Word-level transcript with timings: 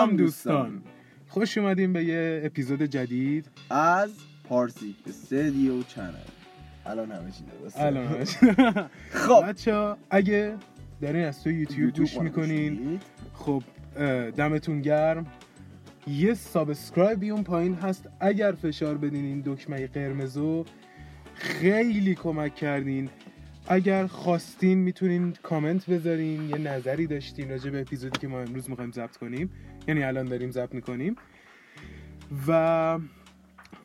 سلام 0.00 0.16
دوستان. 0.16 0.82
خوش 1.28 1.58
اومدیم 1.58 1.92
به 1.92 2.04
یه 2.04 2.42
اپیزود 2.44 2.82
جدید. 2.82 3.50
از 3.70 4.10
پارسی 4.44 4.96
استدیو 5.08 5.82
channel. 5.82 6.12
الان 6.86 7.10
همه 7.10 7.30
چی 7.30 7.44
درسته 7.44 7.82
الان 7.82 8.24
خب. 9.24 9.44
بچه 9.48 9.94
اگه 10.10 10.56
دارین 11.00 11.24
از 11.24 11.42
تو 11.44 11.50
یوتیوب 11.50 11.96
گوش 11.96 12.18
می‌کنین. 12.18 13.00
خب 13.34 13.62
دمتون 14.36 14.80
گرم. 14.80 15.26
یه 16.06 16.34
subscribe 16.34 17.20
ی 17.20 17.30
اون 17.30 17.44
پایین 17.44 17.74
هست. 17.74 18.08
اگر 18.20 18.52
فشار 18.52 18.98
بدین 18.98 19.24
این 19.24 19.42
دکمه 19.46 19.86
قرمزو 19.86 20.64
خیلی 21.34 22.14
کمک 22.14 22.54
کردین. 22.54 23.08
اگر 23.68 24.06
خواستین 24.06 24.78
می‌تونین 24.78 25.34
کامنت 25.42 25.90
بذارین. 25.90 26.48
یه 26.48 26.58
نظری 26.58 27.06
داشتین 27.06 27.50
راجع 27.50 27.70
به 27.70 27.80
اپیزودی 27.80 28.18
که 28.18 28.28
ما 28.28 28.40
امروز 28.40 28.70
می‌خوایم 28.70 28.92
ضبط 28.92 29.16
کنیم. 29.16 29.50
یعنی 29.88 30.04
الان 30.04 30.26
داریم 30.26 30.50
ضبط 30.50 30.74
می‌کنیم. 30.74 31.16
و 32.48 32.98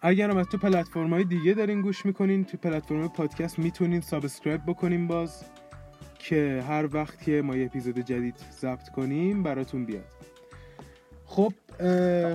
اگر 0.01 0.29
هم 0.29 0.38
از 0.38 0.47
تو 0.47 0.57
پلتفرم 0.57 1.09
های 1.09 1.23
دیگه 1.23 1.53
دارین 1.53 1.81
گوش 1.81 2.05
می‌کنین 2.05 2.45
تو 2.45 2.57
پلتفرم 2.57 3.07
پادکست 3.07 3.59
می‌تونین 3.59 4.01
subscribe 4.01 4.61
بکنین 4.67 5.07
باز 5.07 5.45
که 6.19 6.63
هر 6.67 6.95
وقت 6.95 7.21
که 7.23 7.41
ما 7.41 7.55
یه 7.55 7.66
اپیزود 7.66 7.99
جدید 7.99 8.35
ضبط 8.51 8.89
کنیم 8.89 9.43
براتون 9.43 9.85
بیاد. 9.85 10.05
خب 11.25 11.53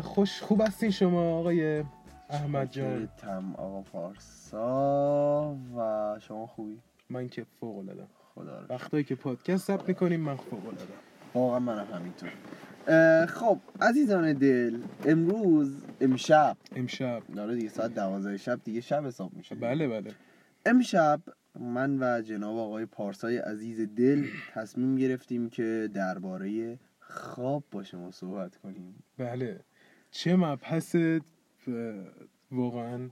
خوش 0.00 0.42
خوب 0.42 0.60
هستین 0.60 0.90
شما 0.90 1.38
آقای 1.38 1.84
احمد 2.30 2.70
جان. 2.70 3.08
تم 3.18 3.54
آقا 3.54 3.80
پارسا. 3.80 5.56
و 5.76 6.18
شما 6.20 6.46
خوبی؟ 6.46 6.78
من 7.10 7.28
که 7.28 7.46
فوق 7.60 7.78
العاده 7.78 8.06
خدا 8.34 8.60
رو 8.60 8.66
وقتایی 8.70 9.04
که 9.04 9.14
پادکست 9.14 9.66
ضبط 9.66 9.88
می‌کنیم 9.88 10.20
من 10.20 10.36
فوق 10.36 10.66
العاده 10.66 10.92
واقعا 11.34 11.58
منم 11.58 11.86
همینطور. 11.94 12.30
خب 13.28 13.58
عزیزان 13.80 14.32
دل 14.32 14.78
امروز 15.06 15.82
امشب. 16.00 16.56
امشب. 16.76 17.22
داره 17.34 17.54
دیگه 17.54 17.68
ساعت 17.68 17.94
دوازده 17.94 18.36
شب 18.36 18.60
دیگه 18.64 18.80
شب 18.80 19.06
حساب 19.06 19.34
میشه. 19.34 19.54
بله 19.54 19.88
بله. 19.88 20.10
امشب 20.66 21.20
من 21.60 21.98
و 22.00 22.22
جناب 22.22 22.58
آقای 22.58 22.86
پارسای 22.86 23.38
عزیز 23.38 23.80
دل 23.96 24.24
تصمیم 24.54 24.96
گرفتیم 24.96 25.50
که 25.50 25.90
درباره 25.94 26.78
خواب 27.00 27.64
با 27.70 27.82
شما 27.82 28.10
صحبت 28.10 28.56
کنیم. 28.56 28.94
بله. 29.18 29.60
چه 30.10 30.36
مبحث 30.36 30.96
واقعا. 32.52 33.08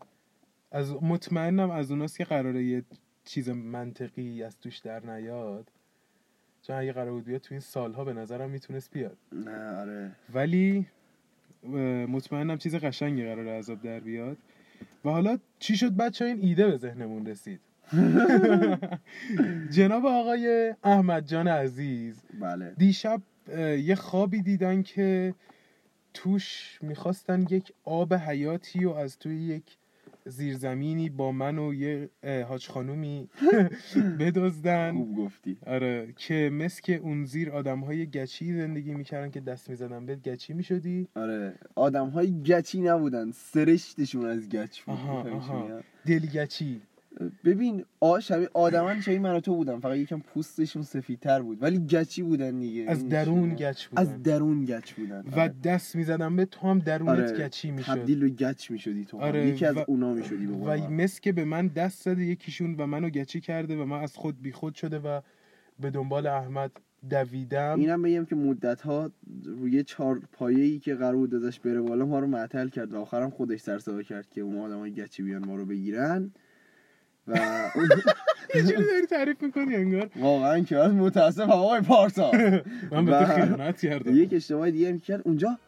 از 0.70 1.02
مطمئنم 1.02 1.70
از 1.70 1.90
اوناست 1.90 2.18
که 2.18 2.24
قراره 2.24 2.64
یه 2.64 2.84
چیز 3.24 3.48
منطقی 3.48 4.42
از 4.42 4.58
توش 4.58 4.78
در 4.78 5.06
نیاد. 5.06 5.70
چون 6.69 6.77
اگه 6.77 6.92
قرار 6.92 7.11
بود 7.11 7.24
بیاد 7.24 7.41
تو 7.41 7.55
این 7.55 7.61
سالها 7.61 8.05
به 8.05 8.12
نظرم 8.12 8.50
می‌تونست 8.50 8.91
بیاد. 8.91 9.16
نه 9.33 9.80
آره. 9.80 10.11
ولی 10.34 10.86
مطمئنم 12.08 12.58
چیز 12.58 12.75
قشنگی 12.75 13.25
قراره 13.25 13.58
عذاب 13.58 13.83
در 13.83 14.00
بیاد. 14.00 14.36
و 15.05 15.10
حالا 15.10 15.38
چی 15.58 15.77
شد؟ 15.77 15.97
بچه 15.97 16.25
این 16.25 16.38
ایده 16.41 16.66
به 16.66 16.77
ذهنمون 16.77 17.26
رسید. 17.26 17.60
جناب 19.76 20.06
آقای 20.06 20.75
احمد 20.84 21.26
جان 21.26 21.48
عزیز 21.48 22.22
بله. 22.41 22.75
دیشب 22.76 23.22
یه 23.78 23.94
خوابی 23.94 24.42
دیدن 24.42 24.82
که 24.82 25.34
توش 26.15 26.78
می‌خواستن 26.82 27.47
یک 27.50 27.72
آب 27.84 28.15
حیاتی 28.15 28.84
و 28.84 28.91
از 28.91 29.19
توی 29.19 29.37
یک 29.37 29.76
زیرزمینی 30.26 31.08
با 31.08 31.32
من 31.32 31.58
و 31.58 31.74
یه 31.74 32.10
حاج 32.48 32.68
خانومی 32.68 33.28
بدزدن. 34.20 34.92
خوب 34.92 35.16
گفتی. 35.16 35.58
آره 35.66 36.12
که 36.16 36.50
مثل 36.52 36.80
که 36.82 36.96
اون 36.96 37.24
زیر 37.24 37.50
آدم 37.50 37.80
های 37.80 38.06
گچی 38.06 38.54
زندگی 38.56 38.94
می‌کردن 38.94 39.30
که 39.30 39.40
دست 39.40 39.70
می‌زدن 39.70 40.06
به 40.06 40.16
گچی 40.16 40.52
می‌شدی. 40.52 41.08
آره 41.14 41.54
آدم 41.74 42.08
های 42.08 42.42
گچی 42.42 42.80
نبودن 42.80 43.30
سرشتشون 43.30 44.26
از 44.26 44.48
گچ 44.48 44.80
بود. 44.80 44.94
آها، 44.94 45.30
آها. 45.30 45.62
میگم؟ 45.62 46.88
ببین 47.44 47.84
آ 48.00 48.20
شبیه 48.20 48.48
آدمان 48.54 49.00
شبیه 49.00 49.19
من 49.19 49.34
و 49.34 49.41
تو 49.41 49.54
بودن. 49.54 49.80
فقط 49.80 49.96
یکم 49.96 50.19
پوستشون 50.19 50.82
سفیدتر 50.82 51.42
بود. 51.42 51.62
ولی 51.62 51.78
گچی 51.78 52.22
بودن 52.22 52.58
دیگه. 52.58 52.84
از 52.88 53.00
چی 53.00 53.08
درون؟ 53.08 53.54
گچ 53.54 53.86
بودن. 53.86 54.02
از 54.02 54.22
درون 54.22 54.64
گچ 54.64 54.92
بودن. 54.92 55.24
و 55.36 55.41
آره. 55.41 55.54
دست 55.64 55.97
می‌زدن 55.97 56.36
به 56.36 56.44
تو 56.44 56.68
هم 56.68 56.78
درونت 56.78 57.08
آره، 57.08 57.47
گچی 57.47 57.70
می‌شد. 57.70 57.92
تبدیل 57.92 58.20
به 58.20 58.28
گچ 58.28 58.70
می‌شدی 58.70 59.04
تو. 59.04 59.18
آره، 59.18 59.47
یکی 59.47 59.66
از 59.66 59.76
و- 59.76 59.84
اونا 59.88 60.14
می‌شدی 60.14 60.47
و. 60.47 60.91
مثل 60.91 61.20
که 61.20 61.32
به 61.32 61.44
من 61.44 61.66
دست 61.66 62.02
زده 62.02 62.24
یکیشون 62.24 62.74
و 62.74 62.86
منو 62.86 63.10
گچی 63.10 63.41
کرده 63.41 63.76
و 63.76 63.84
من 63.84 64.00
از 64.00 64.16
خود 64.16 64.42
بیخود 64.42 64.74
شده 64.74 64.98
و 64.98 65.20
به 65.80 65.91
دنبال 65.91 66.26
احمد 66.26 66.70
دویدم. 67.10 67.80
اینم 67.80 68.02
بگم 68.02 68.24
که 68.24 68.36
مدت 68.36 68.80
ها 68.80 69.10
روی 69.44 69.82
چهار 69.82 70.22
پایه 70.32 70.64
ای 70.64 70.78
که 70.78 70.94
قرار 70.94 71.16
بود 71.16 71.34
ازش 71.34 71.60
بره 71.60 71.80
بالا 71.80 72.06
ما 72.06 72.18
رو 72.18 72.26
معطل 72.26 72.68
کرد 72.68 72.92
و 72.92 72.97
آخرم 73.00 73.30
خودش 73.30 73.60
سر 73.60 74.02
کرد 74.02 74.28
که 74.30 74.41
اون 74.41 74.56
آدم 74.56 74.78
های 74.78 74.92
گچی 74.92 75.22
بیان 75.22 75.47
ما 75.47 75.56
رو 75.56 75.66
بگیرن. 75.66 76.30
و 77.28 77.37
یه 78.55 78.62
جوری 78.62 78.84
داری 78.84 79.06
تعریف 79.11 79.43
می‌کنی 79.43 79.75
انگار. 79.75 80.11
واقعا 80.16 80.61
که 80.61 80.77
من 80.77 80.91
متاسفم 80.91 81.50
آقای 81.50 81.81
پارسا. 81.81 82.31
من 82.91 83.05
به 83.05 83.19
تو 83.19 83.25
خیانت 83.25 83.81
کردم. 83.81 84.16
یک 84.16 84.33
اشتباه 84.33 84.71
دیگه 84.71 84.89
هم 84.89 85.00
کرد. 85.00 85.22
اونجا 85.25 85.59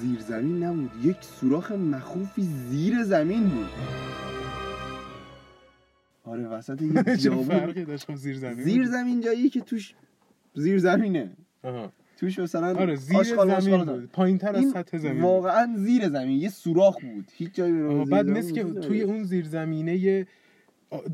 زیر 0.00 0.20
زمین 0.20 0.62
نبود. 0.62 0.90
یک 1.04 1.16
سوراخ 1.20 1.72
مخوفی 1.72 2.42
زیر 2.42 3.02
زمین 3.02 3.42
بود. 3.48 3.68
آره 6.24 6.48
وسط 6.48 6.82
یه 6.82 7.02
فرقی 7.42 7.84
داشت 7.84 8.14
زیر 8.14 8.36
زمین؟ 8.38 8.64
زیر. 8.64 8.84
زمین 8.86 9.20
جایی 9.20 9.48
که 9.48 9.60
توش 9.60 9.94
زیر 10.54 10.78
زمینه. 10.78 11.30
آها. 11.62 11.92
توش 12.16 12.38
مثلا 12.38 12.78
آره 12.80 12.96
زیر 12.96 13.22
زمین 13.22 13.84
بود. 13.84 14.10
پایین 14.12 14.38
تر 14.38 14.56
از 14.56 14.64
سطح 14.70 14.98
زمین. 14.98 15.22
واقعا 15.22 15.74
زیر 15.76 16.08
زمین. 16.08 16.40
یه 16.40 16.48
سوراخ 16.48 17.00
بود. 17.00 17.24
هیچ 17.34 17.54
جایی 17.54 17.72
به 17.72 18.04
بعد 18.04 18.26
مثل 18.26 18.52
که 18.54 18.64
توی. 18.64 19.02
اون 19.02 19.24
زیر 19.24 19.44
زمینه 19.44 19.96
یه 19.96 20.26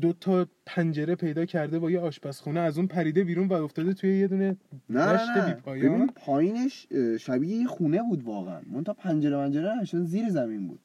دو 0.01 0.13
تا 0.13 0.47
پنجره 0.65 1.15
پیدا 1.15 1.45
کرده 1.45 1.79
با 1.79 1.91
یه 1.91 1.99
آشپزخونه 1.99 2.59
از 2.59 2.77
اون 2.77 2.87
پریده 2.87 3.23
بیرون 3.23 3.47
و 3.47 3.53
افتاده 3.53 3.93
توی 3.93 4.19
یه 4.19 4.27
دونه 4.27 4.57
نه 4.89 5.05
نه 5.05 5.37
نه. 5.37 5.53
بی‌پایان. 5.53 5.95
ببین 5.95 6.07
پایینش 6.07 6.87
شبیه 7.19 7.57
یه 7.57 7.67
خونه 7.67 8.01
بود 8.09 8.23
واقعا. 8.23 8.61
من 8.71 8.83
تا 8.83 8.93
پنجره 8.93 9.37
منجره 9.37 9.81
نشون 9.81 10.03
زیر 10.03 10.29
زمین 10.29 10.67
بود. 10.67 10.79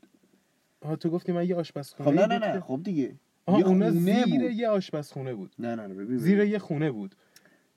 آها 0.81 0.97
تو 0.97 1.10
گفتی 1.10 1.33
من 1.33 1.49
یه 1.49 1.56
آشپزخونه 1.56 2.10
خب 2.10 2.33
نه 2.33 2.38
نه 2.38 2.54
نه. 2.54 2.60
خب 2.60 2.81
دیگه. 2.84 3.15
آها 3.47 3.60
خونه 3.60 3.91
زیر 3.91 4.25
بود. 4.25 4.33
یه 4.33 4.69
آشپزخونه 4.69 5.34
بود. 5.34 5.53
نه 5.59 5.75
نه 5.75 5.87
نه 5.87 5.94
ببین 5.94 6.19
زیر. 6.19 6.38
یه 6.38 6.59
خونه 6.59 6.91
بود. 6.91 7.15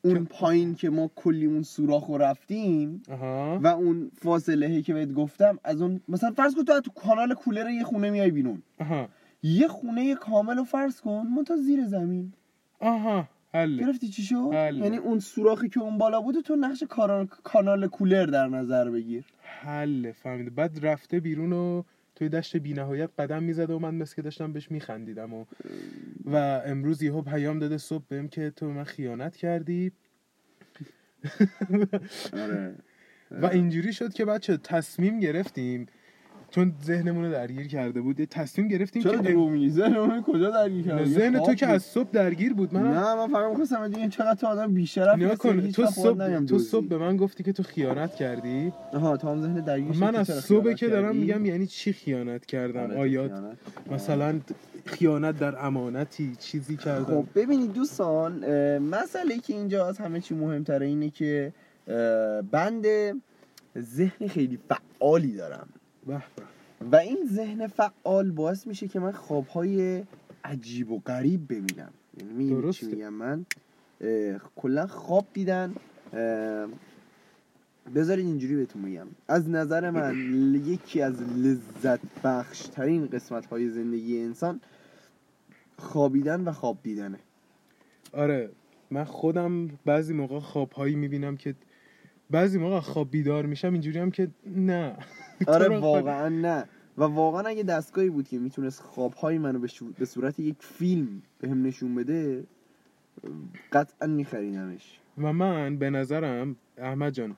اون 0.02 0.26
پایین 0.26 0.76
که 0.76 0.90
ما 0.90 1.12
کلی 1.16 1.46
اون 1.46 1.64
سوراخ 1.64 2.10
رفتیم 2.10 3.04
آها. 3.12 3.60
و 3.64 3.68
اون 3.68 4.12
فاصله 4.22 4.82
که 4.82 4.94
بهت 4.94 5.14
گفتم 5.14 5.60
از 5.64 5.82
اون 5.82 6.02
مثلا 6.08 6.32
فرض 6.32 6.56
کن 6.56 6.64
تو 6.64 6.82
تو 6.82 6.92
کانال 6.92 7.34
کولر 7.34 7.70
یه 7.70 7.84
خونه 7.84 8.10
میای 8.10 8.32
بیرون. 8.32 8.62
آها. 8.80 9.10
یه 9.44 9.68
خونه 9.68 10.16
کامل 10.16 10.58
رو 10.58 10.64
فرض 10.64 11.02
کن 11.02 11.28
من 11.38 11.44
تا 11.44 11.56
زیر 11.56 11.86
زمین. 11.86 12.34
آها. 12.80 13.30
حله. 13.54 13.86
گرفتی 13.86 14.08
چی 14.08 14.22
شد. 14.24 14.50
یعنی 14.54 14.98
اون 14.98 15.20
سوراخی 15.20 15.70
که 15.70 15.80
اون 15.80 15.98
بالا 15.98 16.22
بوده 16.22 16.42
تو 16.42 16.56
نقش 16.56 16.84
کانال, 16.84 17.26
کانال 17.26 17.88
کولر 17.88 18.26
در 18.26 18.48
نظر 18.48 18.90
بگیر. 18.90 19.26
حله 19.42 20.12
فهمیده. 20.12 20.50
بعد 20.50 20.86
رفته 20.86 21.20
بیرون 21.20 21.54
و 21.54 21.84
توی 22.16 22.30
دشت 22.30 22.58
بینهایت 22.58 23.10
قدم 23.20 23.44
می‌زده 23.44 23.74
و 23.74 23.80
من 23.80 23.96
مثل 23.96 24.16
که 24.16 24.22
داشتم 24.22 24.54
بهش 24.54 24.72
میخندیدم 24.72 25.34
و 25.34 25.46
و 26.26 26.36
امروز 26.66 27.04
یهو 27.04 27.22
پیام 27.22 27.60
داده 27.60 27.78
صبح 27.78 28.04
بهم 28.10 28.28
که 28.28 28.50
تو 28.50 28.68
به 28.68 28.74
من 28.74 28.84
خیانت 28.84 29.36
کردی. 29.36 29.92
آره. 32.34 32.76
و 33.42 33.46
اینجوری 33.46 33.94
شد 33.94 34.14
که 34.14 34.26
بچه 34.26 34.58
تصمیم 34.58 35.20
گرفتیم 35.20 35.86
چون 36.52 36.74
ذهنمون 36.86 37.26
رو 37.26 37.32
درگیر 37.32 37.68
کرده 37.68 38.02
بود 38.02 38.20
یه 38.20 38.26
تصمیم 38.26 38.68
گرفتیم 38.68 39.04
چرا 39.04 39.18
که 39.18 39.30
دروغ 39.30 39.50
میگی 39.50 39.70
ذهن 39.70 40.22
کجا 40.22 40.50
درگیر 40.50 40.86
نه، 40.86 41.00
کردی 41.00 41.14
ذهن 41.14 41.40
تو 41.40 41.54
که. 41.54 41.68
از 41.68 41.84
صبح 41.84 42.10
درگیر 42.12 42.54
بود 42.54 42.74
من 42.74 42.82
نه 42.82 43.16
من 43.16 43.28
فقط 43.28 43.50
می‌خواستم 43.50 43.92
بگم 43.92 44.10
چقدر 44.10 44.36
تو 44.36 44.48
آدم 44.48 44.74
بی‌شرف 44.74 45.38
کن 45.38 45.72
تو 45.72 45.86
صبح 45.86 46.46
تو. 46.46 46.60
صبح 46.60 46.88
به 46.88 46.98
من 46.98 47.18
گفتی 47.18 47.44
که 47.44 47.54
تو 47.54 47.64
خیانت 47.64 48.16
کردی 48.16 48.74
آها 48.94 49.18
تو 49.18 49.30
هم 49.30 49.42
ذهن 49.42 49.54
درگیر 49.54 49.96
من 49.98 50.16
از 50.16 50.28
صبح 50.28 50.74
که 50.74 50.88
دارم؟ 50.88 51.16
میگم 51.16 51.46
یعنی 51.46 51.68
چی 51.68 51.94
خیانت 51.94 52.46
کردم 52.46 52.84
آره، 52.84 52.98
آیا. 53.00 53.30
مثلا 53.92 54.40
خیانت 54.86 55.40
در 55.40 55.66
امانتی 55.66 56.36
چیزی 56.40 56.78
کردم 56.78 57.06
خب 57.06 57.26
ببینید 57.36 57.74
دوستان 57.74 58.34
مسئله 58.78 59.38
که 59.38 59.54
اینجا 59.54 59.88
از 59.88 59.98
همه 59.98 60.20
چی 60.22 60.36
مهمتره 60.36 60.86
اینه 60.86 61.10
که 61.10 61.54
بند 62.52 62.86
ذهن 63.78 64.28
خیلی 64.28 64.60
فعالی 64.70 65.36
دارم. 65.36 65.68
و 66.92 66.96
این 66.96 67.18
ذهن 67.32 67.68
فعال 67.68 68.32
باعث 68.32 68.68
میشه 68.68 68.88
که 68.88 69.00
من 69.00 69.12
خوابهای 69.12 70.04
عجیب 70.44 70.92
و 70.92 71.00
غریب 71.00 71.46
ببینم. 71.46 71.92
یعنی 72.18 72.74
چی. 72.74 72.86
میگم 72.86 73.14
من؟ 73.14 73.46
کلا 74.56 74.88
خواب 74.88 75.26
دیدن 75.34 75.74
بذارید 77.96 78.26
اینجوری 78.26 78.56
بهتون 78.56 78.82
میگم. 78.82 79.08
از 79.28 79.50
نظر 79.50 79.90
من 79.90 80.16
یکی 80.74 81.02
از 81.02 81.22
لذت 81.22 82.00
بخش 82.24 82.62
ترین 82.62 83.08
قسمت 83.08 83.46
های 83.46 83.70
زندگی 83.70 84.22
انسان 84.22 84.62
خوابیدن 85.78 86.42
و 86.42 86.52
خواب 86.52 86.78
دیدنه. 86.84 87.20
آره 88.14 88.50
من 88.92 89.04
خودم 89.04 89.68
بعضی 89.86 90.14
موقع 90.14 90.40
خوابهایی 90.40 90.96
می‌بینم 90.96 91.38
که 91.38 91.56
بعضی 92.30 92.60
موقع 92.60 92.80
خواب 92.80 93.12
بیدار 93.12 93.46
میشم 93.46 93.74
اینجوری 93.74 94.00
هم 94.00 94.12
که 94.12 94.28
نه. 94.46 94.96
آره 95.48 95.80
واقعا 95.80 96.30
نه. 96.30 96.66
و 96.98 97.04
واقعا 97.04 97.48
اگه 97.48 97.64
دستگاهی 97.64 98.10
بود 98.10 98.28
که 98.28 98.40
می‌تونست 98.40 98.82
خوابهای 98.82 99.38
منو 99.38 99.60
به, 99.60 99.68
به 100.00 100.06
صورت 100.06 100.40
یک 100.40 100.56
فیلم 100.60 101.22
بهم 101.40 101.64
نشون 101.64 101.96
بده 101.96 102.44
قطعا 103.72 104.08
میخریدمش. 104.08 105.00
و 105.18 105.34
من 105.34 105.78
به 105.78 105.90
نظرم 105.90 106.56
احمد 106.78 107.14
جان 107.14 107.36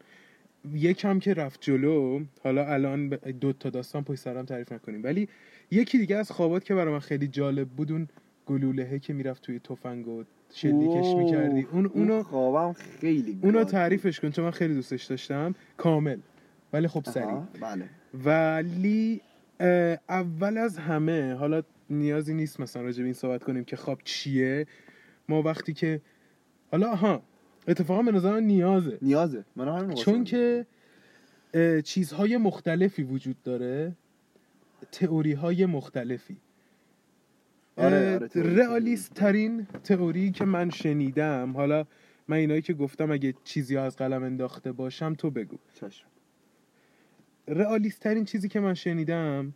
یکم 0.74 1.20
که 1.20 1.34
رفت 1.34 1.62
جلو 1.62 2.24
حالا 2.44 2.66
الان 2.66 3.10
دو 3.10 3.54
تا 3.54 3.70
داستان 3.70 4.04
پشت 4.04 4.20
سرم 4.20 4.46
تعریف 4.46 4.72
نکنیم. 4.72 5.04
ولی 5.04 5.30
یکی 5.72 5.98
دیگه 5.98 6.16
از 6.16 6.32
خوابات 6.32 6.64
که 6.64 6.76
برای 6.76 6.94
من 6.94 7.00
خیلی 7.00 7.28
جالب 7.28 7.68
بود 7.70 7.92
اون 7.92 8.08
گلولهه 8.46 9.00
که 9.00 9.14
می‌رفت 9.14 9.42
توی 9.42 9.60
تفنگ 9.60 10.08
و 10.08 10.24
شلیکش 10.54 11.16
می‌کردی. 11.16 11.68
اون 11.72 11.86
اونو 11.86 12.24
خوابم 12.24 12.74
خیلی 12.74 13.40
اونو 13.44 13.60
بود. 13.60 13.68
تعریفش 13.68 14.20
کن 14.20 14.30
چون 14.30 14.46
من 14.46 14.52
خیلی 14.52 14.74
دوستش 14.74 15.04
داشتم. 15.06 15.56
کامل. 15.78 16.18
ولی 16.74 16.88
خب 16.88 17.06
سریع. 17.06 17.40
بله. 17.62 17.90
ولی 18.14 19.22
اول 20.10 20.58
از 20.58 20.78
همه 20.78 21.34
حالا 21.34 21.64
نیازی 21.90 22.34
نیست 22.34 22.60
مثلا 22.60 22.82
راجع 22.82 23.00
به 23.00 23.06
این 23.06 23.14
صحبت 23.14 23.44
کنیم 23.44 23.64
که 23.64 23.76
خواب 23.76 24.00
چیه. 24.04 24.68
ما 25.30 25.42
وقتی 25.42 25.74
که 25.74 26.02
حالا 26.72 26.96
ها 26.96 27.24
اتفاقا 27.68 28.02
به 28.02 28.12
نظر 28.12 28.40
نیازه. 28.40 28.98
نیازه. 29.02 29.46
من 29.56 29.68
همین 29.68 29.96
چون. 29.96 30.24
که 30.24 30.66
چیزهای 31.84 32.38
مختلفی 32.38 33.04
وجود 33.04 33.44
داره. 33.44 33.96
تئوری 34.92 35.34
های 35.34 35.66
مختلفی. 35.66 36.38
آره، 37.80 38.16
آره، 38.16 38.30
رئالیست 38.36 39.14
ترین 39.14 39.68
تئوری 39.84 40.32
که 40.32 40.46
من 40.46 40.70
شنیدم. 40.70 41.54
حالا 41.56 41.86
من 42.28 42.38
اینایی 42.38 42.62
که 42.62 42.74
گفتم 42.74 43.12
اگه 43.12 43.34
چیزی 43.44 43.78
از 43.78 43.96
قلم 43.96 44.24
انداخته 44.24 44.72
باشم 44.72 45.14
تو 45.14 45.32
بگو. 45.32 45.58
چشم. 45.74 46.06
رئالیست 47.48 48.00
ترین 48.00 48.26
چیزی 48.26 48.48
که 48.48 48.60
من 48.60 48.74
شنیدم 48.74 49.54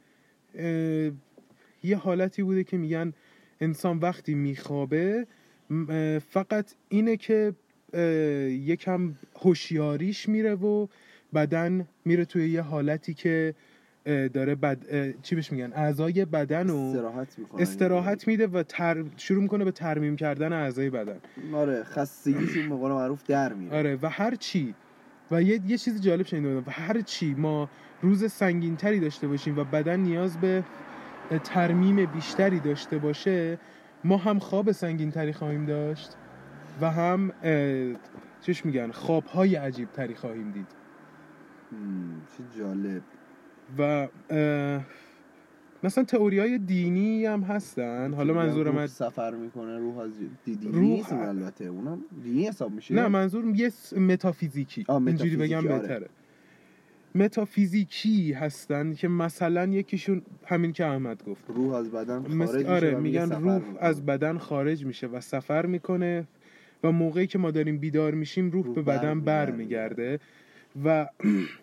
یه 1.83 1.97
حالتی 1.97 2.43
بوده 2.43 2.63
که 2.63 2.77
میگن 2.77 3.13
انسان 3.61 3.97
وقتی 3.97 4.33
میخوابه 4.33 5.27
فقط 6.29 6.73
اینه 6.89 7.17
که 7.17 7.53
یکم 8.49 9.15
هوشیاریش 9.39 10.29
میره 10.29 10.55
و 10.55 10.87
بدن 11.33 11.87
میره 12.05 12.25
توی 12.25 12.49
یه 12.49 12.61
حالتی 12.61 13.13
که 13.13 13.55
داره 14.05 14.55
بد... 14.55 14.77
چی 15.21 15.35
بهش 15.35 15.51
میگن؟ 15.51 15.73
اعضای 15.73 16.25
بدن 16.25 16.69
و 16.69 16.77
استراحت 16.77 17.39
می‌کنه. 17.39 17.61
استراحت 17.61 18.27
میده 18.27 18.47
و 18.47 18.63
تر... 18.63 19.03
شروع 19.17 19.41
می‌کنه 19.41 19.65
به 19.65 19.71
ترمیم 19.71 20.15
کردن 20.15 20.53
اعضای 20.53 20.89
بدن. 20.89 21.17
آره 21.53 21.83
خستگیشون 21.83 22.69
به 22.69 22.75
قول 22.75 22.91
معروف 22.91 23.23
در 23.23 23.53
میره. 23.53 23.77
آره 23.77 23.99
و 24.01 24.09
هر 24.09 24.35
چی 24.35 24.75
و 25.31 25.41
یه, 25.41 25.61
یه 25.67 25.77
چیز 25.77 26.01
جالب 26.01 26.25
شنیده 26.25 26.53
بودم 26.53 26.67
و 26.67 26.71
هر 26.71 27.01
چی 27.01 27.33
ما 27.33 27.69
روز 28.01 28.31
سنگین 28.31 28.75
تری 28.75 28.99
داشته 28.99 29.27
باشیم 29.27 29.57
و 29.57 29.63
بدن 29.63 29.99
نیاز 29.99 30.37
به 30.37 30.63
ترمیم 31.43 32.05
بیشتری 32.05 32.59
داشته 32.59 32.97
باشه 32.97 33.59
ما 34.03 34.17
هم 34.17 34.39
خواب 34.39 34.71
سنگین 34.71 35.11
تری 35.11 35.33
خواهیم 35.33 35.65
داشت 35.65 36.17
و 36.81 36.91
هم 36.91 37.31
چش 38.41 38.65
میگن؟ 38.65 38.91
خواب 38.91 39.25
های 39.25 39.55
عجیب 39.55 39.91
تری 39.91 40.15
خواهیم 40.15 40.51
دید. 40.51 40.67
چه 42.37 42.59
جالب. 42.59 43.01
و 43.77 44.07
مثلا 45.83 46.03
تئوری 46.03 46.39
های 46.39 46.57
دینی 46.57 47.25
هم 47.25 47.41
هستن. 47.41 48.13
حالا 48.13 48.33
منظورم 48.33 48.71
روح 48.73 48.81
از 48.81 48.91
سفر 48.91 49.31
می‌کنه 49.31 49.77
روح 49.77 49.97
از 49.97 50.11
دینی 50.45 51.01
روح- 51.03 51.13
البته 51.13 51.65
اونم 51.65 52.01
دینی 52.23 52.47
حساب 52.47 52.71
میشه. 52.71 52.93
نه 52.93 53.07
منظور 53.07 53.45
یه 53.55 53.69
س- 53.69 53.93
متافیزیکی. 53.93 54.85
اینجوری 54.89 55.35
بگم 55.35 55.57
آره. 55.57 55.67
بهتره. 55.79 56.09
متافیزیکی 57.15 58.33
هستن 58.33 58.93
که 58.93 59.07
مثلا 59.07 59.65
یکیشون 59.65 60.21
همین 60.45 60.73
که 60.73 60.85
احمد 60.85 61.23
گفت. 61.23 61.43
روح 61.47 61.73
از 61.73 61.91
بدن 61.91 62.21
خارج 62.21 62.35
مثل 62.35 62.57
میشه 62.57 62.69
آره 62.71 62.95
میگن 62.95 63.31
روح 63.31 63.55
می‌کنه. 63.55 63.77
از 63.79 64.05
بدن 64.05 64.37
خارج 64.37 64.85
میشه 64.85 65.07
و 65.07 65.21
سفر 65.21 65.65
می‌کنه 65.65 66.27
و 66.83 66.91
موقعی 66.91 67.27
که 67.27 67.37
ما 67.39 67.51
داریم 67.51 67.77
بیدار 67.77 68.13
میشیم 68.13 68.51
روح, 68.51 68.65
روح 68.65 68.75
به 68.75 68.81
بدن 68.81 69.21
بر 69.21 69.45
برمیگرده 69.45 70.19
و 70.85 71.07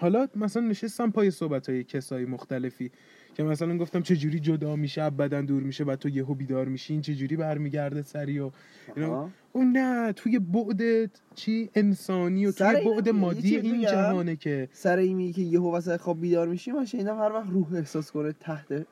حالا 0.00 0.28
مثلا 0.36 0.62
نشستم 0.62 1.10
پای 1.10 1.30
صحبت 1.30 1.68
های 1.68 1.84
کسایی 1.84 2.26
مختلفی 2.26 2.90
که 3.34 3.42
مثلا 3.42 3.78
گفتم 3.78 4.02
چه 4.02 4.16
جوری 4.16 4.40
جدا 4.40 4.76
میشه 4.76 5.10
بدن 5.10 5.44
دور 5.44 5.62
میشه 5.62 5.84
و 5.84 5.96
تو 5.96 6.08
یهو 6.08 6.34
بیدار 6.34 6.68
میشی 6.68 6.92
این 6.92 7.02
چه 7.02 7.14
جوری 7.14 7.36
برمیگرده 7.36 8.02
سری 8.02 8.38
و 8.38 8.50
اینا. 8.96 9.30
اون 9.52 9.72
نه 9.72 10.12
توی 10.12 10.38
بعد 10.38 11.10
چی 11.34 11.70
انسانی 11.74 12.46
و 12.46 12.52
توی 12.52 12.66
بعد 12.94 13.08
مادی 13.08 13.56
این 13.56 13.78
بگم. 13.78 13.90
جهانه 13.90 14.36
که 14.36 14.68
سر 14.72 14.96
اینی 14.96 15.32
که 15.32 15.42
یهو 15.42 15.76
وسط 15.76 16.00
خواب 16.00 16.20
بیدار 16.20 16.48
میشی 16.48 16.72
من 16.72 16.84
شنیدم 16.84 17.18
هر 17.18 17.32
وقت 17.32 17.50
روح 17.50 17.74
احساس 17.74 18.10
کنه 18.12 18.32
تحت 18.32 18.86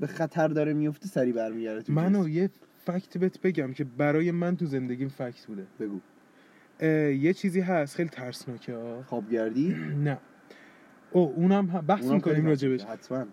به 0.00 0.06
خطر 0.06 0.48
داره 0.48 0.72
میفته 0.72 1.06
سری 1.08 1.32
برمیگرده 1.32 1.92
منو. 1.92 2.28
یه 2.28 2.50
فکت 2.84 3.18
بهت 3.18 3.40
بگم 3.40 3.72
که 3.72 3.84
برای 3.84 4.30
من 4.30 4.56
تو 4.56 4.66
زندگیم 4.66 5.08
فکت 5.08 5.46
بوده 5.46 5.66
بگو 5.80 6.00
یه 7.20 7.32
چیزی 7.32 7.60
هست 7.60 7.96
خیلی 7.96 8.08
ترسناکه 8.08 8.76
خوابگردی؟ 9.06 9.76
نه. 10.04 10.18
او 11.12 11.34
اونم 11.36 11.66
بحث 11.66 12.02
اونم 12.02 12.14
می‌کنیم 12.14 12.46
راجبش. 12.46 12.84
حتما. 12.84 13.24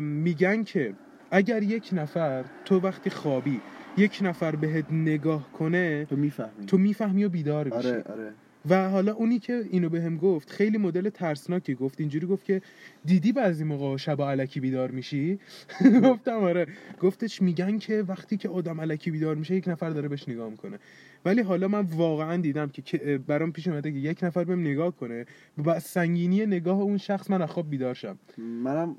میگن 0.00 0.64
که 0.64 0.94
اگر 1.30 1.62
یک 1.62 1.90
نفر 1.92 2.44
تو 2.64 2.80
وقتی 2.80 3.10
خوابی 3.10 3.60
یک 3.96 4.18
نفر 4.22 4.56
بهت 4.56 4.84
نگاه 4.92 5.52
کنه 5.52 6.04
تو 6.04 6.16
می‌فهمی. 6.16 6.66
تو 6.66 6.78
می‌فهمی 6.78 7.24
و 7.24 7.28
بیدار 7.28 7.64
میشی. 7.64 7.88
آره. 7.88 8.02
آره 8.02 8.32
و 8.70 8.88
حالا 8.88 9.12
اونی 9.12 9.38
که 9.38 9.64
اینو 9.70 9.88
بهم 9.88 10.16
گفت 10.16 10.50
خیلی 10.50 10.78
مدل 10.78 11.08
ترسناکی 11.08 11.74
گفت. 11.74 12.00
اینجوری 12.00 12.26
گفت 12.26 12.44
که 12.44 12.62
دیدی 13.04 13.32
بعضی 13.32 13.64
موقع 13.64 13.96
شبا 13.96 14.30
علکی 14.30 14.60
بیدار 14.60 14.90
میشی؟ 14.90 15.38
گفتم 16.04 16.44
آره. 16.44 16.66
گفتش 17.00 17.42
میگن 17.42 17.78
که 17.78 18.04
وقتی 18.08 18.36
که 18.36 18.48
آدم 18.48 18.80
علکی 18.80 19.10
بیدار 19.10 19.34
میشه 19.34 19.54
یک 19.54 19.68
نفر 19.68 19.90
داره 19.90 20.08
بهش 20.08 20.28
نگاه 20.28 20.50
می‌کنه. 20.50 20.78
ولی 21.24 21.42
حالا 21.42 21.68
من 21.68 21.80
واقعا 21.80 22.36
دیدم 22.36 22.68
که- 22.68 23.18
برام 23.26 23.52
پیش 23.52 23.68
اومده 23.68 23.92
که 23.92 23.98
یک 23.98 24.24
نفر 24.24 24.44
بهم 24.44 24.60
نگاه 24.60 24.96
کنه 24.96 25.26
و 25.58 25.62
با 25.62 25.78
سنگینی 25.78 26.46
نگاه 26.46 26.80
اون 26.80 26.96
شخص 26.98 27.30
من 27.30 27.42
از 27.42 27.50
خواب 27.50 27.70
بیدار 27.70 27.94
شم. 27.94 28.18
منم 28.38 28.96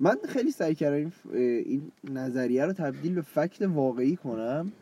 من 0.00 0.16
خیلی 0.28 0.50
سعی 0.50 0.74
کردم 0.74 1.12
این, 1.34 1.82
نظریه 2.10 2.64
رو 2.64 2.72
تبدیل 2.72 3.14
به 3.14 3.22
فکت 3.22 3.62
واقعی 3.62 4.16
کنم 4.16 4.72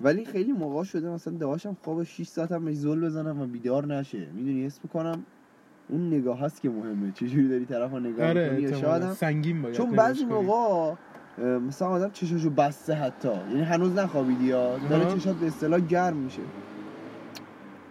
ولی 0.00 0.24
خیلی 0.24 0.52
موقع 0.52 0.84
شده 0.84 1.10
مثلا 1.10 1.34
داشتم 1.34 1.76
خواب 1.84 2.02
6 2.04 2.26
ساعتم 2.26 2.64
بهش 2.64 2.76
زل 2.76 3.00
بزنم 3.00 3.40
و 3.40 3.46
بیدار 3.46 3.86
نشه. 3.86 4.26
می‌دونی 4.34 4.66
اسم 4.66 4.88
کنم 4.92 5.24
اون 5.88 6.06
نگاه 6.14 6.40
هست 6.40 6.60
که 6.62 6.68
مهمه. 6.70 7.12
چجوری 7.12 7.48
داری 7.48 7.64
طرف 7.64 7.90
رو 7.90 8.00
نگاه 8.00 8.28
آره 8.28 8.72
شاید 8.80 9.02
هم- 9.02 9.14
سنگین 9.14 9.62
باید 9.62 9.74
چون 9.74 9.90
بعضی. 9.90 10.24
موقع 10.24 10.94
مثلا 11.44 11.88
آدم 11.88 12.10
چشاشو 12.10 12.50
بسته 12.50 12.94
حتی. 12.94 13.28
یعنی 13.28 13.62
هنوز 13.62 13.94
نخوابیدی 13.94 14.44
یا؟ 14.44 14.78
داره. 14.78 15.14
چشات 15.14 15.36
به 15.36 15.46
اصطلاح 15.46 15.80
گرم 15.80 16.16
میشه. 16.16 16.42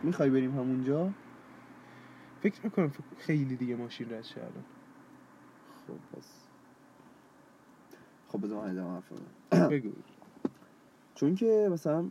می‌خوای 0.04 0.30
بریم 0.30 0.52
همونجا؟ 0.52 1.10
فکر 2.42 2.70
فکر- 2.70 2.90
خیلی 3.18 3.56
دیگه 3.56 3.76
ماشین 3.76 4.08
رد 4.10 4.26
الان. 4.38 4.52
خب 5.88 6.18
پس. 6.18 6.26
خب 8.28 8.42
بذار 8.42 8.64
من 8.66 8.72
ادامه 8.72 8.94
حرف. 8.94 9.70
بگو. 9.72 9.90
چون 11.16 11.36
که 11.36 11.70
مثلا 11.72 12.10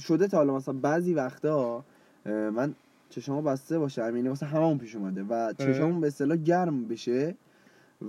شده 0.00 0.28
تا 0.28 0.36
حالا 0.36 0.54
مثلا 0.56 0.74
بعضی 0.74 1.14
وقتا 1.14 1.84
من 2.26 2.74
چشامو 3.10 3.42
بسته 3.42 3.78
باشم 3.78 4.16
یعنی 4.16 4.28
مثلا 4.28 4.48
هممون 4.48 4.78
پیش 4.78 4.96
اومده 4.96 5.22
و 5.22 5.52
چشامون 5.52 6.00
به 6.00 6.06
اصطلاح 6.06 6.36
گرم 6.36 6.84
بشه. 6.88 7.34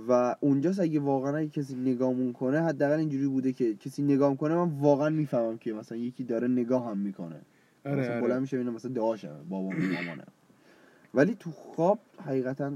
و 0.08 0.36
اونجاست 0.40 0.80
اگه 0.80 1.00
واقعا 1.00 1.36
اگه 1.36 1.48
کسی 1.48 1.74
نگامون 1.74 2.32
کنه 2.32 2.62
حداقل 2.62 2.98
اینجوری 2.98 3.26
بوده 3.26 3.52
که 3.52 3.74
کسی 3.74 4.02
نگام 4.02 4.36
کنه 4.36 4.54
من 4.54 4.68
واقعا 4.80 5.10
می‌فهمم 5.10 5.58
که 5.58 5.72
مثلا 5.72 5.98
یکی 5.98 6.24
داره 6.24 6.48
نگاه 6.48 6.86
هم 6.90 6.98
می‌کنه. 6.98 7.40
آره 7.86 7.96
مثلا 8.00 8.12
آره. 8.12 8.20
بلند 8.20 8.40
میشه 8.40 8.62
مثلا 8.62 8.90
دعاشم 8.90 9.36
بابام 9.48 9.74
مامانم. 9.76 10.26
ولی 11.14 11.36
تو 11.40 11.50
خواب 11.50 11.98
حقیقتا 12.26 12.70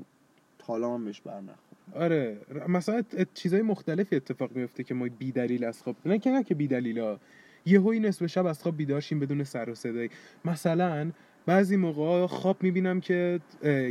تا 0.58 0.66
حالا 0.66 0.98
من 0.98 1.04
بهش 1.04 1.20
بر 1.20 1.40
نخورد 1.40 1.56
آره. 1.94 2.36
مثلا 2.68 2.94
ات- 2.96 3.14
ات- 3.18 3.28
چیزای 3.34 3.62
مختلفی 3.62 4.16
اتفاق 4.16 4.56
میفته 4.56 4.84
که 4.84 4.94
ما 4.94 5.08
بی 5.18 5.32
دلیل 5.32 5.64
از 5.64 5.82
خواب 5.82 5.96
نه 6.06 6.18
که 6.18 6.30
نه 6.30 6.42
که 6.44 6.54
بی 6.54 6.66
دلیلا 6.66 7.18
یهویی 7.66 8.00
نصف 8.00 8.26
شب 8.26 8.46
از 8.46 8.62
خواب 8.62 8.76
بیدار 8.76 9.00
شیم 9.00 9.18
بدون 9.20 9.44
سر 9.44 9.70
و 9.70 9.74
صدایی 9.74 10.10
مثلا 10.44 11.10
بعضی 11.46 11.76
موقع 11.76 12.26
خواب 12.26 12.56
می‌بینم 12.62 13.00
که 13.00 13.40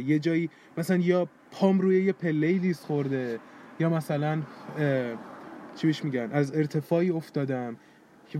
یه 0.05 0.19
جایی 0.19 0.49
مثلا 0.77 0.97
یا 0.97 1.27
پام 1.51 1.79
روی 1.79 2.03
یه 2.03 2.13
پله 2.13 2.57
لیز 2.57 2.79
خورده 2.79 3.39
یا 3.79 3.89
مثلا 3.89 4.41
چی 5.75 5.87
بهش 5.87 6.03
میگن 6.03 6.29
از 6.31 6.55
ارتفاعی 6.55 7.09
افتادم 7.09 7.77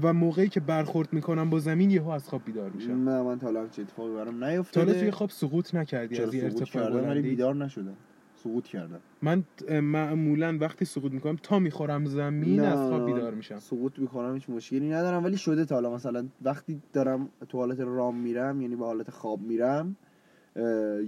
و 0.01 0.13
موقعی 0.13 0.49
که 0.49 0.59
برخورد 0.59 1.13
می‌کنم 1.13 1.49
با 1.49 1.59
زمین 1.59 1.91
یهو 1.91 2.09
از 2.09 2.29
خواب 2.29 2.41
بیدار 2.45 2.69
میشم. 2.69 2.91
نه 2.91 3.21
من 3.21 3.39
تا 3.39 3.47
حالا 3.47 3.67
چه 3.67 3.81
اتفاقی 3.81 4.13
برام 4.13 4.39
تا 4.39 4.49
نیفتاده 4.49 4.87
حالا 4.87 4.99
توی 4.99 5.11
خواب 5.11 5.29
سقوط 5.29 5.75
نکردی 5.75 6.15
چرا 6.15 6.27
از 6.27 6.35
ارتفاع 6.35 7.09
ولی 7.09 7.21
بیدار 7.21 7.55
نشدم. 7.55 7.97
سقوط 8.43 8.67
کردم. 8.67 8.99
من 9.21 9.43
معمولا 9.69 10.57
وقتی 10.61 10.85
سقوط 10.85 11.11
می‌کنم 11.11 11.37
تا 11.43 11.59
می‌خورم 11.59 12.05
زمین 12.05 12.59
نه، 12.59 12.67
از 12.67 12.89
خواب 12.89 13.05
بیدار 13.05 13.33
میشم. 13.33 13.59
سقوط 13.59 13.99
می‌کنم 13.99 14.33
هیچ 14.33 14.49
مشکلی 14.49 14.89
ندارم. 14.89 15.23
ولی 15.23 15.37
شده 15.37 15.65
تا 15.65 15.75
حالا 15.75 15.95
مثلا 15.95 16.27
وقتی 16.41 16.81
دارم 16.93 17.29
تو 17.49 17.57
حالت 17.57 17.79
رام 17.79 18.15
میرم 18.15 18.61
یعنی 18.61 18.75
به 18.75 18.85
حالت 18.85 19.09
خواب 19.09 19.41
میرم 19.41 19.95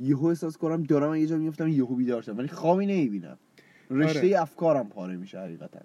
یهو 0.01 0.25
احساس 0.25 0.57
کنم 0.57 0.83
دارم 0.83 1.15
یه 1.15 1.27
جا 1.27 1.37
میفتم 1.37 1.67
یهو 1.67 1.95
بیدار 1.95 2.21
شدم. 2.21 2.37
ولی 2.37 2.47
خوابی 2.47 2.85
نمی‌بینم. 2.85 3.37
رشته 3.91 4.19
آره. 4.19 4.41
افکارم 4.41 4.89
پاره 4.89 5.15
میشه 5.15 5.39
حقیقتا. 5.39 5.79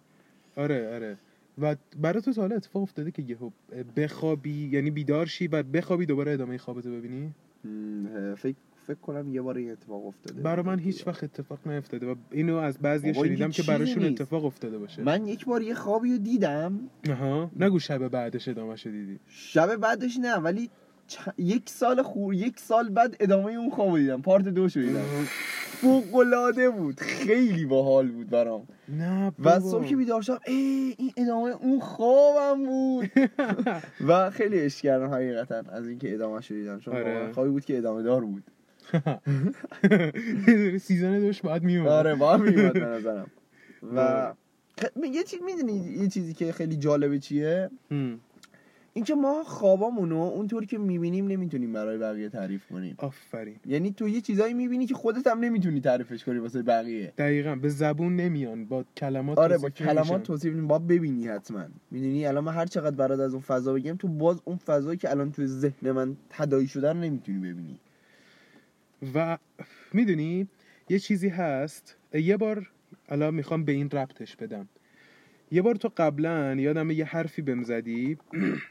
آره 0.56 0.94
آره. 0.94 1.16
و 1.62 1.76
برای 2.02 2.22
تو 2.22 2.32
تا 2.32 2.42
حالا 2.42 2.56
اتفاق 2.56 2.82
افتاده 2.82 3.10
که 3.10 3.22
یهو 3.22 3.50
بخوابی 3.96 4.68
یعنی 4.72 4.90
بیدار 4.90 5.26
شی 5.26 5.46
و 5.48 5.62
بخوابی 5.62 6.06
دوباره 6.06 6.32
ادامه 6.32 6.58
خوابتو 6.58 6.90
ببینی؟ 6.90 7.32
فکر 8.36 8.56
فکر 8.86 8.98
کنم 8.98 9.34
یه 9.34 9.42
بار 9.42 9.56
این 9.56 9.70
اتفاق 9.70 10.06
افتاده 10.06 10.42
برای 10.42 10.64
من 10.66 10.78
هیچ 10.78 11.06
وقت 11.06 11.24
اتفاق 11.24 11.58
نیفتاده 11.68 12.06
و 12.06 12.14
اینو 12.30 12.56
از 12.56 12.78
بعضی 12.78 13.14
شنیدم 13.14 13.50
که 13.50 13.62
براشون 13.62 14.02
نیست. 14.04 14.20
اتفاق 14.20 14.44
افتاده 14.44 14.78
باشه. 14.78 15.02
من 15.02 15.26
یک 15.28 15.44
بار 15.44 15.62
یه 15.62 15.74
خوابی 15.74 16.12
رو 16.12 16.18
دیدم. 16.18 16.80
آها. 17.10 17.50
نگو 17.56 17.78
شب 17.78 18.08
بعدش 18.08 18.48
ادامه 18.48 18.74
دیدی. 18.84 19.18
شب 19.28 19.76
بعدش 19.76 20.16
نه 20.22 20.34
ولی 20.36 20.70
چ- 21.08 21.32
یک 21.38 21.68
سال 21.68 22.02
خور 22.02 22.34
یک 22.34 22.60
سال 22.60 22.88
بعد 22.88 23.16
ادامه 23.20 23.52
اون 23.52 23.70
خواب 23.70 23.98
دیدم. 23.98 24.22
پارت 24.22 24.44
دو 24.48 24.68
شو 24.68 24.80
دیدم. 24.80 25.02
فوق 25.80 26.70
بود. 26.76 27.00
خیلی 27.00 27.64
باحال 27.64 28.08
بود 28.08 28.30
برام. 28.30 28.66
نه 28.88 29.32
و. 29.44 29.60
صبح 29.60 29.86
که 29.86 29.96
بیدار 29.96 30.22
شدم 30.22 30.38
ای 30.46 30.94
این 30.98 31.12
ادامه 31.16 31.50
اون 31.50 31.80
خوابم 31.80 32.66
بود. 32.66 33.10
و 34.08 34.30
خیلی 34.30 34.58
عشق 34.58 34.80
کردم 34.80 35.10
حقیقتا 35.14 35.62
از 35.68 35.88
اینکه 35.88 36.14
ادامه 36.14 36.40
شو 36.40 36.54
دیدم. 36.54 36.78
چون 36.80 36.94
آره. 36.96 37.32
خوابی 37.32 37.50
بود 37.50 37.64
که 37.64 37.78
ادامه 37.78 38.02
دار 38.02 38.24
بود. 38.24 38.44
سیزن 40.86 41.20
دوش 41.20 41.42
باید 41.42 41.62
میومد. 41.62 41.88
آره 41.88 42.14
با 42.14 42.36
میومد 42.36 42.72
به 42.72 42.86
نظرم. 42.96 43.30
و 43.82 44.00
آره. 44.00 44.34
یه 45.12 45.22
چیز 45.22 45.40
می‌دونی 45.42 45.96
یه 46.02 46.08
چیزی 46.08 46.34
که 46.34 46.52
خیلی 46.52 46.76
جالبه 46.76 47.18
چیه. 47.18 47.70
اینکه 48.92 49.14
ما 49.14 49.44
خوابامونو 49.44 50.16
اونطوری 50.16 50.66
که 50.66 50.78
می‌بینیم 50.78 51.26
نمی‌تونیم 51.26 51.72
برای 51.72 51.98
بقیه 51.98 52.28
تعریف 52.28 52.66
کنیم. 52.66 52.94
آفرین. 52.98 53.56
یعنی 53.66 53.90
تو 53.92 54.08
یه 54.08 54.20
چیزایی 54.20 54.54
می‌بینی 54.54 54.86
که 54.86 54.94
خودت 54.94 55.26
هم 55.26 55.38
نمی‌تونی 55.40 55.80
تعریفش 55.80 56.24
کنی 56.24 56.38
واسه 56.38 56.62
بقیه. 56.62 57.12
دقیقا 57.18 57.54
به 57.54 57.68
زبون 57.68 58.16
نمیان 58.16 58.64
با 58.64 58.84
کلمات 58.96 59.38
آره 59.38 59.58
با 59.58 59.70
کلمات. 59.70 60.22
توصیف 60.22 60.54
باید 60.54 60.86
ببینی 60.86 61.28
حتما. 61.28 61.64
می‌دونی؟ 61.90 62.26
الان 62.26 62.44
من 62.44 62.52
هر 62.54 62.66
چقدر 62.66 62.96
برات 62.96 63.20
از 63.20 63.32
اون 63.32 63.42
فضا 63.42 63.72
بگم 63.72 63.96
تو 63.96 64.08
باز 64.08 64.40
اون 64.44 64.56
فضایی 64.56 64.98
که 64.98 65.10
الان 65.10 65.32
توی 65.32 65.46
ذهن 65.46 65.90
من 65.90 66.16
تداعی 66.30 66.66
شده 66.66 66.92
رو 66.92 66.98
نمی‌تونی 66.98 67.38
ببینی. 67.38 67.78
و 69.14 69.38
می‌دونی 69.92 70.48
یه 70.88 70.98
چیزی 70.98 71.28
هست. 71.28 71.96
یه 72.14 72.36
بار 72.36 72.70
الان 73.08 73.34
می‌خوام 73.34 73.64
به 73.64 73.72
این 73.72 73.90
ربطش 73.90 74.36
بدم. 74.36 74.68
یه 75.50 75.62
بار 75.62 75.74
تو 75.74 75.90
قبلا 75.96 76.54
یادم 76.54 76.90
یه 76.90 77.04
حرفی 77.04 77.42
بهم 77.42 77.62
زدی. 77.62 78.18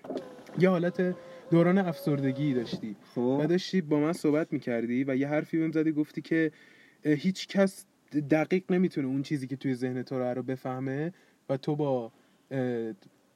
یه 0.59 0.69
حالت 0.69 1.15
دوران 1.51 1.77
افسردگی 1.77 2.53
داشتی. 2.53 2.91
و 2.91 2.95
خب 3.15 3.45
داشتی 3.45 3.81
با 3.81 3.99
من 3.99 4.13
صحبت 4.13 4.53
می‌کردی 4.53 5.03
و 5.03 5.15
یه 5.15 5.27
حرفی 5.27 5.57
بهم 5.57 5.71
زدی 5.71 5.91
گفتی 5.91 6.21
که 6.21 6.51
هیچ 7.03 7.47
کس 7.47 7.85
دقیق 8.31 8.71
نمی‌تونه 8.71 9.07
اون 9.07 9.21
چیزی 9.21 9.47
که 9.47 9.55
توی 9.55 9.73
ذهن 9.73 10.03
تو 10.03 10.19
رو 10.19 10.43
بفهمه 10.43 11.13
و 11.49 11.57
تو 11.57 11.75
با 11.75 12.11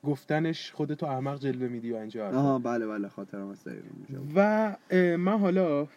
گفتنش 0.03 0.71
خودتو 0.71 1.05
احمق 1.05 1.39
جلوه 1.39 1.67
میدی 1.67 1.91
و 1.91 1.97
حرفا. 1.97 2.37
آها 2.37 2.59
بله 2.59 2.87
بله 2.87 3.07
خاطرم 3.07 3.47
از 3.47 3.67
و 4.35 4.75
من 5.17 5.39
حالا 5.39 5.87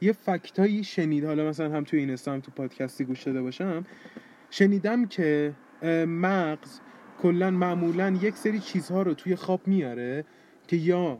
یه 0.00 0.12
فکتایی 0.12 0.84
شنید 0.84 1.24
حالا 1.24 1.48
مثلا 1.48 1.76
هم 1.76 1.84
توی 1.84 1.98
اینستا 1.98 2.32
هم 2.32 2.40
تو 2.40 2.50
پادکستی 2.50 3.04
گوش 3.04 3.22
داده 3.22 3.42
باشم. 3.42 3.84
شنیدم 4.50 5.06
که 5.06 5.54
مغز 6.06 6.80
کلا 7.22 7.50
معمولا 7.50 8.18
یک 8.22 8.34
سری 8.34 8.58
چیزها 8.58 9.02
رو 9.02 9.14
توی 9.14 9.36
خواب 9.36 9.60
میاره 9.66 10.24
که 10.66 10.76
یا 10.76 11.18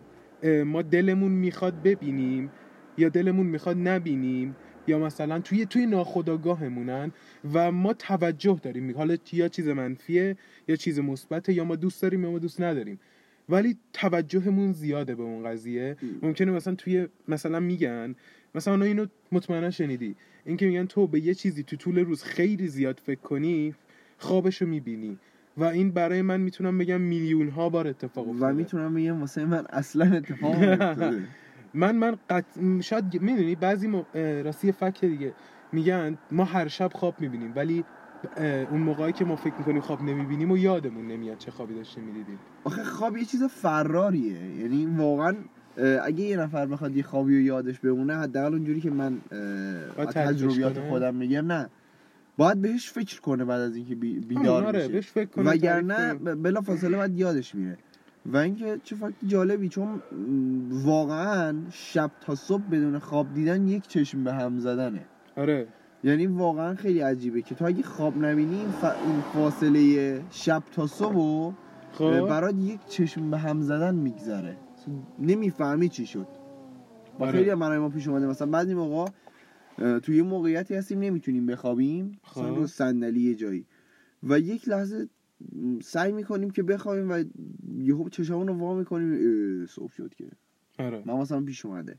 ما 0.65 0.83
دلمون 0.83 1.33
می‌خواد 1.33 1.83
ببینیم 1.83 2.51
یا 2.99 3.09
دلمون 3.09 3.47
می‌خواد 3.47 3.77
نبینیم 3.79 4.57
یا 4.87 4.99
مثلا 4.99 5.39
توی 5.39 5.67
توی 5.67 5.87
ناخودآگاهمونن 5.87 7.13
و 7.55 7.73
ما 7.73 7.93
توجه 7.93 8.61
داریم. 8.63 8.97
حالا 8.97 9.17
یا 9.33 9.49
چیز 9.49 9.69
منفیه 9.69 10.37
یا 10.69 10.77
چیز 10.77 10.99
مثبته 11.01 11.53
یا 11.53 11.65
ما 11.65 11.77
دوست 11.77 12.03
داریم 12.03 12.25
یا 12.25 12.31
ما 12.31 12.39
دوست 12.39 12.61
نداریم. 12.61 13.01
ولی 13.49 13.77
توجهمون 13.93 14.73
زیاده 14.73 15.15
به 15.15 15.23
اون 15.23 15.45
قضیه. 15.45 15.97
ممکنه 16.23 16.53
مثلا 16.53 16.75
توی 16.75 17.09
مثلا 17.29 17.61
میگن 17.61 18.15
مثلا 18.55 18.85
اینو 18.85 19.07
مطمئنا 19.33 19.71
شنیدی. 19.71 20.17
اینکه 20.45 20.67
میگن 20.67 20.87
تو 20.87 21.07
به 21.07 21.21
یه 21.21 21.35
چیزی 21.35 21.63
تو 21.63 21.77
طول 21.77 21.99
روز 21.99 22.23
خیلی 22.23 22.69
زیاد 22.69 23.01
فکر 23.05 23.21
کنی 23.21 23.75
خوابشو 24.19 24.67
می‌بینی. 24.67 25.19
و 25.57 25.65
این 25.65 25.91
برای 25.91 26.23
من 26.23 26.41
می‌تونم 26.41 26.79
بگم 26.79 27.01
میلیون 27.01 27.49
ها 27.49 27.69
بار 27.69 27.89
اتفاق 27.89 28.29
و 28.29 28.31
افتاده. 28.31 28.53
می‌تونم 28.53 28.95
بگم 28.95 29.21
واسه 29.21 29.45
من 29.45 29.67
اصلا 29.71 30.17
اتفاق 30.17 30.55
نیفتاده. 30.65 31.23
من 31.75 31.97
من 31.97 32.17
قط... 32.31 32.45
شاید 32.81 33.21
می‌دونی 33.23 33.55
بعضی. 33.55 33.89
اه، 34.15 34.43
راستی 34.43 34.73
فکت 34.73 35.05
دیگه. 35.05 35.33
میگن 35.73 36.19
ما 36.31 36.45
هر 36.45 36.69
شب 36.69 36.91
خواب 36.95 37.21
می‌بینیم 37.21 37.53
ولی 37.57 37.85
اون 38.71 38.81
موقعی 38.81 39.13
که 39.13 39.25
ما 39.25 39.37
فکر 39.37 39.55
می‌کنیم 39.59 39.81
خواب 39.81 40.03
نمی‌بینیم 40.03 40.51
و 40.51 40.59
یادمون 40.59 41.07
نمیاد 41.07 41.39
چه 41.39 41.51
خوابی 41.51 41.75
داشتیم 41.75 42.05
می‌دیدیم. 42.05 42.39
آخه 42.65 42.85
خواب 42.85 43.17
یه 43.17 43.25
چیز 43.25 43.43
فراریه 43.43 44.57
یعنی 44.57 44.87
واقعا 44.87 45.35
اگه 46.03 46.21
یه 46.25 46.37
نفر 46.37 46.67
بخواد 46.67 46.97
یه 46.97 47.03
خوابی 47.03 47.37
رو 47.37 47.41
یادش 47.43 47.79
بمونه 47.79 48.15
حداقل 48.15 48.53
اونجوری 48.53 48.81
که 48.81 48.91
من 48.91 49.19
تجربیات 49.97 50.75
کنه؟ 50.75 50.89
خودم 50.89 51.15
میگم 51.15 51.53
نه. 51.53 51.69
باید 52.39 52.63
بهش 52.63 52.91
فکر 52.91 53.21
کنه 53.21 53.45
بعد 53.45 53.61
از 53.61 53.77
اینکه 53.77 53.95
بی- 53.95 54.21
بیدار 54.21 54.65
آره 54.65 54.79
میشه 54.79 54.93
بهش 54.93 55.07
فکر 55.07 55.31
کنم 55.31 55.47
وگرنه 55.47 56.15
بلا 56.15 56.61
فاصله 56.61 56.97
باید 56.97 57.19
یادش 57.19 57.55
میره. 57.55 57.79
و 58.27 58.37
اینکه 58.37 58.81
چه 58.85 58.97
فکت 58.97 59.15
جالبی 59.27 59.69
چون 59.69 60.03
واقعا 60.71 61.55
شب 61.71 62.11
تا 62.21 62.35
صبح 62.35 62.63
بدون 62.71 62.99
خواب 62.99 63.35
دیدن 63.35 63.69
یک 63.69 63.89
چشم 63.89 64.25
به 64.25 64.33
هم 64.33 64.59
زدنه. 64.59 65.01
آره. 65.37 65.67
یعنی 66.05 66.27
واقعا 66.27 66.75
خیلی 66.75 67.01
عجیبه 67.01 67.43
که 67.43 67.55
تو 67.55 67.65
اگه 67.65 67.83
خواب 67.83 68.25
نبینی 68.25 68.67
ف... 68.81 68.85
این 68.85 69.21
فاصله 69.35 70.21
شب 70.31 70.63
تا 70.73 70.87
صبح 70.87 71.17
و 71.17 71.53
خب. 71.93 72.29
برات 72.29 72.55
یک 72.55 72.81
چشم 72.89 73.31
به 73.31 73.39
هم 73.39 73.61
زدن 73.61 73.95
میگذره. 73.95 74.57
نمی‌فهمی 75.19 75.89
چی 75.89 76.07
شد. 76.07 76.27
و 77.19 77.25
آره. 77.25 77.33
خیلی 77.33 77.55
برای 77.55 77.79
ما 77.79 77.89
پیش 77.89 78.09
اومده. 78.09 78.27
مثلا 78.27 78.47
بعضی 78.47 78.75
موقع 78.75 79.11
توی 79.99 80.17
یه 80.17 80.23
موقعیتی 80.23 80.75
هستیم 80.75 80.99
نمی‌تونیم 80.99 81.47
بخوابیم. 81.47 82.21
مثلا 82.31 82.55
خب. 82.55 82.57
رو 82.57 82.67
صندلی 82.67 83.21
یه 83.21 83.35
جایی. 83.35 83.67
و 84.23 84.39
یک 84.39 84.69
لحظه 84.69 85.09
سعی 85.83 86.13
می‌کنیم 86.13 86.51
که 86.51 86.63
بخوابیم 86.63 87.11
و 87.11 87.25
یهو 87.79 88.09
چشمون 88.09 88.49
رو 88.49 88.55
وا 88.55 88.75
می‌کنیم. 88.75 89.67
صبح 89.67 89.93
شد 89.93 90.15
که. 90.15 90.25
آره. 90.79 91.03
من 91.07 91.15
مثلا 91.15 91.41
پیش 91.41 91.67
اومده. 91.67 91.99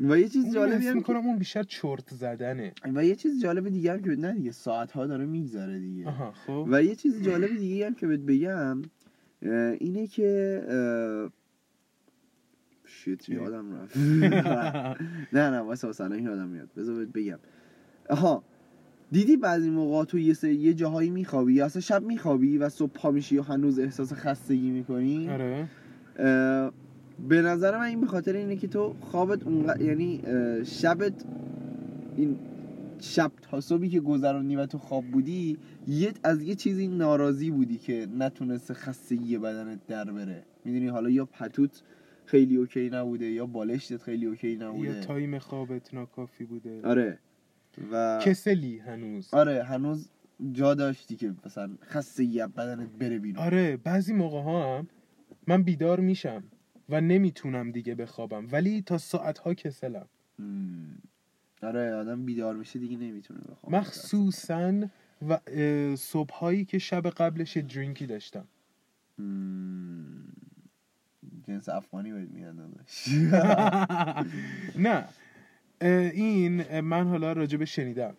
و 0.00 0.18
یه 0.18 0.28
چیز 0.28 0.54
جالبی 0.54 0.86
هم 0.86 0.96
می‌کنم 0.96 1.26
اون 1.26 1.38
بیشتر 1.38 1.62
چرت 1.62 2.14
زدنه. 2.14 2.72
و 2.94 3.04
یه 3.04 3.16
چیز 3.16 3.42
جالب 3.42 3.68
دیگه 3.68 3.92
هم 3.92 4.02
که 4.02 4.10
نه 4.10 4.32
دیگه 4.32 4.50
ساعت 4.50 4.92
ها 4.92 5.06
داره 5.06 5.26
میگذره 5.26 5.78
دیگه. 5.78 6.08
آها 6.08 6.32
خب. 6.32 6.66
و 6.70 6.82
یه 6.82 6.94
چیز 6.94 7.22
جالب 7.22 7.56
دیگه 7.58 7.86
هم 7.86 7.94
که 7.94 8.06
بهت 8.06 8.20
بگم 8.20 8.82
اینه 9.78 10.06
که 10.06 10.62
شیت؟ 13.04 13.28
یادم 13.28 13.72
رفت. 13.72 13.96
نه 15.36 15.50
نه 15.50 15.58
واسه 15.58 15.86
واسه 15.86 16.04
الان 16.04 16.22
یادم 16.22 16.48
میاد. 16.48 16.68
بذار 16.76 16.96
بهت 16.96 17.08
بگم. 17.08 17.38
آها 18.10 18.42
دیدی 19.12 19.36
بعضی 19.36 19.70
موقع 19.70 20.04
تو 20.04 20.18
یه 20.18 20.34
سری 20.34 20.54
یه 20.54 20.74
جاهایی 20.74 21.10
میخوابی 21.10 21.54
یا 21.54 21.64
اصلا 21.64 21.80
شب 21.80 22.02
میخوابی 22.02 22.58
و 22.58 22.68
صبح 22.68 22.92
پا 22.92 23.10
میشی 23.10 23.38
و 23.38 23.42
هنوز 23.42 23.78
احساس 23.78 24.12
خستگی 24.12 24.70
می‌کنی؟ 24.70 25.30
آره. 25.30 25.68
به 27.28 27.42
نظر 27.42 27.78
من 27.78 27.84
این 27.84 28.00
به 28.00 28.06
خاطر 28.06 28.36
اینه 28.36 28.56
که 28.56 28.68
تو 28.68 28.94
خوابت 29.00 29.46
اونقدر 29.46 29.82
یعنی 29.82 30.22
شبت 30.64 31.24
این 32.16 32.36
شب 33.00 33.32
تا 33.42 33.60
صبحی 33.60 33.88
که 33.88 34.00
گذروندی 34.00 34.56
و 34.56 34.66
تو 34.66 34.78
خواب 34.78 35.04
بودی 35.04 35.58
یه 35.88 36.12
از 36.22 36.42
یه 36.42 36.54
چیزی 36.54 36.88
ناراضی 36.88 37.50
بودی 37.50 37.78
که 37.78 38.06
نتونسته 38.18 38.74
خستگی 38.74 39.38
بدنت 39.38 39.78
در 39.86 40.04
بره. 40.04 40.42
می‌دونی 40.64 40.88
حالا 40.88 41.10
یا 41.10 41.24
پتوت 41.24 41.82
خیلی 42.30 42.56
اوکی 42.56 42.90
نبوده 42.90 43.26
یا 43.26 43.46
بالشتت 43.46 44.02
خیلی 44.02 44.26
اوکی 44.26 44.48
یا 44.48 44.68
نبوده 44.68 45.00
تایم 45.00 45.38
خوابت 45.38 45.94
ناکافی 45.94 46.44
بوده. 46.44 46.82
آره. 46.84 47.18
و 47.92 48.20
کسلی 48.24 48.78
هنوز. 48.78 49.34
آره 49.34 49.64
هنوز 49.64 50.10
جا 50.52 50.74
داشتی 50.74 51.16
که 51.16 51.34
مثلا 51.46 51.70
از 51.90 52.16
بدنت 52.56 52.88
بره 52.98 53.18
بیرون. 53.18 53.44
آره 53.44 53.76
بعضی 53.76 54.12
موقع 54.12 54.40
ها 54.40 54.78
هم 54.78 54.88
من 55.46 55.62
بیدار 55.62 56.00
میشم 56.00 56.42
و 56.88 57.00
نمی‌تونم 57.00 57.70
دیگه 57.70 57.94
بخوابم 57.94 58.48
ولی 58.52 58.82
تا 58.82 58.98
ساعت 58.98 59.38
ها 59.38 59.54
کسلم. 59.54 60.06
آره 61.62 61.94
آدم 61.94 62.24
بیدار 62.24 62.56
میشه 62.56 62.78
دیگه 62.78 62.96
نمی‌تونه 62.96 63.40
بخوابه. 63.40 63.76
مخصوصا 63.76 64.88
و 65.28 65.40
اه، 65.46 65.96
صبحهایی 65.96 66.64
که 66.64 66.78
شب 66.78 67.06
قبلش 67.06 67.56
یه 67.56 67.62
درینکی 67.62 68.06
داشتم. 68.06 68.44
مم. 69.18 70.19
جنس 71.46 71.68
افغانی 71.68 72.12
بهت 72.12 72.28
داداش. 72.56 73.08
نه. 74.86 75.04
این 76.12 76.80
من 76.80 77.08
حالا 77.08 77.32
راجب 77.32 77.64
شنیدم. 77.64 78.14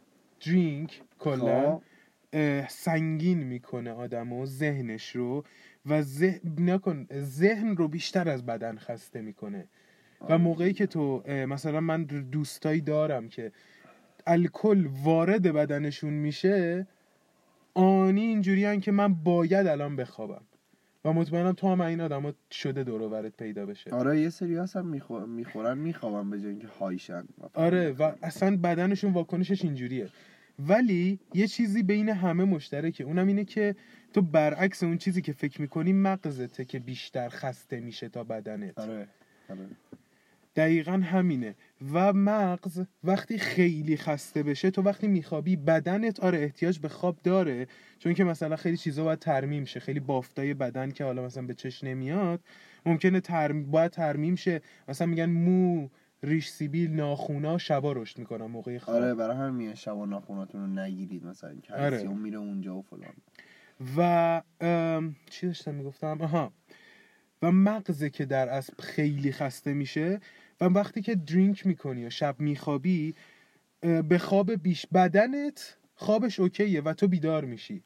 درینک 0.45 1.01
کلا 1.19 1.81
خب. 2.31 2.67
سنگین 2.67 3.43
می‌کنه 3.43 3.91
آدمو 3.91 4.45
ذهنش 4.45 5.15
رو 5.15 5.43
و 5.85 6.01
ذهن 6.01 6.39
نکن 6.57 7.07
ذهن 7.13 7.75
رو 7.75 7.87
بیشتر 7.87 8.29
از 8.29 8.45
بدن 8.45 8.77
خسته 8.77 9.21
می‌کنه. 9.21 9.67
و 10.21 10.25
آره. 10.25 10.37
موقعی 10.37 10.73
که 10.73 10.85
تو 10.85 11.23
مثلا 11.27 11.79
من 11.79 12.03
دوستایی 12.03 12.81
دارم 12.81 13.29
که 13.29 13.51
الکل 14.27 14.87
وارد 15.03 15.41
بدنشون 15.41 16.13
میشه 16.13 16.87
آنی 17.73 18.21
اینجوری 18.21 18.79
که 18.79 18.91
من 18.91 19.13
باید 19.13 19.67
الان 19.67 19.95
بخوابم. 19.95 20.41
و 21.05 21.13
مطمئنم 21.13 21.51
تو 21.51 21.67
هم 21.67 21.81
این 21.81 22.01
آدم 22.01 22.33
شده 22.51 22.83
دور 22.83 23.01
و 23.01 23.09
برت 23.09 23.37
پیدا 23.37 23.65
بشه. 23.65 23.91
آره 23.91 24.19
یه 24.19 24.29
سری 24.29 24.55
هم 24.55 24.85
میخو... 24.85 25.19
می‌خورن 25.19 25.77
میخوابن 25.77 26.29
به 26.29 26.39
جای 26.39 26.49
اینکه 26.49 26.67
هایشن 26.67 27.23
آره 27.53 27.91
و 27.91 28.11
اصلا 28.23 28.57
بدنشون 28.57 29.13
واکنشش 29.13 29.63
اینجوریه. 29.63 30.09
ولی 30.59 31.19
یه 31.33 31.47
چیزی 31.47 31.83
بین 31.83 32.09
همه 32.09 32.43
مشترکه. 32.43 33.03
اونم 33.03 33.27
اینه 33.27 33.45
که 33.45 33.75
تو 34.13 34.21
برعکس 34.21 34.83
اون 34.83 34.97
چیزی 34.97 35.21
که 35.21 35.33
فکر 35.33 35.61
می‌کنی 35.61 35.93
مغزته 35.93 36.65
که 36.65 36.79
بیشتر 36.79 37.29
خسته 37.29 37.79
میشه 37.79 38.09
تا 38.09 38.23
بدنت. 38.23 38.79
آره 38.79 39.07
آره. 39.49 39.67
دقیقا 40.55 40.91
همینه. 40.91 41.55
و 41.93 42.13
مغز 42.13 42.81
وقتی 43.03 43.37
خیلی 43.37 43.97
خسته 43.97 44.43
بشه 44.43 44.71
تو 44.71 44.81
وقتی 44.81 45.07
میخوابی 45.07 45.55
بدنت 45.55 46.19
آره 46.19 46.39
احتیاج 46.39 46.79
به 46.79 46.89
خواب 46.89 47.17
داره. 47.23 47.67
چون 47.99 48.13
که 48.13 48.23
مثلا 48.23 48.55
خیلی 48.55 48.77
چیزا 48.77 49.03
باید 49.03 49.19
ترمیم 49.19 49.65
شه. 49.65 49.79
خیلی 49.79 49.99
بافتای 49.99 50.53
بدن 50.53 50.91
که 50.91 51.03
حالا 51.03 51.25
مثلا 51.25 51.45
به 51.45 51.53
چش 51.53 51.83
نمیاد 51.83 52.43
ممکنه 52.85 53.19
ترم... 53.19 53.71
باید 53.71 53.91
ترمیم 53.91 54.35
شه. 54.35 54.61
مثلا 54.87 55.07
میگن 55.07 55.29
مو 55.29 55.89
ریش 56.23 56.49
سیبیل 56.49 56.91
ناخونا 56.91 57.57
شبا 57.57 57.91
رشد 57.91 58.19
می‌کنن 58.19 58.45
موقع 58.45 58.77
خواب. 58.77 58.95
آره 58.95 59.13
برای 59.13 59.37
همین 59.37 59.75
شبا 59.75 60.05
ناخوناتون 60.05 60.61
رو 60.61 60.67
نگیرید. 60.67 61.25
مثلا 61.25 61.49
آره. 61.49 61.89
کلسیوم 61.89 62.19
میره 62.19 62.37
اونجا 62.37 62.75
و 62.75 62.81
فلان. 62.81 63.13
و 63.97 64.41
ام، 64.61 65.15
چی 65.29 65.47
داشتم 65.47 65.75
می‌گفتم؟ 65.75 66.21
آها. 66.21 66.53
و 67.41 67.51
مغزه 67.51 68.09
که 68.09 68.25
در 68.25 68.49
اصل 68.49 68.73
خیلی 68.79 69.31
خسته 69.31 69.73
میشه 69.73 70.19
و 70.61 70.65
وقتی 70.65 71.01
که 71.01 71.15
درینک 71.15 71.67
می‌کنی 71.67 72.05
و 72.05 72.09
شب 72.09 72.39
میخوابی 72.39 73.15
به 73.81 74.17
خواب 74.17 74.51
بیش 74.51 74.85
بدنت 74.87 75.77
خوابش 75.95 76.39
اوکیه 76.39 76.81
و 76.81 76.93
تو 76.93 77.07
بیدار 77.07 77.45
میشی. 77.45 77.83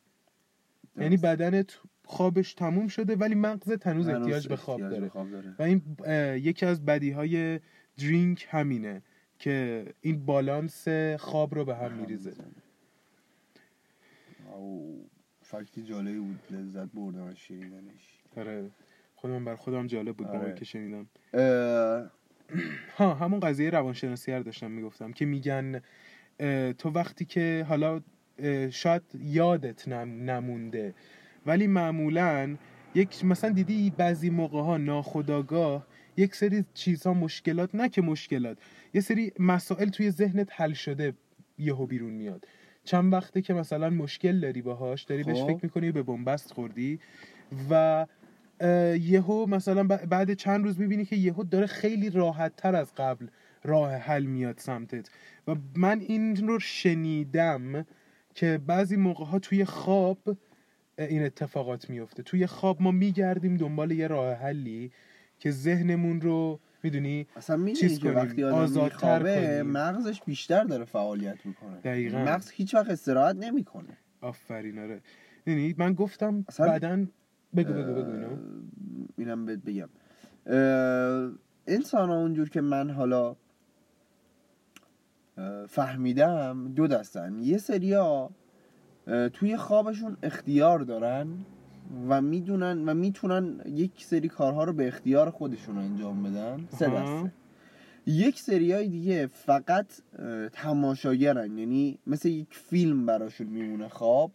یعنی 0.98 1.17
بدنت 1.17 1.79
خوابش 2.03 2.53
تموم 2.53 2.88
شده 2.88 3.15
ولی 3.15 3.36
مغزت 3.36 3.88
هنوز 3.88 4.08
هنوز 4.08 4.22
احتیاج 4.22 4.48
به 4.48 4.55
خواب 4.55 4.79
داره 4.79 5.00
به 5.00 5.10
خواب 5.10 5.32
داره. 5.32 5.55
و 5.60 5.63
این 5.63 5.82
یکی 6.44 6.65
از 6.65 6.86
بدی 6.86 7.12
های 7.12 7.60
درینک 7.98 8.48
همینه 8.50 9.01
که 9.39 9.86
این 10.01 10.25
بالانس 10.25 10.88
خواب 11.20 11.55
رو 11.55 11.65
به 11.65 11.75
هم 11.75 11.94
میریزه. 11.94 12.34
او 14.53 15.10
فکتی 15.41 15.84
جالبی 15.84 16.20
بود 16.20 16.39
لذت 16.51 16.89
بردم 16.94 17.24
از 17.24 17.38
شنیدنش. 17.38 18.20
آره. 18.38 18.72
خودم 19.15 19.46
بر 19.46 19.55
خودم 19.55 19.88
جالب 19.88 20.17
بود 20.17 20.27
آره. 20.27 20.53
که 20.53 20.65
شنیدم. 20.65 21.08
اه، 21.34 22.12
ها 22.98 23.14
همون 23.14 23.40
قضیه 23.40 23.70
روانشناسی 23.70 24.32
رو 24.32 24.44
داشتم 24.44 24.72
می‌گفتم 24.72 25.12
که 25.12 25.25
میگن 25.25 25.82
تو 26.78 26.90
وقتی 26.90 27.25
که 27.25 27.66
حالا 27.70 28.02
شاید 28.72 29.02
یادت 29.20 29.88
نم- 29.88 30.30
نمونده 30.30 30.93
ولی 31.46 31.67
معمولا 31.67 32.58
یک 32.96 33.26
مثلا 33.26 33.50
دیدی 33.50 33.93
بعضی 33.98 34.30
موقع 34.30 34.62
ها 34.62 34.78
ناخداگاه 34.78 35.88
یک 36.17 36.36
سری 36.36 36.65
چیزها 36.74 37.13
مشکلات 37.13 37.76
نه 37.76 37.89
که 37.89 38.02
مشکلات 38.02 38.58
یه 38.93 39.02
سری 39.02 39.32
مسائل 39.39 39.89
توی 39.89 40.12
ذهنت 40.12 40.50
حل 40.52 40.74
شده 40.74 41.13
یهو 41.58 41.86
بیرون 41.86 42.13
میاد 42.13 42.46
چند 42.84 43.13
وقته 43.13 43.41
که 43.41 43.54
مثلا 43.54 43.89
مشکل 43.89 44.39
داری 44.39 44.62
باهاش 44.62 45.04
داری 45.04 45.24
بهش 45.24 45.41
خب. 45.41 45.48
فکر 45.48 45.60
می‌کنی 45.63 45.91
به 45.91 46.04
بنبست 46.04 46.54
خوردی 46.54 47.00
و 47.69 48.06
یهو 49.00 49.46
مثلا 49.46 49.84
بعد 49.84 50.34
چند 50.34 50.63
روز 50.65 50.80
می‌بینی 50.80 51.06
که 51.06 51.15
یهو 51.15 51.44
داره 51.44 51.65
خیلی 51.65 52.10
راحت 52.10 52.56
تر 52.56 52.76
از 52.76 52.94
قبل 52.98 53.28
راه 53.63 53.96
حل 53.96 54.24
میاد 54.24 54.58
سمتت. 54.58 55.10
و 55.48 55.56
من 55.76 56.00
این 56.00 56.48
رو 56.48 56.60
شنیدم 56.60 57.86
که 58.34 58.60
بعضی 58.68 58.96
موقع 58.96 59.26
ها 59.26 59.39
توی 59.39 59.65
خواب 59.65 60.38
این 61.00 61.24
اتفاقات 61.24 61.89
میفته 61.89 62.24
توی 62.24 62.48
خواب 62.48 62.82
ما 62.82 62.91
میگردیم 62.91 63.58
دنبال 63.58 63.91
یه 63.91 64.08
راه 64.08 64.34
حلی 64.34 64.91
که 65.39 65.52
ذهنمون 65.52 66.22
رو 66.22 66.60
می‌دونی 66.84 67.28
اصلا 67.36 67.56
می‌دونی 67.58 67.76
چیز 67.76 68.00
که 68.00 68.10
وقتی 68.12 68.44
آدم 68.44 68.56
آزادتر. 68.56 69.63
مغزش 69.63 70.22
بیشتر 70.26 70.63
داره 70.63 70.86
فعالیت 70.86 71.46
می‌کنه. 71.46 71.78
دقیقاً. 71.84 72.18
مغز 72.18 72.52
هیچ 72.52 72.76
وقت 72.76 72.89
استراحت 72.89 73.36
نمی‌کنه. 73.36 73.98
آفرین 74.22 74.80
آره. 74.80 75.02
می‌دونی 75.46 75.76
من 75.78 75.94
گفتم 75.94 76.46
اصلا- 76.48 76.68
بعدن 76.68 77.10
بگو 77.56 77.74
بگو 77.74 77.94
بگو 77.94 78.12
اینو. 78.12 78.38
اینم 79.18 79.46
بهت 79.46 79.60
بگم. 79.60 79.89
انسان 81.68 82.10
ها 82.10 82.15
اونجور 82.15 82.50
که 82.50 82.62
من 82.62 82.89
حالا 82.89 83.36
فهمیدم 85.68 86.74
دو 86.76 86.88
دستن. 86.88 87.39
یه 87.39 87.58
سریا 87.58 88.30
توی 89.34 89.58
خوابشون 89.58 90.18
اختیار 90.24 90.80
دارن 90.80 91.28
و 92.10 92.22
می‌دونن 92.22 92.89
و 92.89 92.94
می‌تونن 92.94 93.62
یک 93.65 93.91
سری 94.06 94.28
کارها 94.28 94.63
رو 94.63 94.74
به 94.74 94.88
اختیار 94.88 95.30
خودشون 95.30 95.78
انجام 95.78 96.24
بدن. 96.24 96.68
سه. 96.70 96.89
دسته. 96.89 97.32
یک 98.08 98.39
سریای 98.39 98.88
دیگه 98.88 99.28
فقط 99.28 99.86
تماشاگرن. 100.54 101.58
یعنی 101.58 101.98
مثل 102.08 102.30
یک 102.30 102.48
فیلم 102.52 103.06
براشون 103.06 103.48
میمونه 103.48 103.88
خواب. 103.88 104.32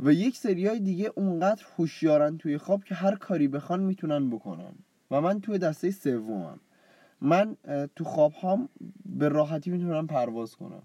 و 0.00 0.12
یک 0.12 0.36
سریای 0.36 0.80
دیگه 0.80 1.12
اونقدر 1.14 1.62
هوشیارن 1.76 2.38
توی 2.38 2.58
خواب 2.58 2.84
که 2.84 2.94
هر 2.94 3.14
کاری 3.14 3.48
بخوان 3.48 3.82
می‌تونن 3.82 4.30
بکنن. 4.30 4.72
و 5.10 5.20
من 5.20 5.40
توی 5.40 5.58
دسته 5.58 5.90
سومم. 5.90 6.60
من 7.20 7.56
تو 7.96 8.04
خواب 8.04 8.32
هم 8.42 8.68
به 9.06 9.28
راحتی 9.28 9.70
می‌تونم 9.70 10.06
پرواز 10.06 10.56
کنم. 10.56 10.82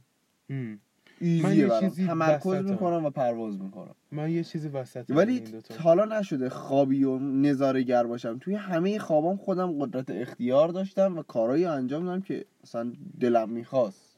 ایزیه 1.20 1.56
یه 1.56 1.68
برام. 1.68 1.82
چیزی 1.82 2.08
تمرکز 2.08 2.46
وسطم. 2.48 2.70
می‌کنم 2.70 3.06
و 3.06 3.10
پرواز 3.10 3.62
می‌کنم. 3.62 3.96
من 4.12 4.32
یه 4.32 4.44
چیزی 4.44 4.68
وسط 4.68 5.06
ولی. 5.10 5.44
حالا 5.80 6.20
نشده 6.20 6.50
خوابی 6.50 7.04
و 7.04 7.20
نظاره 7.20 7.84
گر 7.84 8.04
باشم. 8.04 8.38
توی 8.38 8.56
همه 8.56 9.00
خوابام 9.00 9.38
خودم 9.38 9.80
قدرت 9.80 10.10
اختیار 10.10 10.70
داشتم 10.70 11.18
و 11.18 11.24
کارایی 11.24 11.66
انجام 11.66 12.06
دادم 12.06 12.22
که 12.22 12.46
مثلا 12.64 12.94
دلم 13.20 13.50
می‌خواست. 13.50 14.18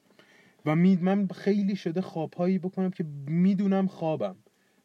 و 0.65 0.75
می 0.75 0.95
من 1.01 1.27
خیلی 1.27 1.75
شده 1.75 2.01
خوابهایی 2.01 2.59
بکنم 2.59 2.91
که 2.91 3.05
می‌دونم 3.27 3.87
خوابم. 3.87 4.35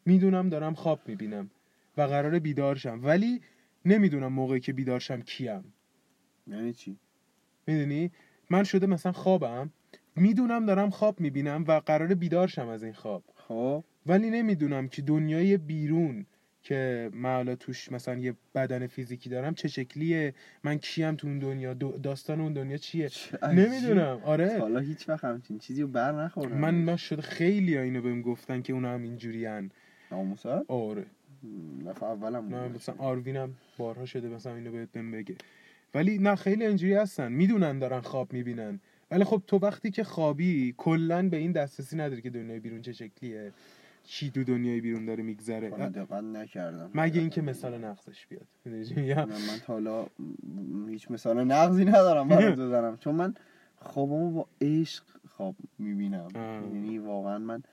می‌دونم 0.05 0.49
دارم 0.49 0.73
خواب 0.73 0.99
می‌بینم 1.07 1.49
و 1.97 2.01
قراره 2.01 2.39
بیدار 2.39 2.75
شم 2.75 2.99
ولی 3.03 3.41
نمی‌دونم 3.85 4.33
موقعی 4.33 4.59
که 4.59 4.73
بیدار 4.73 4.99
شم 4.99 5.21
کیم. 5.21 5.73
یعنی 6.47 6.73
چی؟ 6.73 6.97
می‌دونی؟ 7.67 8.11
من 8.49 8.63
شده 8.63 8.87
مثلا 8.87 9.11
خوابم 9.11 9.69
می‌دونم 10.15 10.65
دارم 10.65 10.89
خواب 10.89 11.19
می‌بینم 11.19 11.65
و 11.67 11.81
قراره 11.85 12.15
بیدار 12.15 12.47
شم 12.47 12.67
از 12.67 12.83
این 12.83 12.93
خواب. 12.93 13.23
خب. 13.35 13.83
ولی 14.05 14.29
نمی‌دونم 14.29 14.87
که 14.87 15.01
دنیای 15.01 15.57
بیرون 15.57 16.25
که 16.63 17.09
من 17.13 17.35
حالا 17.35 17.55
توش 17.55 17.91
مثلا 17.91 18.15
یه 18.15 18.33
بدن 18.55 18.87
فیزیکی 18.87 19.29
دارم 19.29 19.53
چه 19.53 19.67
شکلیه 19.67 20.33
من 20.63 20.77
کیم 20.77 21.15
تو 21.15 21.27
اون 21.27 21.39
دنیا 21.39 21.73
داستان 21.73 22.41
اون 22.41 22.53
دنیا 22.53 22.77
چیه. 22.77 23.09
نمی‌دونم. 23.53 24.21
آره. 24.23 24.59
حالا 24.59 24.79
هیچ 24.79 25.09
وقت 25.09 25.23
همچین 25.23 25.59
چیزی 25.59 25.81
رو 25.81 25.87
بر 25.87 26.11
نخوردم 26.11 26.57
من 26.57 26.75
من 26.75 26.95
شده 26.95 27.21
خیلی 27.21 27.77
اینو 27.77 28.01
بهم 28.01 28.21
گفتن 28.21 28.61
که 28.61 28.73
اونا 28.73 28.93
هم 28.93 29.01
اینجوری 29.01 29.45
هن 30.11 30.17
ناموسا 30.17 30.65
آره. 30.67 31.05
نفع 31.85 32.05
اولم 32.05 32.55
نه. 32.55 32.67
مثلا 32.67 32.95
آروینم 32.97 33.53
بارها 33.77 34.05
شده 34.05 34.27
مثلا 34.27 34.55
اینو 34.55 34.71
بهت 34.71 34.97
بگه. 34.97 35.35
ولی 35.93 36.17
نه 36.17 36.35
خیلی 36.35 36.65
اینجوری 36.65 36.93
هستن. 36.93 37.31
می‌دونن 37.31 37.79
دارن 37.79 38.01
خواب 38.01 38.33
می‌بینن. 38.33 38.79
ولی 39.11 39.23
خب 39.23 39.41
تو 39.47 39.57
وقتی 39.57 39.91
که 39.91 40.03
خوابی 40.03 40.73
کلا 40.77 41.29
به 41.29 41.37
این 41.37 41.51
دسترسی 41.51 41.97
نداری 41.97 42.21
که 42.21 42.29
دنیای 42.29 42.59
بیرون 42.59 42.81
چه 42.81 42.93
شکلیه. 42.93 43.51
چی 44.03 44.31
تو 44.31 44.43
دنیای 44.43 44.81
بیرون 44.81 45.05
داره 45.05 45.23
میگذره. 45.23 45.69
دقت 45.69 46.11
نکردم. 46.11 46.89
مگه 46.93 47.19
اینکه 47.21 47.41
مثال 47.41 47.77
نقصش 47.77 48.27
بیاد. 48.27 48.47
من 48.65 49.59
تا 49.65 49.73
حالا 49.73 50.05
هیچ 50.87 51.11
مثال 51.11 51.43
نقضی 51.43 51.85
ندارم 51.85 52.27
برات 52.27 52.59
بزنم 52.59 52.97
چون 53.03 53.15
من 53.15 53.33
خوابمو 53.77 54.31
با 54.31 54.47
عشق 54.61 55.03
خواب 55.29 55.55
می‌بینم. 55.79 56.27
یعنی 56.73 56.97
واقعا 56.97 57.37
من 57.37 57.63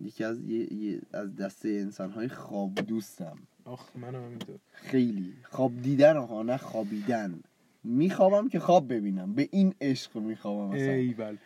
یکی 0.00 0.24
از 0.24 0.40
یه- 0.40 0.72
یه- 0.72 1.00
از 1.12 1.36
دسته 1.36 1.68
انسان 1.68 2.10
های 2.10 2.28
خواب 2.28 2.74
دوستم. 2.74 3.38
آخ 3.64 3.96
منم 3.96 4.24
همینطور. 4.24 4.58
خیلی. 4.72 5.32
خواب 5.42 5.82
دیدن 5.82 6.16
ها 6.16 6.42
نه 6.42 6.56
خوابیدن. 6.56 7.40
میخوابم 7.84 8.48
که 8.48 8.58
خواب 8.58 8.92
ببینم. 8.92 9.34
به 9.34 9.48
این 9.52 9.74
عشق 9.80 10.16
میخوابم 10.16 10.74
مثلا 10.74 10.92
ایول. 10.92 11.36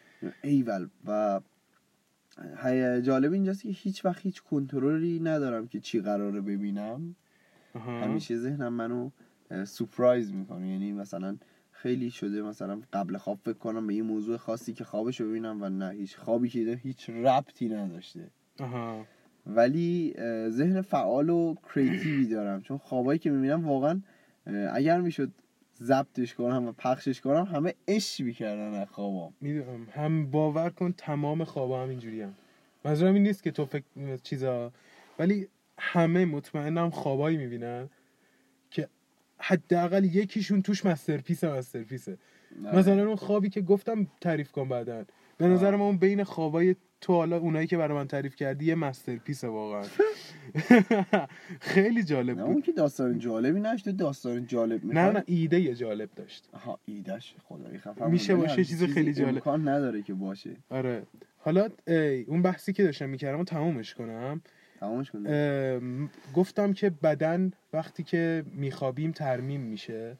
ایول. 0.43 0.89
و 1.07 1.41
جالب 3.01 3.33
اینجاست 3.33 3.63
که 3.63 3.69
هیچ 3.69 4.05
وقت 4.05 4.23
هیچ 4.23 4.43
کنترلی 4.43 5.21
ندارم 5.21 5.69
که 5.69 5.81
چی 5.81 6.01
قراره 6.01 6.41
ببینم. 6.41 7.17
آها. 7.75 8.01
همیشه 8.01 8.37
ذهنم 8.37 8.73
منو 8.73 9.11
اه، 9.51 9.65
سورپرایز 9.65 10.33
می‌کنه. 10.33 10.69
یعنی 10.69 10.93
مثلا 10.93 11.37
خیلی 11.87 12.11
شده 12.11 12.43
مثلا 12.43 12.81
قبل 12.93 13.17
خواب 13.17 13.39
فکر 13.45 13.53
کنم 13.53 13.87
به 13.87 13.95
یه 13.95 14.03
موضوع 14.03 14.37
خاصی 14.37 14.73
که 14.73 14.85
خوابش 14.85 15.21
رو 15.21 15.29
ببینم 15.29 15.63
و 15.63 15.69
نه 15.69 15.91
هیچ 15.91 16.17
خوابی 16.17 16.49
که 16.49 16.59
دیدم 16.59 16.81
هیچ 16.83 17.11
ربطی 17.11 17.69
نداشته. 17.69 18.31
آها. 18.61 19.05
ولی 19.47 20.15
ذهن 20.49 20.81
فعال 20.81 21.31
و 21.31 21.55
کریتیوی 21.75 22.27
دارم. 22.27 22.63
چون 22.63 22.79
خوابایی 22.79 23.19
که 23.19 23.31
می‌بینم 23.31 23.69
واقعا 23.69 24.01
اگر 24.73 25.01
می‌شد 25.01 25.31
ضبطش 25.83 26.35
کنم 26.35 26.67
و 26.67 26.73
پخشش 26.73 27.21
کنم 27.21 27.45
همه 27.45 27.75
عشق 27.89 28.25
می‌کردن 28.25 28.75
از 28.75 28.89
خوابام. 28.89 29.33
می‌دونم. 29.41 29.87
هم 29.91 30.31
باور 30.31 30.71
کن 30.71 30.95
تمام 30.97 31.45
خوابا 31.45 31.83
هم 31.83 31.89
اینجوری 31.89 32.23
هم. 32.23 32.35
منظورم 32.85 33.15
این 33.15 33.23
نیست 33.23 33.43
که 33.43 33.51
تو 33.51 33.65
فکر 33.65 34.17
چیزا. 34.23 34.73
ولی 35.19 35.49
همه 35.79 36.25
مطمئنم 36.25 36.91
خوابایی 36.91 37.37
می‌بینن. 37.37 37.89
حداقل 39.39 40.05
یکیشون 40.05 40.63
توش 40.63 40.87
masterpiece 40.87 41.45
masterpiece 41.45 42.12
ه 42.12 42.19
مثلا 42.75 43.07
اون 43.07 43.17
خوابی 43.17 43.49
که 43.49 43.61
گفتم 43.61 44.07
تعریف 44.21 44.53
کن 44.53 44.69
بعدا. 44.69 45.05
به 45.39 45.47
نظر 45.47 45.77
من 45.77 45.83
اون 45.83 45.99
بین 45.99 46.25
خوابای 46.25 46.77
تو 47.01 47.13
حالا 47.13 47.39
اونایی 47.39 47.67
که 47.67 47.77
برای 47.77 47.99
من 47.99 48.09
تعریف 48.09 48.37
کردی 48.37 48.65
یه 48.65 48.75
masterpiece 48.75 49.45
واقعا. 49.45 49.83
خیلی 51.61 52.03
جالب 52.03 52.37
بود. 52.37 52.45
اون 52.45 52.63
که 52.63 52.73
داستان 52.73 53.19
جالبی 53.19 53.61
نشده 53.61 53.93
داستان 53.93 54.47
جالب 54.47 54.87
نه 54.87 55.11
نه 55.11 55.23
ایده 55.27 55.61
یه 55.61 55.75
جالب 55.75 56.11
داشت. 56.17 56.49
ها 56.55 56.79
ایدش 56.85 57.35
خدایی 57.45 57.79
خفم 57.79 58.11
میشه 58.11 58.35
باشه 58.35 58.65
چیز 58.65 58.85
خیلی 58.85 59.15
جالب. 59.15 59.35
امکان 59.35 59.69
نداره 59.69 60.03
که 60.03 60.15
باشه. 60.15 60.51
آره. 60.71 61.03
حالا 61.39 61.69
ای، 61.87 62.23
اون 62.23 62.43
بحثی 62.43 62.73
که 62.73 62.83
داشتم 62.83 63.09
می‌کردم 63.09 63.45
تمومش 63.45 63.95
کنم. 63.95 64.41
گفتم 66.35 66.73
که 66.73 66.91
بدن 66.91 67.53
وقتی 67.73 68.03
که 68.03 68.45
میخوابیم 68.53 69.13
ترمیم 69.13 69.61
میشه 69.61 70.17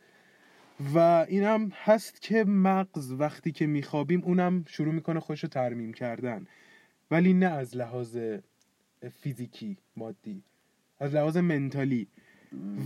و 0.95 0.99
اینم 1.29 1.73
هست 1.75 2.23
که 2.23 2.45
مغز 2.45 3.13
وقتی 3.13 3.53
که 3.53 3.67
میخوابیم 3.67 4.23
اونم 4.25 4.65
شروع 4.69 4.95
می‌کنه 4.95 5.21
خوش 5.21 5.43
رو 5.43 5.49
ترمیم 5.49 5.93
کردن. 5.93 6.47
ولی 7.11 7.35
نه 7.35 7.47
از 7.47 7.77
لحاظ 7.77 8.19
فیزیکی 9.21 9.77
مادی 9.97 10.43
از 10.99 11.15
لحاظ 11.15 11.37
منتالی 11.37 12.09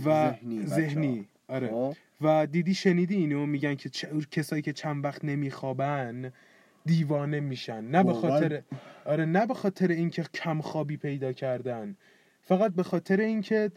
و 0.05 0.31
ذهنی 0.31 0.65
ذهنی 0.65 1.27
آره. 1.47 1.67
خب. 1.67 1.95
و 2.21 2.47
دیدی 2.47 2.73
شنیدی 2.73 3.15
اینو؟ 3.15 3.45
میگن 3.45 3.75
که 3.75 3.89
چ- 3.89 4.27
کسایی 4.31 4.61
که 4.61 4.73
چند 4.73 5.05
وقت 5.05 5.25
نمیخوابن 5.25 6.31
دیوانه 6.85 7.39
میشن 7.39 7.83
نه 7.83 8.03
به؟ 8.03 8.13
خاطر 8.13 8.61
آره 9.05 9.25
نه 9.25 9.45
به 9.45 9.53
خاطر 9.53 9.87
اینکه 9.87 10.23
کم 10.33 10.61
خوابی 10.61 10.97
پیدا 10.97 11.33
کردن 11.33 11.95
فقط 12.41 12.73
به 12.73 12.83
خاطر 12.83 13.19
اینکه 13.19 13.71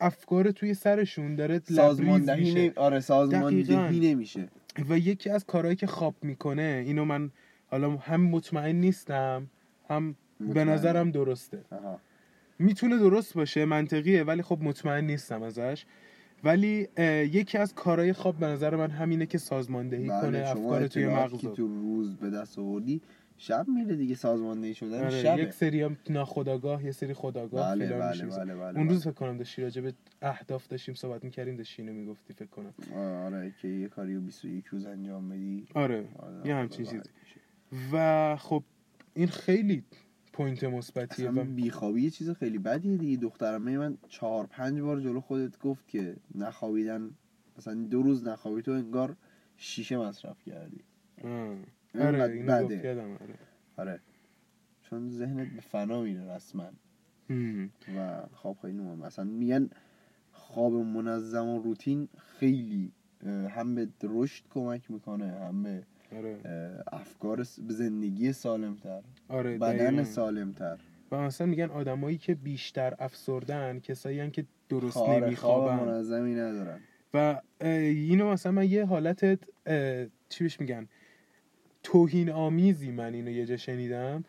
افکار 0.00 0.50
توی 0.50 0.74
سرشون 0.74 1.34
داره 1.36 1.60
سازماندهی 1.64 2.54
میشه. 2.54 2.72
آره 2.76 3.00
سازماندهی 3.00 3.62
دقیقاً. 3.62 3.88
نمیشه 3.88 4.48
و 4.88 4.98
یکی 4.98 5.30
از 5.30 5.44
کارهایی 5.44 5.76
که 5.76 5.86
خواب 5.86 6.14
می‌کنه 6.22 6.82
اینو 6.86 7.04
من 7.04 7.30
حالا 7.70 7.90
هم 7.90 8.20
مطمئن 8.20 8.76
نیستم 8.76 9.50
هم 9.88 10.16
به 10.40 10.46
مطمئن. 10.46 10.68
نظرم 10.68 11.10
درسته 11.10 11.58
آها. 11.70 12.00
می‌تونه 12.58 12.98
درست 12.98 13.34
باشه 13.34 13.64
منطقیه 13.64 14.22
ولی 14.22 14.42
خب 14.42 14.58
مطمئن 14.62 15.04
نیستم 15.04 15.42
ازش 15.42 15.84
ولی 16.44 16.88
یکی 17.32 17.58
از 17.58 17.74
کارهای 17.74 18.12
خواب 18.12 18.36
به 18.36 18.46
نظر 18.46 18.76
من 18.76 18.90
همینه 18.90 19.26
که 19.26 19.38
سازماندهی 19.38 20.08
بله، 20.08 20.20
کنه 20.20 20.38
افکار 20.38 20.86
توی 20.86 21.06
مغز 21.06 21.40
تو 21.40 21.66
روز 21.66 22.16
به 22.16 22.30
دست 22.30 22.58
آوردی 22.58 23.00
شب 23.38 23.66
میره 23.68 23.96
دیگه 23.96 24.14
سازماندهی 24.14 24.74
شدن 24.74 24.98
آره، 24.98 25.22
شبه. 25.22 25.42
یک 25.42 25.52
سری 25.52 25.82
هم 25.82 25.96
ناخودآگاه 26.10 26.84
یه 26.84 26.92
سری 26.92 27.14
خودآگاه 27.14 27.74
بله 27.74 27.88
بله. 27.88 28.26
بله 28.26 28.54
بله 28.54 28.78
اون 28.78 28.88
روز 28.88 29.02
بله. 29.02 29.12
فکر 29.12 29.20
کنم 29.20 29.38
داشتی 29.38 29.62
راجع 29.62 29.82
به 29.82 29.92
اهداف 30.22 30.66
داشتیم 30.68 30.94
صحبت 30.94 31.24
می‌کردیم 31.24 31.56
داشتی 31.56 31.82
اینو 31.82 31.94
می‌گفتی 31.94 32.32
فکر 32.32 32.48
کنم. 32.48 32.74
آره 33.26 33.54
که 33.62 33.68
یه 33.68 33.88
کاری 33.88 34.14
رو 34.14 34.20
21 34.20 34.66
روز 34.66 34.86
انجام 34.86 35.28
بدی. 35.28 35.66
آره 35.74 36.04
آره، 36.18 36.48
یه 36.48 36.54
همچین 36.54 36.86
آره، 36.86 36.96
چیزی. 36.96 37.86
و 37.92 38.36
خب 38.36 38.62
این 39.14 39.28
خیلی 39.28 39.84
point 40.32 40.64
مثبتیه 40.64 41.30
و 41.30 41.44
بیخوابی 41.44 42.02
یه 42.02 42.10
چیز 42.10 42.30
خیلی 42.30 42.58
بدیه 42.58 42.96
دیگه. 42.96 43.16
دخترم 43.16 43.62
من 43.62 43.98
چهار 44.08 44.46
پنج 44.46 44.80
بار 44.80 45.00
جلو 45.00 45.20
خودت 45.20 45.58
گفت 45.58 45.88
که 45.88 46.16
نخوابیدن 46.34 47.10
مثلا 47.58 47.74
دو 47.74 48.02
روز 48.02 48.24
نخوابی 48.24 48.62
تو 48.62 48.70
انگار 48.70 49.16
شیشه 49.56 49.96
مصرف 49.96 50.42
کردی. 50.42 50.80
آره 51.94 52.22
اینو 52.22 52.66
بده. 52.66 53.02
آره. 53.02 53.38
آره. 53.76 54.00
چون 54.82 55.10
ذهنت 55.10 55.48
به 55.48 55.60
فنا 55.60 56.02
میره 56.02 56.34
رسما. 56.34 56.70
و 57.96 58.22
خواب 58.32 58.58
خیلی 58.62 58.78
مهمه 58.78 59.06
مثلا 59.06 59.24
میگن 59.24 59.70
خواب 60.32 60.72
منظم 60.72 61.48
و 61.48 61.62
روتین 61.62 62.08
خیلی 62.18 62.92
هم 63.26 63.74
به 63.74 63.88
رشد 64.02 64.44
کمک 64.50 64.90
می‌کنه 64.90 65.26
هم 65.26 65.62
به 65.62 65.82
آره. 66.16 66.38
افکار 66.92 67.42
زندگی 67.68 68.32
سالمتر 68.32 69.00
آره 69.28 69.58
بدن. 69.58 70.04
سالمتر. 70.04 70.78
و 71.12 71.16
مثلا 71.16 71.46
میگن 71.46 71.70
آدمایی 71.70 72.18
که 72.18 72.34
بیشتر 72.34 72.94
افسردن 72.98 73.78
کسایی 73.78 74.20
هن 74.20 74.30
که 74.30 74.44
درست 74.68 74.92
خواب 74.92 75.06
خواب 75.08 75.24
نمیخوابن. 75.24 75.76
منظمی 75.76 76.34
ندارن. 76.34 76.80
و 77.14 77.40
اینو 77.60 78.30
مثلا 78.30 78.52
من 78.52 78.70
یه 78.70 78.84
حالت 78.84 79.24
چی 80.28 80.44
بهش 80.44 80.60
میگن؟ 80.60 80.88
توهین 81.82 82.30
آمیزی 82.30 82.90
من 82.90 83.14
اینو 83.14 83.30
یه 83.30 83.46
جا 83.46 83.56
شنیدم. 83.56 84.24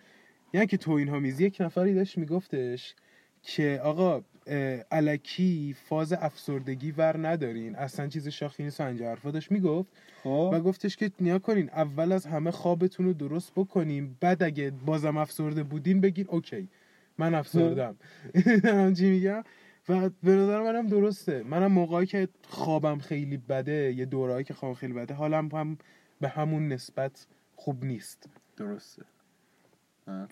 یعنی 0.54 0.68
که 0.68 0.78
توهین 0.78 1.10
آمیزی 1.10 1.46
یک 1.46 1.58
نفری 1.60 1.94
داشت 1.94 2.18
میگفتش 2.18 2.96
که 3.42 3.82
آقا 3.84 4.24
اه، 4.48 4.84
الکی 4.92 5.76
فاز 5.86 6.14
افسردگی 6.14 6.92
ور 6.92 7.28
ندارین. 7.28 7.76
اصلا 7.76 8.08
چیز 8.08 8.28
شاخی 8.28 8.64
نیست 8.64 8.82
و 8.82 8.84
اینجا 8.84 9.06
حرفا 9.10 9.32
داشت. 9.32 9.52
می‌گفت 9.52 9.90
و 10.26 10.30
خب 10.30 10.64
گفتش 10.64 10.98
که 10.98 11.12
نیا 11.20 11.40
کنین 11.40 11.70
اول 11.70 12.12
از 12.12 12.26
همه 12.26 12.52
خوابتون 12.52 13.06
رو 13.06 13.14
درست 13.14 13.52
بکنین 13.56 14.16
بعد 14.20 14.44
اگه 14.44 14.72
بازم 14.72 15.18
افسرده 15.18 15.64
بودین 15.64 16.02
بگین 16.02 16.26
اوکی. 16.30 16.70
من 17.18 17.34
افسردم. 17.34 17.96
هم 18.64 18.94
چی 18.94 19.10
میگم. 19.10 19.44
و 19.90 20.10
به 20.24 20.32
نظر 20.32 20.62
منم 20.62 20.88
درسته. 20.88 21.44
منم 21.44 21.72
موقعی 21.72 22.06
که 22.06 22.28
خوابم 22.48 22.98
خیلی 22.98 23.38
بده 23.38 23.94
یه 23.98 24.06
دورایی 24.06 24.44
که 24.44 24.54
خوابم 24.54 24.76
خیلی 24.76 24.94
بده 24.94 25.14
حالم 25.14 25.50
هم 25.54 25.78
به 26.22 26.28
همون 26.28 26.68
نسبت 26.68 27.28
خوب 27.56 27.86
نیست. 27.86 28.30
درسته. 28.58 29.04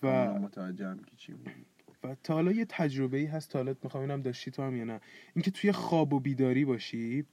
و- 0.04 0.39
متوجهم 0.39 1.00
که 1.00 1.15
چی 1.17 1.32
میگی. 1.34 1.65
و 2.03 2.15
تا 2.23 2.33
حالا 2.33 2.51
یه 2.51 2.65
تجربه 2.69 3.17
ای 3.17 3.25
هست 3.25 3.49
تا 3.49 3.59
حالا 3.59 3.75
می‌خوام 3.83 4.03
اینم 4.03 4.21
داشتی 4.21 4.51
تو 4.51 4.63
هم 4.63 4.75
یا 4.75 4.83
نه. 4.83 5.01
اینکه 5.35 5.51
توی 5.51 5.71
خواب 5.71 6.13
و 6.13 6.19
بیداری 6.19 6.65
باشی 6.65 7.25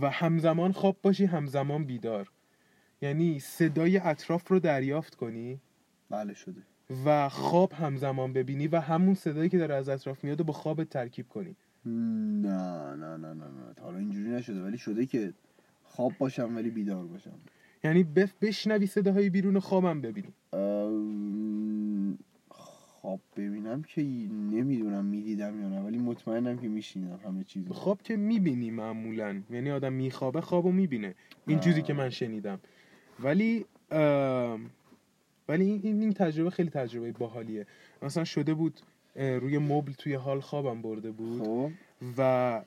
و 0.00 0.10
همزمان 0.10 0.72
خواب 0.72 0.96
باشی 1.02 1.24
همزمان 1.24 1.84
بیدار. 1.84 2.30
یعنی 3.02 3.38
صدای 3.38 3.98
اطراف 3.98 4.48
رو 4.48 4.58
دریافت 4.58 5.14
کنی. 5.14 5.60
بله 6.10 6.34
شده. 6.34 6.62
و 7.04 7.28
خواب 7.28 7.72
همزمان 7.72 8.32
ببینی 8.32 8.68
و 8.68 8.80
همون 8.80 9.14
صدایی 9.14 9.48
که 9.48 9.58
داره 9.58 9.74
از 9.74 9.88
اطراف 9.88 10.24
میاد 10.24 10.38
رو 10.38 10.44
با 10.44 10.52
خواب 10.52 10.84
ترکیب 10.84 11.28
کنی. 11.28 11.56
نه 11.84 12.94
نه 12.94 13.16
نه 13.16 13.16
نه 13.16 13.34
نه. 13.34 13.74
حالا 13.80 13.98
اینجوری 13.98 14.30
نشده. 14.30 14.62
ولی 14.62 14.78
شده 14.78 15.06
که 15.06 15.32
خواب 15.84 16.12
باشم 16.18 16.56
ولی 16.56 16.70
بیدار 16.70 17.06
باشم. 17.06 17.38
یعنی 17.84 18.04
بشنوی 18.42 18.86
صداهای 18.86 19.30
بیرون 19.30 19.58
خوابم 19.58 20.00
ببینی. 20.00 20.32
خواب 23.06 23.20
ببینم 23.36 23.82
که 23.82 24.02
نمی‌دونم 24.02 25.04
می‌دیدم 25.04 25.60
یا 25.60 25.68
نه 25.68 25.80
ولی 25.80 25.98
مطمئنم 25.98 26.58
که 26.58 26.68
میشینم 26.68 27.20
همه 27.24 27.44
چیز 27.44 27.68
خواب 27.68 28.02
که 28.02 28.16
می‌بینی 28.16 28.70
معمولا. 28.70 29.42
یعنی 29.50 29.70
آدم 29.70 29.92
میخوابه 29.92 30.40
خوابو 30.40 30.72
می‌بینه. 30.72 31.14
این 31.46 31.60
چیزی 31.60 31.82
که 31.82 31.94
من 31.94 32.10
شنیدم. 32.10 32.60
ولی 33.20 33.64
ولی 35.48 35.64
این, 35.64 36.02
این, 36.02 36.12
تجربه 36.12 36.50
خیلی 36.50 36.70
تجربه 36.70 37.12
باحالیه. 37.12 37.66
مثلا 38.02 38.24
شده 38.24 38.54
بود 38.54 38.80
روی 39.16 39.58
مبل 39.58 39.92
توی 39.92 40.14
حال 40.14 40.40
خوابم 40.40 40.82
برده 40.82 41.10
بود 41.10 41.42
خب. 41.42 41.70
و 42.18 42.62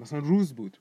مثلا 0.00 0.18
روز 0.18 0.54
بود. 0.54 0.76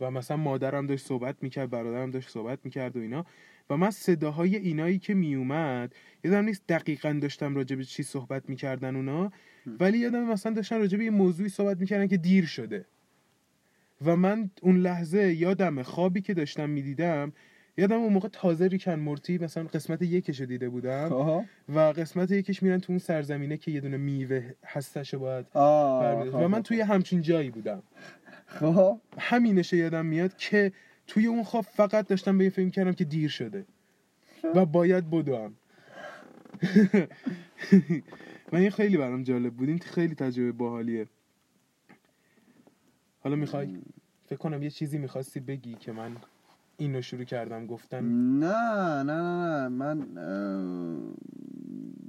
و 0.00 0.10
مثلا 0.10 0.36
مادرم 0.36 0.86
داشت 0.86 1.06
صحبت 1.06 1.36
می‌کرد 1.40 1.70
برادرم 1.70 2.10
داشت 2.10 2.28
صحبت 2.28 2.58
می‌کرد 2.64 2.96
و 2.96 3.00
اینا. 3.00 3.26
و 3.70 3.76
من 3.76 3.90
صداهای 3.90 4.56
اینایی 4.56 4.98
که 4.98 5.14
میومد 5.14 5.94
یادم 6.24 6.44
نیست 6.44 6.62
دقیقا 6.68 7.18
داشتم 7.22 7.54
راجع 7.54 7.76
به 7.76 7.84
چی 7.84 8.02
صحبت 8.02 8.48
می‌کردن 8.48 8.96
اونا 8.96 9.32
ولی 9.80 9.98
یادم 9.98 10.24
مثلا 10.24 10.52
داشتن 10.52 10.78
راجع 10.78 10.98
به 10.98 11.04
یه 11.04 11.10
موضوعی 11.10 11.48
صحبت 11.48 11.80
می‌کردن 11.80 12.06
که 12.06 12.16
دیر 12.16 12.46
شده. 12.46 12.84
و 14.04 14.16
من 14.16 14.50
اون 14.62 14.76
لحظه 14.76 15.34
یادم 15.34 15.82
خوابی 15.82 16.20
که 16.20 16.34
داشتم 16.34 16.70
می‌دیدم 16.70 17.32
یادم 17.76 17.96
اون 17.96 18.12
موقع 18.12 18.28
تازه 18.28 18.66
ریکن 18.66 18.94
مورتی 18.94 19.38
مثلا 19.38 19.64
قسمت 19.64 20.02
یکش 20.02 20.40
رو 20.40 20.46
دیده 20.46 20.68
بودم 20.68 21.08
خب 21.08 21.44
و 21.68 21.78
قسمت 21.78 22.30
یکش 22.30 22.62
میرن 22.62 22.80
تو 22.80 22.92
اون 22.92 22.98
سرزمینه 22.98 23.56
که 23.56 23.70
یه 23.70 23.80
دونه 23.80 23.96
میوه 23.96 24.54
هستش 24.66 25.14
باید. 25.14 25.46
خب، 25.52 26.30
و 26.34 26.48
من 26.48 26.58
خب، 26.58 26.62
توی 26.62 26.80
همچین 26.80 27.22
جایی 27.22 27.50
بودم. 27.50 27.82
خب. 28.46 29.00
همینش 29.18 29.72
یادم 29.72 30.06
میاد 30.06 30.36
که 30.36 30.72
توی 31.06 31.26
اون 31.26 31.42
خواب 31.42 31.64
فقط 31.64 32.08
داشتم 32.08 32.38
به 32.38 32.44
این 32.44 32.50
فکر 32.50 32.70
کردم 32.70 32.92
که 32.92 33.04
دیر 33.04 33.30
شده. 33.30 33.66
و 34.54 34.66
باید 34.66 35.10
بدوم. 35.10 35.54
و 38.52 38.56
این 38.56 38.70
خیلی 38.70 38.96
برام 38.96 39.22
جالب 39.22 39.54
بود. 39.54 39.68
این 39.68 39.78
خیلی 39.78 40.14
تجربه 40.14 40.52
باحالیه. 40.52 41.06
حالا 43.20 43.36
می‌خوای؟ 43.36 43.78
فکر 44.26 44.36
کنم 44.36 44.62
یه 44.62 44.70
چیزی 44.70 44.98
می‌خواستی 44.98 45.40
بگی 45.40 45.74
که 45.74 45.92
من 45.92 46.16
اینو 46.76 47.02
شروع 47.02 47.24
کردم 47.24 47.66
گفتن. 47.66 48.04
نه 48.38 49.02
نه 49.02 49.02
نه 49.02 49.68
نه. 49.68 49.68
من 49.68 50.18
اه، 50.18 51.14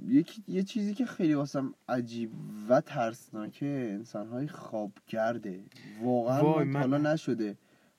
یکی 0.08 0.42
یه 0.48 0.62
چیزی 0.62 0.94
که 0.94 1.06
خیلی 1.06 1.34
واسم 1.34 1.74
عجیب 1.88 2.30
و 2.68 2.80
ترسناکه 2.80 3.66
انسانهای 3.92 4.48
خوابگرده. 4.48 5.60
واقعا 6.02 6.42
من 6.54 6.64
من- 6.64 6.80
حالا 6.80 7.12
نشده. 7.12 7.56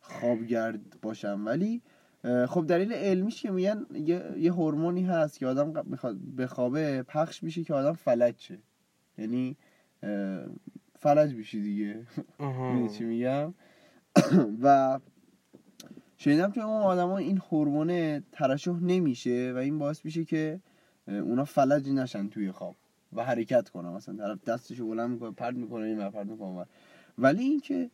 خوابگرد 0.07 1.01
باشم. 1.01 1.41
ولی 1.45 1.81
خب 2.47 2.65
دلیل 2.67 2.93
علمیش 2.93 3.41
که 3.41 3.51
میگن 3.51 3.85
یه, 3.93 4.33
یه 4.37 4.53
هورمونی 4.53 5.03
هست 5.03 5.39
که 5.39 5.47
آدم 5.47 5.85
می‌خواد 5.85 6.17
بخوابه 6.37 7.03
پخش 7.03 7.43
میشه 7.43 7.63
که 7.63 7.73
آدم 7.73 7.93
فلج 7.93 8.35
شه 8.37 8.57
یعنی 9.17 9.57
فلج 10.99 11.33
میشی 11.33 11.61
دیگه. 11.61 12.05
می‌دونی 12.39 12.89
چی 12.89 13.03
میگم؟ 13.03 13.53
و 14.63 14.99
شنیدم 16.17 16.51
که 16.51 16.61
اون 16.61 16.81
آدما 16.81 17.17
این 17.17 17.41
هورمون 17.51 18.19
ترشح 18.31 18.79
نمیشه 18.81 19.53
و 19.55 19.57
این 19.57 19.79
باعث 19.79 20.05
میشه 20.05 20.25
که 20.25 20.59
اونا 21.07 21.45
فلج 21.45 21.89
نشن 21.89 22.29
توی 22.29 22.51
خواب 22.51 22.75
و 23.13 23.23
حرکت 23.23 23.69
کنن. 23.69 23.89
مثلا 23.89 24.15
طرف 24.15 24.43
دستشو 24.43 24.87
بلند 24.87 25.09
می‌کنه 25.09 25.31
پرت 25.31 25.55
می‌کنه 25.55 25.85
این 25.85 26.09
پرت 26.09 26.27
می‌کنه. 26.27 26.65
ولی 27.17 27.43
اینکه 27.43 27.89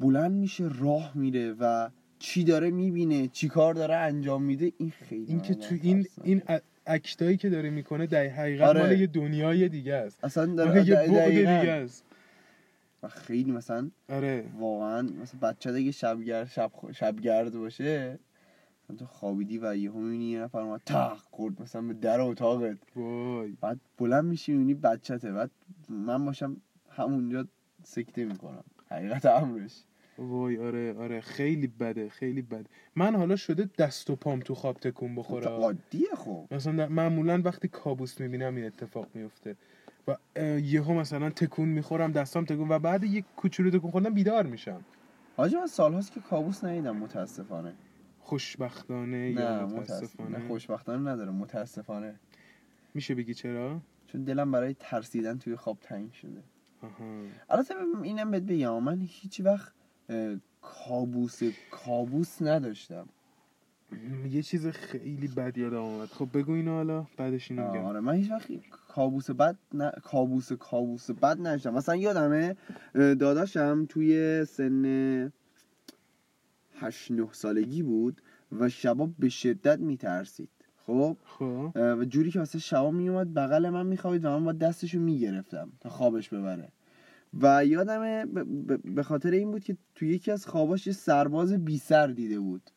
بلند 0.00 0.32
میشه 0.32 0.70
راه 0.78 1.12
میره 1.14 1.52
و 1.52 1.90
چی 2.18 2.44
داره 2.44 2.70
می‌بینه 2.70 3.28
چی 3.28 3.48
کار 3.48 3.74
داره 3.74 3.94
انجام 3.94 4.42
میده 4.42 4.72
این 4.78 4.90
خیلی 4.90 5.24
این 5.28 5.40
که 5.40 5.54
تو 5.54 5.74
این. 5.82 6.06
این 6.22 6.42
اکتایی 6.86 7.36
که 7.36 7.50
داره 7.50 7.70
می‌کنه 7.70 8.06
در 8.06 8.26
حقیقت 8.26 8.68
آره. 8.68 8.80
مال 8.80 9.00
یه 9.00 9.06
دنیای 9.06 9.68
دیگه 9.68 9.94
است 9.94 10.24
اصلا 10.24 10.46
داره 10.46 10.88
یه. 10.88 10.94
بعد 10.94 11.34
دیگه 11.34 11.70
است 11.70 12.04
و 13.02 13.08
خیلی 13.08 13.52
مثلا 13.52 13.90
آره 14.08 14.44
واقعا 14.58 15.02
مثلا 15.02 15.40
بچه 15.40 15.70
اگه 15.70 15.90
شبگرد 15.90 16.48
شب 16.48 16.72
شبگرد 16.92 17.58
باشه 17.58 18.18
تو 18.98 19.06
خوابیدی 19.06 19.58
و 19.58 19.76
یهو 19.76 19.98
می‌بینی 19.98 20.24
یه 20.24 20.40
نفر 20.40 20.58
اومد 20.58 20.80
تق 20.86 21.16
خورد 21.30 21.62
مثلا 21.62 21.82
به 21.82 21.94
در 21.94 22.20
اتاقت 22.20 22.78
وای 22.96 23.56
بعد 23.60 23.80
بلند 23.98 24.24
میشی 24.24 24.52
می‌بینی 24.52 24.74
بچته 24.74 25.32
بعد 25.32 25.50
من 25.88 26.24
باشم 26.24 26.56
همونجا 26.90 27.46
سکته 27.84 28.24
می‌کنم 28.24 28.64
حقیقت 28.90 29.26
امرش. 29.26 29.82
وای 30.18 30.58
آره 30.58 30.94
آره 30.94 31.20
خیلی 31.20 31.66
بده 31.66 32.08
خیلی 32.08 32.42
بده. 32.42 32.64
من 32.96 33.16
حالا 33.16 33.36
شده 33.36 33.70
دست 33.78 34.10
و 34.10 34.16
پام 34.16 34.40
تو 34.40 34.54
خواب 34.54 34.76
تکون 34.76 35.14
بخوره 35.14 35.46
عادیه 35.46 36.08
خب. 36.16 36.46
مثلا 36.50 36.88
معمولا 36.88 37.42
وقتی 37.44 37.68
کابوس 37.68 38.20
می‌بینم 38.20 38.54
این 38.56 38.64
اتفاق 38.64 39.08
میفته 39.14 39.56
و 40.08 40.16
یهو 40.60 40.94
مثلا 40.94 41.30
تکون 41.30 41.68
می‌خورم 41.68 42.12
دستام 42.12 42.44
تکون 42.44 42.68
و 42.68 42.78
بعد 42.78 43.04
یک 43.04 43.24
کوچولو 43.36 43.70
تکون 43.70 43.90
خوردم 43.90 44.14
بیدار 44.14 44.46
میشم. 44.46 44.84
حاجی 45.36 45.56
من 45.56 45.66
سالهاست 45.66 46.12
که 46.12 46.20
کابوس 46.20 46.64
ندیدم 46.64 46.96
متاسفانه. 46.96 47.72
خوشبختانه 48.20 49.34
نه 49.34 49.40
یا 49.40 49.66
متاسفانه؟ 49.66 50.38
نه 50.38 50.48
خوشبختانه 50.48 51.10
نداره 51.10 51.30
متاسفانه. 51.30 52.14
میشه 52.94 53.14
بگی 53.14 53.34
چرا؟ 53.34 53.80
چون 54.06 54.24
دلم 54.24 54.50
برای 54.50 54.76
ترسیدن 54.80 55.38
توی 55.38 55.56
خواب 55.56 55.78
تنگ 55.80 56.12
شده. 56.12 56.42
البته 57.50 57.74
اینم 58.02 58.30
بهت 58.30 58.42
بگم 58.42 58.82
من 58.82 59.00
هیچ 59.00 59.40
وقت 59.40 59.72
کابوس 60.62 61.40
کابوس 61.70 62.42
نداشتم. 62.42 63.08
یه 64.30 64.42
چیز 64.42 64.66
خیلی 64.66 65.28
بد 65.28 65.58
یادم 65.58 65.76
آمد 65.76 66.08
خب 66.08 66.28
بگو 66.34 66.52
اینو 66.52 66.70
حالا 66.70 67.06
بعدش 67.16 67.50
اینو 67.50 67.72
میگم. 67.72 67.84
آره 67.84 68.00
من 68.00 68.14
هیچ 68.14 68.30
وقت 68.30 68.48
کابوس 68.88 69.30
بد 69.30 69.58
نه 69.74 69.92
کابوس 70.02 70.52
کابوس 70.52 71.10
بد 71.10 71.38
نداشتم. 71.40 71.74
مثلا 71.74 71.96
یادمه 71.96 72.56
داداشم 72.94 73.86
توی 73.88 74.44
سن 74.44 75.32
8 76.74 77.10
9 77.10 77.28
سالگی 77.32 77.82
بود 77.82 78.22
و 78.52 78.68
شبا 78.68 79.10
به 79.18 79.28
شدت 79.28 79.78
میترسید. 79.78 80.48
خب 80.86 81.16
خب. 81.24 81.70
و 81.74 82.04
جوری 82.04 82.30
که 82.30 82.38
مثلا 82.40 82.60
شبا 82.60 82.90
میومد 82.90 83.34
بغل 83.34 83.68
من 83.68 83.86
میخوابید 83.86 84.24
و 84.24 84.28
من 84.28 84.44
با 84.44 84.52
دستشو 84.52 84.98
می‌گرفتم 84.98 85.72
تا 85.80 85.88
خوابش 85.88 86.28
ببره. 86.28 86.68
و 87.40 87.64
ب- 87.64 88.94
به 88.94 89.02
خاطر 89.02 89.30
این 89.30 89.50
بود 89.50 89.64
که 89.64 89.76
توی 89.94 90.08
یکی 90.08 90.30
از 90.30 90.46
خواباش 90.46 90.86
یه 90.86 90.92
سرباز 90.92 91.52
بی 91.52 91.78
سر 91.78 92.06
دیده 92.06 92.40
بود. 92.40 92.70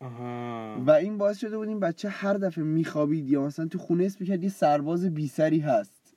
آها. 0.00 0.82
و 0.86 0.90
این 0.90 1.18
باعث 1.18 1.38
شده 1.38 1.56
بود 1.58 1.68
این 1.68 1.80
بچه 1.80 2.08
هر 2.08 2.34
دفعه 2.34 2.64
میخوابید 2.64 3.28
یا 3.28 3.42
مثلا 3.46 3.66
تو 3.66 3.78
خونه 3.78 4.04
اسم 4.04 4.16
می‌کرد 4.20 4.42
یه 4.44 4.50
سرباز 4.50 5.04
بی 5.14 5.28
سری 5.28 5.58
هست. 5.58 6.16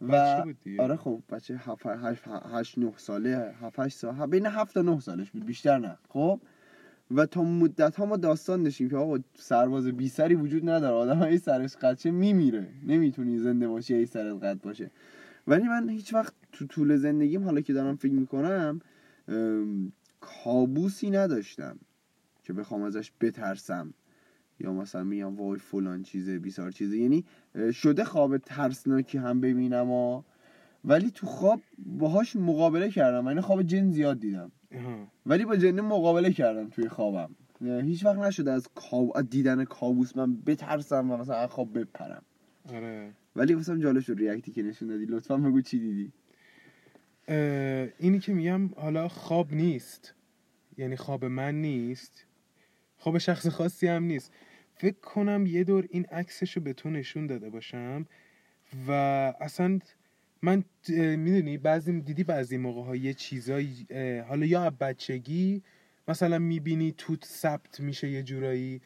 و. 0.00 0.42
آره 0.80 0.96
خب 0.96 1.22
بچه 1.30 1.60
8 2.26 2.78
9 2.78 2.92
ساله 2.96 3.54
7 3.60 3.78
8 3.80 3.96
سال 3.96 4.26
بین 4.26 4.46
7 4.46 4.74
تا 4.74 4.82
9 4.82 5.00
سالش 5.00 5.30
بود 5.30 5.46
بیشتر 5.46 5.78
نه. 5.78 5.98
خب؟ 6.08 6.40
و 7.10 7.26
تا 7.26 7.42
مدت 7.42 7.96
ها 7.96 8.06
ما 8.06 8.16
داستان 8.16 8.62
داشتیم 8.62 8.88
که 8.88 8.96
آقا 8.96 9.18
سرباز 9.34 9.86
بی 9.86 10.08
سری 10.08 10.34
وجود 10.34 10.68
نداره. 10.68 10.94
آدم 10.94 11.18
های 11.18 11.38
سرش 11.38 11.76
قدشه 11.76 12.10
میمیره. 12.10 12.68
نمی‌تونی 12.86 13.38
زنده 13.38 13.68
باشی 13.68 13.94
ای 13.94 14.06
سرت 14.06 14.44
قد 14.44 14.60
باشه. 14.60 14.90
ولی 15.46 15.68
من 15.68 15.88
هیچ 15.88 16.14
وقت 16.14 16.34
تو 16.52 16.66
طول 16.66 16.96
زندگیم 16.96 17.44
حالا 17.44 17.60
که 17.60 17.72
دارم 17.72 17.96
فکر 17.96 18.12
می‌کنم 18.12 18.80
کابوسی 20.20 21.10
نداشتم 21.10 21.78
که 22.42 22.52
بخوام 22.52 22.82
ازش 22.82 23.12
بترسم. 23.20 23.94
یا 24.60 24.72
مثلا 24.72 25.04
میگم 25.04 25.36
وای 25.36 25.58
فلان 25.58 26.02
چیزه 26.02 26.38
بیسار 26.38 26.70
چیزه. 26.70 26.98
یعنی 26.98 27.24
شده 27.72 28.04
خواب 28.04 28.38
ترسناکی 28.38 29.18
هم 29.18 29.40
ببینم 29.40 29.86
ها 29.86 30.24
ولی 30.84 31.10
تو 31.10 31.26
خواب 31.26 31.60
باهاش 31.78 32.36
مقابله 32.36 32.90
کردم. 32.90 33.26
یعنی 33.26 33.40
خواب 33.40 33.62
جن 33.62 33.90
زیاد 33.90 34.20
دیدم. 34.20 34.52
ولی 35.26 35.44
با 35.44 35.56
جن 35.56 35.80
مقابله 35.80 36.32
کردم 36.32 36.68
توی 36.68 36.88
خوابم. 36.88 37.34
هیچ 37.60 38.04
وقت 38.04 38.18
نشده 38.18 38.52
از, 38.52 38.68
کاب... 38.74 39.30
دیدن 39.30 39.64
کابوس 39.64 40.16
من 40.16 40.36
بترسم 40.36 41.10
و 41.10 41.16
مثلا 41.16 41.36
از 41.36 41.50
خواب 41.50 41.78
بپرم. 41.78 42.22
آره. 42.74 43.10
ولی 43.36 43.54
مثلا 43.54 43.78
جالب 43.78 44.00
شد 44.00 44.14
ریاکتی 44.18 44.52
که 44.52 44.62
نشون 44.62 44.88
دادی. 44.88 45.04
لطفا 45.04 45.36
بگو 45.36 45.60
چی 45.60 45.78
دیدی. 45.78 46.12
اینی 47.98 48.18
که 48.18 48.34
میگم 48.34 48.68
حالا 48.76 49.08
خواب 49.08 49.52
نیست. 49.52 50.14
یعنی 50.78 50.96
خواب 50.96 51.24
من 51.24 51.54
نیست. 51.54 52.26
خواب 52.98 53.18
شخص 53.18 53.46
خاصی 53.46 53.86
هم 53.86 54.04
نیست. 54.04 54.32
فکر 54.74 55.00
کنم 55.00 55.46
یه 55.46 55.64
دور 55.64 55.86
این 55.90 56.04
عکسش 56.04 56.56
رو 56.56 56.62
به 56.62 56.72
تو 56.72 56.90
نشون 56.90 57.26
داده 57.26 57.50
باشم 57.50 58.06
و 58.88 58.92
اصلا 59.40 59.78
من 60.42 60.64
می‌دونی 61.16 61.58
بعضی 61.58 62.00
دیدی 62.00 62.24
بعضی 62.24 62.56
موقع 62.56 62.82
ها 62.82 62.96
یه 62.96 63.14
چیزایی 63.14 63.86
حالا 64.28 64.46
یا 64.46 64.70
بچگی 64.70 65.62
مثلا 66.08 66.38
می‌بینی 66.38 66.94
توت 66.98 67.24
ثبت 67.24 67.80
میشه 67.80 68.10
یه 68.10 68.22
جورایی 68.22 68.80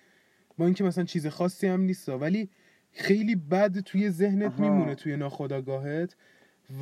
با 0.59 0.65
اینکه 0.65 0.85
مثلا 0.85 1.05
چیز 1.05 1.27
خاصی 1.27 1.67
هم 1.67 1.81
نیست 1.81 2.09
ولی 2.09 2.49
خیلی 2.93 3.37
بد 3.37 3.81
توی 3.81 4.11
ذهنت 4.11 4.53
آها. 4.53 4.63
میمونه 4.63 4.95
توی 4.95 5.17
ناخودآگاهت 5.17 6.17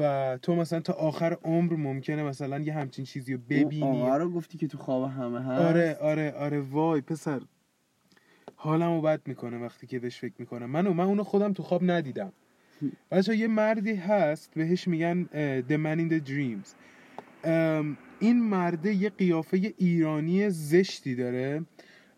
و 0.00 0.38
تو 0.42 0.54
مثلا 0.54 0.80
تا 0.80 0.92
آخر 0.92 1.36
عمر 1.44 1.72
ممکنه 1.72 2.22
مثلا 2.22 2.58
یه 2.58 2.74
همچین 2.74 3.04
چیزی 3.04 3.32
رو 3.34 3.40
ببینی. 3.50 3.82
آقا 3.82 4.16
رو 4.16 4.30
گفتی 4.30 4.58
که 4.58 4.66
تو 4.68 4.78
خواب 4.78 5.10
همه 5.10 5.40
هست؟ 5.40 5.60
آره 5.60 5.94
آره 5.94 6.32
آره 6.32 6.60
وای 6.60 7.00
پسر. 7.00 7.40
حالمو 8.56 9.00
بد 9.00 9.20
می‌کنه 9.28 9.58
وقتی 9.58 9.86
که 9.86 9.98
بهش 9.98 10.18
فکر 10.18 10.34
می‌کنم. 10.38 10.70
من 10.70 10.88
من 10.88 11.04
اونو 11.04 11.24
خودم 11.24 11.52
تو 11.52 11.62
خواب 11.62 11.90
ندیدم. 11.90 12.32
بچه 13.10 13.36
یه 13.36 13.48
مردی 13.48 13.94
هست 13.94 14.50
بهش 14.54 14.88
میگن 14.88 15.28
The 15.68 15.76
Man 15.84 16.00
in 16.00 16.12
the 16.12 16.28
Dreams. 16.30 16.68
این 18.20 18.42
مرده 18.42 18.94
یه 18.94 19.10
قیافه 19.10 19.74
ایرانی 19.78 20.50
زشتی 20.50 21.14
داره. 21.14 21.64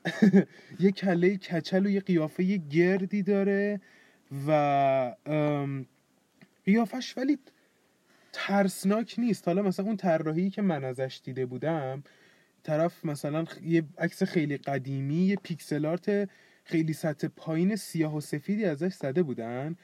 یه 0.80 0.90
کله 0.90 1.36
کچل 1.36 1.86
و 1.86 1.90
یه 1.90 2.00
قیافه 2.00 2.56
گردی 2.56 3.22
داره 3.22 3.80
و 4.46 5.14
قیافش 6.64 7.18
ولی 7.18 7.38
ترسناک 8.32 9.14
نیست. 9.18 9.48
حالا 9.48 9.62
مثلا 9.62 9.86
اون 9.86 9.96
طراحی 9.96 10.50
که 10.50 10.62
من 10.62 10.84
ازش 10.84 11.20
دیده 11.24 11.46
بودم 11.46 12.02
طرف 12.62 13.04
مثلا 13.04 13.44
یه 13.62 13.82
عکس 13.98 14.22
خیلی 14.22 14.56
قدیمی 14.56 15.14
یه 15.14 15.36
پیکسل 15.36 15.86
آرت 15.86 16.28
خیلی 16.64 16.92
سطح 16.92 17.28
پایین 17.28 17.76
سیاه 17.76 18.16
و 18.16 18.20
سفیدی 18.20 18.64
ازش 18.64 18.92
زده 18.94 19.22
بودن. 19.22 19.76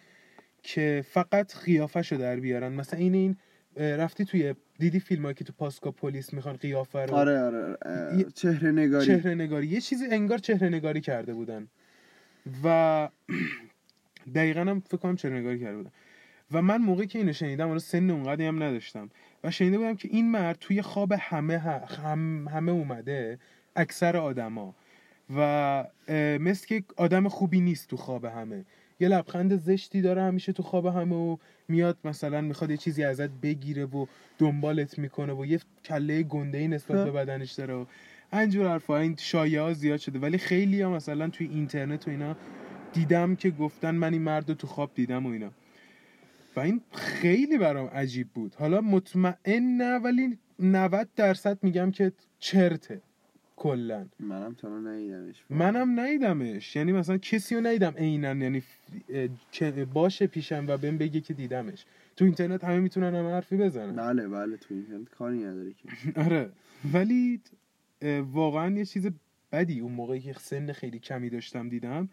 که 0.66 1.04
فقط 1.10 1.56
قیافش 1.64 2.12
رو 2.12 2.18
در 2.18 2.36
بیارن. 2.36 2.72
مثلا 2.72 2.98
این 2.98 3.14
این 3.14 3.36
رفتی 3.76 4.24
توی 4.24 4.54
دیدی 4.78 5.00
فیلم 5.00 5.32
که 5.32 5.44
تو 5.44 5.52
پاسکا 5.52 5.90
پلیس 5.90 6.34
می‌خوان 6.34 6.56
قیافه 6.56 7.06
رو؟ 7.06 7.14
آره 7.14 7.40
آره 7.40 7.76
یه- 8.18 8.26
چهره 8.34 8.72
نگاری. 8.72 9.06
چهره 9.06 9.34
نگاری. 9.34 9.66
یه 9.66 9.80
چیزی 9.80 10.06
انگار 10.10 10.38
چهره 10.38 10.68
نگاری 10.68 11.00
کرده 11.00 11.34
بودن. 11.34 11.68
و 12.64 13.08
دقیقا 14.34 14.60
هم 14.60 14.80
فکر 14.80 14.96
کنم 14.96 15.16
چهره 15.16 15.38
نگاری 15.38 15.60
کرده 15.60 15.76
بودن. 15.76 15.90
و 16.52 16.62
من 16.62 16.76
موقعی 16.76 17.06
که 17.06 17.18
اینو 17.18 17.32
شنیدم 17.32 17.66
حالا 17.66 17.78
سن 17.78 18.10
اونقدری 18.10 18.46
هم 18.46 18.62
نداشتم. 18.62 19.10
و 19.44 19.50
شنیده 19.50 19.78
بودم 19.78 19.96
که 19.96 20.08
این 20.12 20.30
مرد 20.30 20.56
توی 20.60 20.82
خواب 20.82 21.12
همه 21.20 21.58
هم 21.58 22.48
همه 22.48 22.72
اومده 22.72 23.38
اکثر 23.76 24.16
آدما. 24.16 24.74
و 25.36 25.84
مثل 26.40 26.66
که 26.66 26.84
آدم 26.96 27.28
خوبی 27.28 27.60
نیست 27.60 27.88
تو 27.88 27.96
خواب 27.96 28.24
همه. 28.24 28.64
یه 29.00 29.08
لبخند 29.08 29.56
زشتی 29.56 30.00
داره 30.00 30.22
همیشه 30.22 30.52
تو 30.52 30.62
خواب 30.62 30.86
همه 30.86 31.16
و 31.16 31.36
میاد 31.68 31.98
مثلا 32.04 32.40
می‌خواد 32.40 32.70
یه 32.70 32.76
چیزی 32.76 33.04
ازت 33.04 33.30
بگیره 33.30 33.84
و 33.84 34.06
دنبالت 34.38 34.98
می‌کنه 34.98 35.32
و 35.32 35.46
یه 35.46 35.60
کله 35.84 36.22
گنده 36.22 36.58
ای 36.58 36.68
نسبت 36.68 37.04
به 37.04 37.10
بدنش 37.10 37.52
داره 37.52 37.74
و 37.74 37.84
اینجور 38.32 38.68
حرفا. 38.68 38.98
این 38.98 39.16
شایعه 39.18 39.62
ها 39.62 39.72
زیاد 39.72 39.98
شده. 39.98 40.18
ولی 40.18 40.38
خیلی 40.38 40.82
ها 40.82 40.90
مثلا 40.90 41.28
توی 41.28 41.46
اینترنت 41.46 42.08
و 42.08 42.10
اینا 42.10 42.36
دیدم 42.92 43.36
که 43.36 43.50
گفتن 43.50 43.94
من 43.94 44.12
این 44.12 44.22
مرد 44.22 44.48
رو 44.48 44.54
تو 44.54 44.66
خواب 44.66 44.90
دیدم 44.94 45.26
و 45.26 45.28
اینا. 45.28 45.50
و 46.56 46.60
این 46.60 46.80
خیلی 46.92 47.58
برام 47.58 47.86
عجیب 47.86 48.28
بود. 48.28 48.54
حالا 48.54 48.80
مطمئن 48.80 49.62
نه 49.62 49.98
ولی 49.98 50.38
90 50.58 51.08
درصد 51.16 51.58
میگم 51.62 51.90
که 51.90 52.12
چرته. 52.38 53.00
کلا. 53.56 54.06
منم 54.20 54.54
تا 54.54 54.78
ندیدمش. 54.78 55.44
منم 55.50 56.00
ندیدمش. 56.00 56.76
یعنی 56.76 56.92
مثلا 56.92 57.18
کسی 57.18 57.54
رو 57.54 57.60
ندیدم 57.60 57.94
عینا. 57.96 58.28
یعنی 58.28 58.62
باشه 59.94 60.26
پیشم 60.26 60.64
و 60.68 60.76
بهم 60.76 60.98
بگه 60.98 61.20
که 61.20 61.34
دیدمش. 61.34 61.84
تو 62.16 62.24
اینترنت 62.24 62.64
همه 62.64 62.80
می‌تونن 62.80 63.14
هم 63.14 63.26
حرفی 63.26 63.56
بزنن. 63.56 63.96
بله 63.96 64.28
بله 64.28 64.56
تو 64.56 64.74
اینترنت 64.74 65.08
کاری 65.08 65.38
نداره 65.38 65.72
که. 65.72 65.88
آره. 66.24 66.50
ولی 66.92 67.40
واقعا 68.32 68.70
یه 68.70 68.84
چیز 68.84 69.08
بدی. 69.52 69.80
اون 69.80 69.92
موقعی 69.92 70.20
که 70.20 70.32
سن 70.32 70.72
خیلی 70.72 70.98
کمی 70.98 71.30
داشتم 71.30 71.68
دیدم 71.68 72.08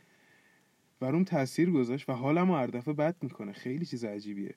برام 0.99 1.23
تاثیر 1.23 1.71
گذاشت 1.71 2.09
و 2.09 2.13
حالم 2.13 2.47
رو 2.51 2.57
هر 2.57 2.67
دفعه 2.67 2.93
بد 2.93 3.15
می‌کنه. 3.21 3.51
خیلی 3.51 3.85
چیز 3.85 4.05
عجیبیه. 4.05 4.55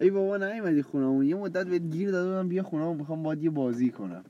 ای 0.00 0.10
بابا 0.10 0.36
نیومدی 0.36 0.82
خونمون 0.82 1.26
یه 1.26 1.34
مدت 1.34 1.66
بهت 1.66 1.82
گیر 1.82 2.10
داده 2.10 2.28
بودم 2.30 2.48
بیا 2.48 2.62
خونمون 2.62 2.96
می‌خوام 2.96 3.22
باید 3.22 3.42
یه 3.42 3.50
بازی 3.50 3.90
کنم. 3.90 4.24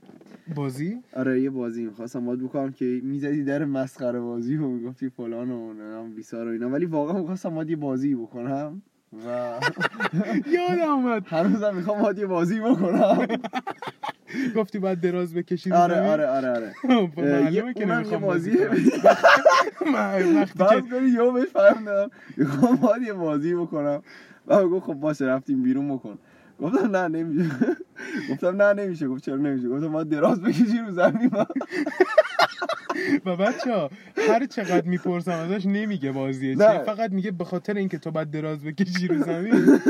بازی؟ 0.54 0.98
آره 1.16 1.40
یه 1.40 1.50
بازی 1.50 1.84
می‌خواستم. 1.84 2.24
باید 2.26 2.40
بکنم 2.40 2.72
که 2.72 3.00
می‌زدی 3.04 3.44
در 3.44 3.64
مسخره 3.64 4.20
بازی 4.20 4.56
و 4.56 4.68
می‌گفتی 4.68 5.08
فلان 5.08 5.50
و 5.50 5.72
نمی‌دونم 5.72 6.14
بیسار 6.14 6.48
و 6.48 6.50
اینا. 6.50 6.68
ولی 6.70 6.86
واقعا 6.86 7.18
می‌خواستم 7.18 7.54
باید 7.54 7.70
یه 7.70 7.76
بازی 7.76 8.14
بکنم 8.14 8.82
و 9.26 9.26
یادم 10.54 10.90
اومد. 10.92 11.26
هنوزم 11.26 11.76
می‌خوام 11.76 12.02
باید 12.02 12.18
یه 12.18 12.26
بازی 12.26 12.60
بکنم. 12.60 13.26
گفتی 14.56 14.78
باید 14.78 15.00
دراز 15.00 15.34
بکشی 15.34 15.70
رو 15.70 15.76
آره؟ 15.76 16.00
آره 16.00 16.26
آره 16.26 16.48
آره. 16.48 16.74
اه، 16.84 17.00
معلومه 17.16 17.52
یه- 17.52 17.74
که 17.74 17.86
نمی‌خوام 17.86 18.20
یه 18.22 18.26
بازی 18.26 18.50
بعد 20.56 20.88
کنی 20.90 21.08
یهو 21.08 21.32
بهش 21.32 21.48
دادم 21.54 22.10
می‌خوام 22.36 22.76
باید 22.76 23.02
یه 23.02 23.12
بازی 23.12 23.54
بکنم. 23.54 24.02
و 24.46 24.68
گفت 24.68 24.86
خب 24.86 24.94
باشه 24.94 25.24
رفتیم 25.24 25.62
بیرون 25.62 25.94
بکن. 25.94 26.18
گفتم 26.62 26.96
نه 26.96 27.08
نمیشه. 27.08 27.50
گفتم 28.30 28.62
نه 28.62 28.82
نمیشه. 28.82 29.08
گفت 29.08 29.24
چرا 29.24 29.36
نمیشه؟ 29.36 29.68
گفتم 29.68 29.92
باید 29.92 30.08
دراز 30.08 30.42
بکشی 30.42 30.78
رو 30.78 30.92
زمین. 30.92 31.30
و 33.26 33.36
بچه 33.36 33.72
ها 33.72 33.90
هر 34.16 34.46
چقدر 34.46 34.86
می‌پرسم 34.86 35.32
ازش 35.32 35.66
نمیگه 35.66 36.12
بازیه. 36.12 36.56
چیه 36.56 36.82
فقط 36.86 37.10
میگه 37.10 37.30
به 37.30 37.44
خاطر 37.44 37.74
اینکه 37.74 37.98
تو 37.98 38.10
باید 38.10 38.30
دراز 38.30 38.62
بکشی 38.62 39.08
رو 39.08 39.22
زمین. 39.22 39.80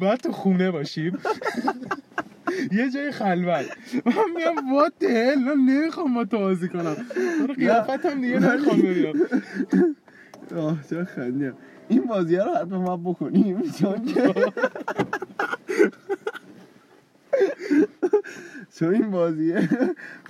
باید 0.00 0.20
تو 0.20 0.32
خونه 0.32 0.70
باشیم 0.70 1.18
یه 2.72 2.90
جای 2.90 3.10
خلوت. 3.12 3.66
من 4.06 4.12
میگم 4.36 4.72
وات 4.74 5.02
هل 5.02 5.38
من 5.38 5.56
نمی‌خوام 5.56 6.14
با 6.14 6.24
تو 6.24 6.38
بازی 6.38 6.68
کنم. 6.68 6.96
قیافت 7.56 8.06
هم 8.06 8.20
دیگه 8.20 8.38
نمی‌خوام 8.38 8.78
ببینم. 8.78 9.12
آه 10.56 10.78
چرا 10.90 11.04
خندیم 11.04 11.52
این 11.90 12.04
بازی 12.04 12.36
رو 12.36 12.54
حتما 12.54 12.78
ما 12.82 12.96
بکنیم 12.96 13.62
چون 13.62 14.04
که 14.04 14.34
چون 18.74 18.94
این 18.94 19.10
بازیه 19.10 19.68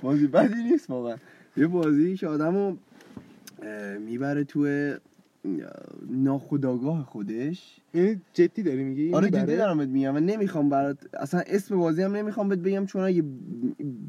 بازی 0.01 0.27
بدی 0.27 0.63
نیست 0.63 0.89
واقعا. 0.89 1.15
یه 1.57 1.67
بازی 1.67 2.17
که 2.17 2.27
آدمو 2.27 2.75
می‌بره 3.99 4.43
تو 4.43 4.93
ناخداگاه 6.09 7.03
خودش. 7.05 7.77
این 7.93 8.21
جدی 8.33 8.63
داری 8.63 8.83
میگی؟ 8.83 9.13
آره؟ 9.13 9.29
جدی 9.29 9.55
دارم 9.57 9.77
بهت 9.77 9.89
میگم. 9.89 10.15
و 10.15 10.19
نمی‌خوام 10.19 10.69
برات 10.69 10.97
اصلا 11.13 11.41
اسم 11.47 11.77
بازی 11.77 12.03
هم 12.03 12.15
نمی‌خوام 12.15 12.49
بهت 12.49 12.59
بگم 12.59 12.85
چون 12.85 13.01
اگه 13.01 13.23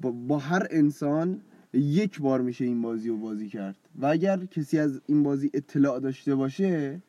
با, 0.02 0.10
با 0.10 0.38
هر 0.38 0.66
انسان 0.70 1.40
یک 1.72 2.20
بار 2.20 2.40
میشه 2.40 2.64
این 2.64 2.82
بازی 2.82 3.08
رو 3.08 3.16
بازی 3.16 3.48
کرد. 3.48 3.76
و 4.00 4.06
اگر 4.06 4.44
کسی 4.44 4.78
از 4.78 5.00
این 5.06 5.22
بازی 5.22 5.50
اطلاع 5.54 6.00
داشته 6.00 6.34
باشه 6.34 7.00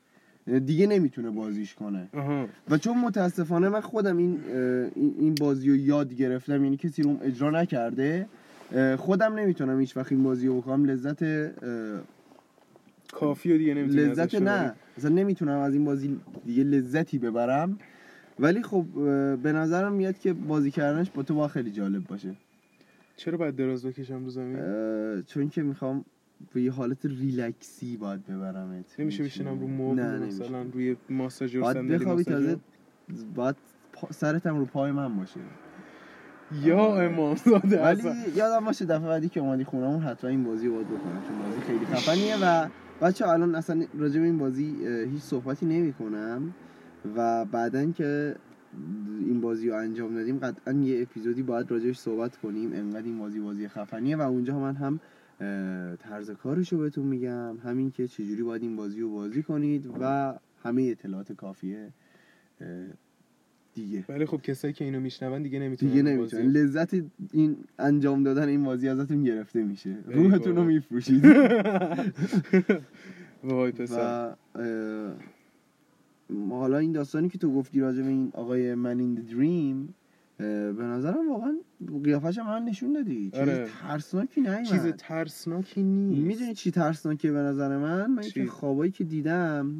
دیگه 0.65 0.87
نمی‌تونه 0.87 1.29
بازیش 1.29 1.73
کنه. 1.73 2.07
و 2.69 2.77
چون 2.77 2.97
متاسفانه 2.97 3.69
من 3.69 3.81
خودم 3.81 4.17
این 4.17 4.39
این 4.95 5.35
بازی 5.35 5.69
رو 5.69 5.75
یاد 5.75 6.13
گرفتم 6.13 6.63
یعنی 6.63 6.77
کسی 6.77 7.01
رو 7.01 7.17
اجرا 7.21 7.49
نکرده 7.49 8.27
خودم 8.97 9.33
نمی‌تونم 9.33 9.79
هیچ 9.79 9.97
وقت 9.97 10.11
این 10.11 10.23
بازی 10.23 10.47
رو 10.47 10.61
بکنم. 10.61 10.85
لذت 10.85 11.23
کافی 13.11 13.53
و 13.53 13.57
دیگه 13.57 13.73
نمی‌تونی 13.73 14.01
لذت 14.01 14.35
نه. 14.35 14.73
اصلا 14.97 15.09
نمی‌تونم 15.09 15.59
از 15.59 15.73
این 15.73 15.85
بازی 15.85 16.19
دیگه 16.45 16.63
لذتی 16.63 17.17
ببرم. 17.17 17.77
ولی 18.39 18.63
خب 18.63 18.85
به 19.43 19.51
نظرم 19.51 19.93
میاد 19.93 20.17
که 20.17 20.33
بازی 20.33 20.71
کردنش 20.71 21.09
با 21.09 21.23
تو 21.23 21.35
با 21.35 21.47
خیلی 21.47 21.71
جالب 21.71 22.07
باشه. 22.07 22.35
چرا 23.17 23.37
باید 23.37 23.55
دراز 23.55 23.85
بکشم 23.85 24.23
رو 24.23 24.29
زمین؟ 24.29 25.21
چون 25.21 25.49
که 25.49 25.63
می‌خوام 25.63 26.05
به 26.53 26.61
یه 26.61 26.71
حالت 26.71 27.05
ریلکسی 27.05 27.97
باید 27.97 28.25
ببرمت 28.25 28.99
نمیشه 28.99 29.23
بشینم 29.23 29.59
رو 29.59 29.93
نه 29.95 30.17
نمیشه. 30.17 30.43
مثلا 30.43 30.61
روی 30.73 30.95
ماساژور 31.09 31.61
باید 31.61 31.77
صندلی 31.77 31.97
بخوابی 31.97 32.23
تازه 32.23 32.57
باید 33.35 33.55
پا... 33.93 34.11
سرتم 34.11 34.57
رو 34.57 34.65
پای 34.65 34.91
من 34.91 35.17
باشه. 35.17 35.39
یا 36.63 37.01
امام 37.01 37.35
زاده 37.35 37.83
ولی 37.83 38.01
یادم 38.35 38.65
باشه 38.65 38.85
دفعه 38.85 39.07
بعدی 39.07 39.29
که 39.29 39.39
اومدی 39.39 39.63
خونمون 39.63 40.01
حتما 40.01 40.29
این 40.29 40.43
بازی 40.43 40.67
رو 40.67 40.73
باید 40.73 40.87
بکنم 40.87 41.21
چون 41.27 41.39
بازی 41.39 41.61
خیلی 41.61 41.85
خفنیه 41.85 42.35
و 42.41 42.67
بچه 43.01 43.27
الان 43.27 43.55
اصلا 43.55 43.85
راجع 43.97 44.19
به 44.19 44.25
این 44.25 44.37
بازی 44.37 44.87
هیچ 45.11 45.21
صحبتی 45.21 45.65
نمی 45.65 45.93
کنم 45.93 46.53
و 47.15 47.45
بعدا 47.45 47.91
که 47.91 48.35
این 49.25 49.41
بازی 49.41 49.69
رو 49.69 49.75
انجام 49.75 50.15
دادیم 50.15 50.39
قطعا 50.39 50.73
یه 50.73 51.01
اپیزودی 51.01 51.43
باید 51.43 51.71
راجعش 51.71 51.97
صحبت 51.97 52.37
کنیم. 52.37 52.73
انقدر 52.73 53.03
این 53.03 53.19
بازی 53.19 53.39
بازی 53.39 53.67
خفنیه 53.67 54.15
و 54.15 54.21
اونجا 54.21 54.59
من 54.59 54.75
هم 54.75 54.99
طرز 55.99 56.31
کارش 56.31 56.73
رو 56.73 56.79
بهتون 56.79 57.05
میگم. 57.05 57.57
همین 57.63 57.91
که 57.91 58.07
چجوری 58.07 58.43
باید 58.43 58.61
این 58.61 58.75
بازی 58.75 59.01
رو 59.01 59.11
بازی 59.11 59.43
کنید 59.43 59.89
و 59.99 60.33
همه 60.63 60.83
اطلاعات 60.83 61.33
کافیه 61.33 61.89
دیگه. 63.75 64.05
ولی 64.09 64.25
خب 64.25 64.41
کسایی 64.41 64.73
که 64.73 64.85
اینو 64.85 64.99
میشنون 64.99 65.43
دیگه 65.43 65.59
نمی‌تونن 65.59 65.91
دیگه 65.91 66.03
نمی‌تونن. 66.03 66.43
لذت 66.43 66.93
این 67.31 67.57
انجام 67.79 68.23
دادن 68.23 68.47
این 68.47 68.63
بازی 68.63 68.87
ازتون 68.87 69.23
گرفته 69.23 69.63
میشه. 69.63 69.95
روحتون 70.05 70.55
رو. 70.55 70.63
میفروشید. 70.63 71.25
وای 73.43 73.71
پسر. 73.71 74.35
و 76.29 76.49
حالا 76.49 76.77
این 76.77 76.91
داستانی 76.91 77.29
که 77.29 77.37
تو 77.37 77.53
گفتی 77.53 77.79
راجع 77.79 78.01
به 78.01 78.07
این 78.07 78.31
آقای 78.33 78.75
من 78.75 78.99
این 78.99 79.13
دریم 79.13 79.93
به 80.37 80.83
نظرم 80.83 81.29
واقعا 81.29 81.57
قیافش 82.03 82.37
هم 82.37 82.47
من 82.47 82.63
نشون 82.63 82.93
دادی. 82.93 83.29
چیز 83.31 83.39
آره. 83.39 83.69
ترسناکی 83.81 84.41
نیومد. 84.41 84.65
چیز 84.65 84.85
ترسناکی 84.85 85.83
نیست. 85.83 86.21
می‌دونی 86.21 86.53
چی 86.53 86.71
ترسناکه 86.71 87.31
به 87.31 87.39
نظر 87.39 87.77
من؟ 87.77 88.11
من؟ 88.11 88.21
که 88.21 88.45
خوابایی 88.45 88.91
که 88.91 89.03
دیدم 89.03 89.73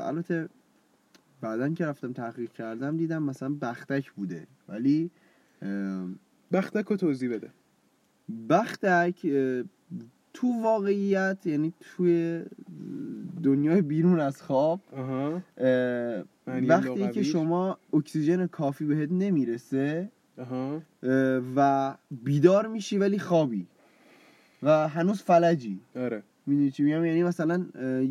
البته 0.00 0.48
بعدا 1.40 1.68
که 1.68 1.86
رفتم 1.86 2.12
تحقیق 2.12 2.52
کردم 2.52 2.96
دیدم 2.96 3.22
مثلا 3.22 3.54
بختک 3.62 4.12
بوده. 4.12 4.46
ولی 4.68 5.10
بختک 6.52 6.84
رو 6.86 6.96
توضیح 6.96 7.30
بده. 7.30 7.50
بختک 8.48 9.26
تو 10.34 10.62
واقعیت 10.62 11.38
یعنی 11.44 11.72
توی 11.80 12.42
دنیای 13.42 13.82
بیرون 13.82 14.20
از 14.20 14.42
خواب 14.42 14.80
اه، 14.92 16.24
معنی 16.46 16.66
وقتی 16.66 17.08
که؟ 17.08 17.22
شما 17.22 17.78
اکسیژن 17.92 18.46
کافی 18.46 18.84
بهت 18.84 19.12
نمی‌رسه 19.12 20.10
اه، 20.38 20.82
و 21.56 21.94
بیدار 22.10 22.66
میشی 22.66 22.98
ولی 22.98 23.18
خوابی. 23.18 23.66
و 24.62 24.88
هنوز 24.88 25.22
فلجی. 25.22 25.80
آره. 25.96 26.22
می‌دونی 26.46 26.70
چی 26.70 26.82
میگم؟ 26.82 27.04
یعنی 27.04 27.22
مثلا 27.22 27.66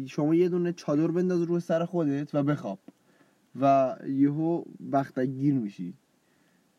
شما 0.07 0.35
یه 0.35 0.49
دونه 0.49 0.73
چادر 0.73 1.07
بنداز 1.07 1.41
روی 1.41 1.59
سر 1.59 1.85
خودت 1.85 2.35
و 2.35 2.43
بخواب. 2.43 2.79
و 3.61 3.95
یهو 4.07 4.63
بختک 4.93 5.25
گیر 5.25 5.53
میشی. 5.53 5.93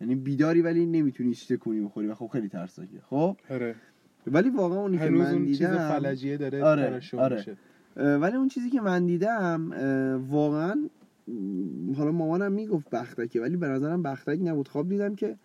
یعنی 0.01 0.15
بیداری 0.15 0.63
ولی 0.63 0.87
نمی‌تونی 0.87 1.29
هیچ 1.29 1.53
تکونی 1.53 1.81
بخوری 1.81 2.07
و 2.09 2.15
خب 2.15 2.27
خیلی 2.33 2.49
ترسناکه. 2.49 3.01
خب؟ 3.11 3.37
آره. 3.51 3.75
ولی 4.27 4.51
واقعا 4.51 4.79
اونی 4.81 4.99
که 4.99 5.11
من 5.11 5.27
اون 5.27 5.47
چیز 5.47 5.59
دیدم 5.59 5.89
فلجیه 5.89 6.37
داره 6.37 6.65
آره، 6.65 7.01
آره. 7.19 7.37
میشه. 7.37 7.57
ولی 7.97 8.37
اون 8.37 8.49
چیزی 8.49 8.71
که 8.71 8.81
من 8.81 9.07
دیدم 9.07 9.71
واقعا 10.31 10.89
حالا 11.97 12.13
مامانم 12.13 12.53
می‌گفت 12.53 12.91
بختکه 12.91 13.41
ولی 13.41 13.57
به 13.57 13.69
نظرم 13.69 14.03
بختک 14.03 14.39
نبود. 14.43 14.69
خواب 14.69 14.89
دیدم 14.89 15.15
که 15.15 15.37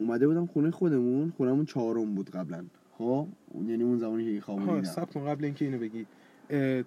اومده 0.00 0.26
بودم 0.26 0.46
خونه 0.46 0.70
خودمون. 0.70 1.30
خونمون 1.36 1.64
چهارم 1.64 2.14
بود 2.14 2.30
قبلا. 2.30 2.64
خب؟ 2.98 3.26
اون- 3.50 3.68
یعنی 3.68 3.82
اون 3.82 3.98
زمانی 3.98 4.34
که 4.34 4.40
خواب 4.40 4.58
آها 4.58 4.74
دیدم. 4.74 4.90
سب 4.90 5.10
کن 5.10 5.24
قبل 5.26 5.44
اینکه 5.44 5.64
اینو 5.64 5.78
بگی. 5.78 6.06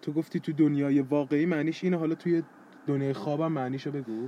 تو 0.02 0.12
گفتی 0.12 0.40
تو 0.40 0.52
دنیای 0.54 1.02
واقعی 1.02 1.46
معنیش 1.46 1.84
اینه 1.84 1.98
حالا 1.98 2.16
توی 2.16 2.44
دنیای 2.88 3.14
خوابم 3.14 3.52
معنیشو 3.52 3.92
بگو. 3.92 4.28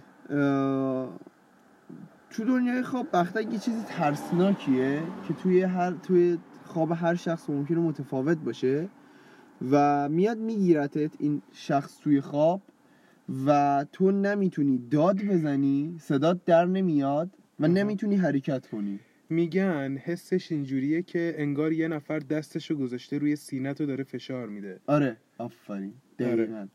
تو 2.30 2.46
دنیای 2.46 2.84
خواب 2.84 3.08
بختک 3.14 3.54
یه 3.54 3.60
چیزی 3.60 3.84
ترسناکیه 3.88 5.02
که 5.28 5.34
توی 5.34 5.62
هر 5.62 5.92
توی 5.92 6.38
خواب 6.66 6.92
هر 6.92 7.16
شخص 7.16 7.50
ممکنه 7.50 7.78
متفاوت 7.80 8.38
باشه 8.38 8.90
و 9.72 10.10
میاد 10.10 10.38
میگیرتت 10.38 11.12
این 11.20 11.42
شخص 11.54 12.00
توی 12.00 12.22
خواب 12.22 12.62
و 13.46 13.86
تو 13.92 14.12
نمی‌تونی 14.12 14.78
داد 14.92 15.24
بزنی 15.24 15.96
صدات 16.00 16.46
در 16.46 16.66
نمیاد 16.66 17.30
و. 17.60 17.68
نمی‌تونی 17.68 18.16
حرکت 18.16 18.68
کنی 18.68 19.00
میگن 19.30 19.98
حسش 19.98 20.52
اینجوریه 20.52 21.02
که 21.02 21.36
انگار 21.38 21.72
یه 21.74 21.88
نفر 21.88 22.20
دستشو 22.20 22.76
گذاشته 22.76 23.18
روی 23.18 23.36
سینت 23.36 23.82
و 23.82 23.86
داره 23.86 24.04
فشار 24.04 24.48
میده 24.50 24.80
آره 24.88 25.18
آفرین 25.38 25.94
آره. 26.20 26.36
دقیقا 26.36 26.68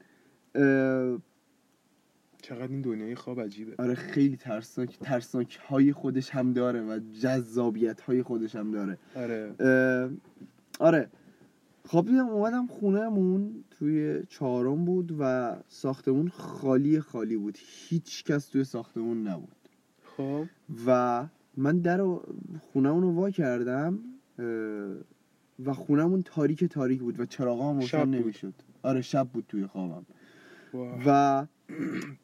اه، 0.55 1.18
چقدر 2.45 2.68
این 2.68 2.80
دنیای 2.80 3.14
خواب 3.14 3.40
عجیبه. 3.40 3.74
آره 3.78 3.95
خیلی 3.95 4.36
ترسناک 4.36 4.99
ترسناک 4.99 5.57
های 5.57 5.92
خودش 5.92 6.30
هم 6.30 6.53
داره 6.53 6.82
و 6.82 7.01
جذابیت 7.20 8.01
های 8.01 8.22
خودش 8.22 8.57
هم 8.57 8.70
داره. 8.70 8.99
آره. 9.16 9.55
آره. 10.80 11.09
خوابیدم 11.84 12.28
اومدم 12.28 12.66
خونهمون 12.66 13.64
توی 13.70 14.22
چهارم 14.28 14.84
بود 14.84 15.16
و 15.18 15.57
ساختمون 15.68 16.28
خالی 16.28 17.01
خالی 17.01 17.36
بود. 17.36 17.59
هیچ 17.61 18.24
کس 18.24 18.49
توی 18.49 18.64
ساختمون 18.64 19.28
نبود. 19.28 19.68
خب. 20.16 20.45
و 20.86 21.26
من 21.57 21.78
در 21.78 22.05
خونمون 22.72 23.03
رو 23.03 23.12
وا 23.12 23.30
کردم 23.30 23.99
و 25.64 25.72
خونمون 25.72 26.22
تاریک 26.22 26.64
تاریک 26.64 27.01
بود 27.01 27.20
و 27.20 27.26
چراغا 27.26 27.70
هم 27.70 27.76
روشن. 27.76 28.09
نمی‌شد. 28.09 28.55
آره 28.82 29.03
شب 29.03 29.28
بود 29.32 29.45
توی 29.49 29.66
خوابم. 29.66 30.07
واه. 30.72 31.03
و 31.07 31.47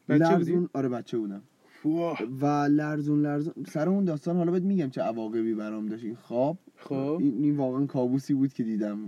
بچه 0.09 0.37
لرزون؟ 0.37 0.69
آره 0.73 0.89
بچه 0.89 1.19
بودم. 1.19 1.43
واه. 1.85 2.19
و 2.41 2.47
لرزون 2.47 3.23
لرزون. 3.23 3.55
سر 3.69 3.89
اون 3.89 4.05
داستان 4.05 4.37
حالا 4.37 4.53
بهت 4.53 4.63
میگم 4.63 4.91
چه 4.91 5.03
عواقبی 5.03 5.55
برام 5.55 5.87
داشت. 5.87 6.05
این 6.05 6.15
خواب 6.15 6.59
خب. 6.77 7.17
این, 7.21 7.45
این 7.45 7.57
واقعا 7.57 7.87
کابوسی 7.87 8.35
بود 8.35 8.53
که 8.53 8.63
دیدم. 8.65 8.99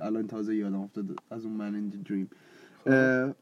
الان 0.00 0.26
تازه 0.26 0.56
یادم 0.56 0.80
افتاد 0.80 1.16
از 1.30 1.44
اون 1.44 1.54
من 1.54 1.74
این 1.74 1.88
دریم. 1.88 2.30
خب. 2.84 3.34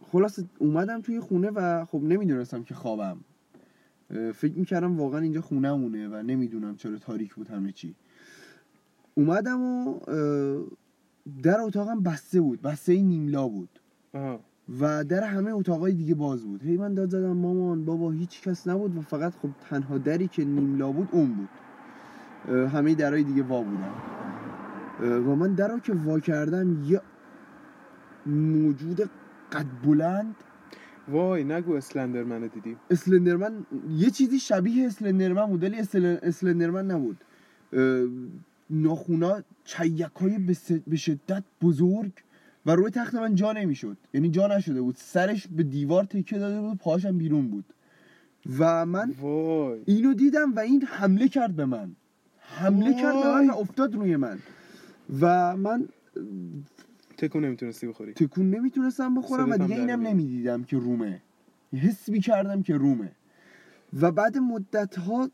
خلاص 0.00 0.40
اومدم 0.58 1.00
توی 1.00 1.20
خونه 1.20 1.50
و 1.50 1.84
خب 1.84 2.02
نمی‌دونستم 2.02 2.62
که 2.62 2.74
خوابم. 2.74 3.16
فکر 4.34 4.58
می‌کردم 4.58 5.00
واقعا 5.00 5.20
اینجا 5.20 5.40
خونهمونه 5.40 6.08
و 6.08 6.22
نمی‌دونم 6.22 6.76
چرا 6.76 6.96
تاریک 6.96 7.34
بود 7.34 7.48
همه 7.48 7.72
چی. 7.72 7.94
اومدم 9.14 9.60
و 9.60 10.00
در 11.42 11.60
اتاقم 11.60 12.02
بسته 12.02 12.40
بود. 12.40 12.62
بسته 12.62 13.02
نیملا 13.02 13.48
بود. 13.48 13.80
و 14.80 15.04
در 15.04 15.24
همه 15.24 15.50
اتاقای 15.54 15.92
دیگه 15.92 16.14
باز 16.14 16.44
بود. 16.44 16.62
هی 16.62 16.76
من 16.76 16.94
داد 16.94 17.08
زدم 17.10 17.36
مامان 17.36 17.84
بابا 17.84 18.10
هیچ 18.10 18.42
کس 18.42 18.68
نبود 18.68 18.96
و 18.96 19.00
فقط 19.00 19.32
خب 19.42 19.48
تنها 19.70 19.98
دری 19.98 20.28
که 20.28 20.44
نیملا 20.44 20.92
بود 20.92 21.08
اون 21.12 21.34
بود. 21.34 21.48
همه 22.68 22.94
درهای 22.94 23.22
دیگه 23.24 23.42
وا 23.42 23.62
بودن. 23.62 23.92
و 25.18 25.34
من 25.36 25.54
در 25.54 25.68
رو 25.68 25.78
که 25.78 25.92
وا 25.92 26.20
کردم 26.20 26.82
یه 26.84 27.00
موجود 28.26 29.10
قد 29.52 29.66
بلند. 29.84 30.34
وای 31.08 31.44
نگو 31.44 31.72
اسلندرمنو 31.74 32.48
دیدی. 32.48 32.76
اسلندرمن 32.90 33.52
یه 33.90 34.10
چیزی 34.10 34.38
شبیه 34.38 34.86
اسلندرمن 34.86 35.46
بود 35.46 35.62
ولی 35.62 35.82
اسل- 35.82 36.18
اسلندرمن 36.22 36.90
نبود. 36.90 37.16
ناخونا 38.70 39.42
چیک 39.64 40.00
های 40.00 40.38
به 40.86 40.96
شدت 40.96 41.44
بزرگ 41.62 42.12
و 42.66 42.70
روی 42.70 42.90
تخت 42.90 43.14
من 43.14 43.34
جا 43.34 43.52
نمی‌شد. 43.52 43.96
یعنی 44.14 44.30
جا 44.30 44.46
نشده 44.46 44.82
بود. 44.82 44.96
سرش 44.98 45.46
به 45.48 45.62
دیوار 45.62 46.04
تکیه 46.04 46.38
داده 46.38 46.60
بود 46.60 46.78
پاهاشم 46.78 47.18
بیرون 47.18 47.48
بود. 47.48 47.64
و 48.58 48.86
من 48.86 49.10
وای. 49.20 49.80
اینو 49.86 50.14
دیدم 50.14 50.54
و 50.54 50.60
این 50.60 50.82
حمله 50.82 51.28
کرد 51.28 51.56
به 51.56 51.64
من. 51.64 51.96
حمله 52.38 52.90
وای. 52.90 53.02
کرد 53.02 53.14
به 53.14 53.32
من 53.32 53.50
و 53.50 53.56
افتاد 53.58 53.94
روی 53.94 54.16
من. 54.16 54.38
و 55.20 55.56
من 55.56 55.88
تکون 57.16 57.44
نمی‌تونستی 57.44 57.86
بخوری. 57.86 58.12
تکون 58.12 58.50
نمی‌تونستم 58.50 59.14
بخورم 59.14 59.50
و 59.50 59.56
دیگه 59.58 59.80
اینم. 59.80 60.00
نمی‌دیدم 60.00 60.64
که 60.64 60.76
رومه. 60.76 61.22
حس 61.72 62.08
می‌کردم 62.08 62.62
که 62.62 62.76
رومه. 62.76 63.12
و 64.00 64.12
بعد 64.12 64.38
مدت 64.38 64.98
ها 64.98 65.30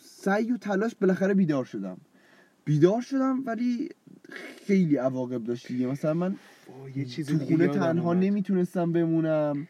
سعی 0.00 0.52
و 0.52 0.56
تلاش 0.56 0.94
بالاخره 0.94 1.34
بیدار 1.34 1.64
شدم. 1.64 1.96
بیدار 2.64 3.00
شدم 3.00 3.42
ولی 3.46 3.88
خیلی 4.66 4.96
عواقب 4.96 5.44
داشت 5.44 5.68
دیگه. 5.68 5.86
مثلا 5.86 6.14
من 6.14 6.36
یه 6.96 7.04
چیز 7.04 7.26
تو 7.26 7.38
خونه 7.38 7.68
تنها. 7.68 8.14
نمی‌تونستم 8.14 8.92
بمونم. 8.92 9.68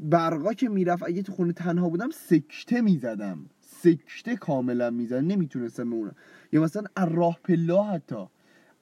برقا 0.00 0.52
که 0.52 0.68
می‌رفت 0.68 1.02
اگه 1.02 1.22
تو 1.22 1.32
خونه 1.32 1.52
تنها 1.52 1.88
بودم 1.88 2.10
سکته 2.10 2.80
می‌زدم. 2.80 3.38
سکته 3.60 4.36
کاملا 4.36 4.90
می‌زدم. 4.90 5.26
نمی‌تونستم 5.26 5.90
بمونم. 5.90 6.14
یا 6.52 6.62
مثلا 6.62 6.82
از 6.96 7.08
راه 7.12 7.38
پلا 7.44 7.82
حتی. 7.82 8.26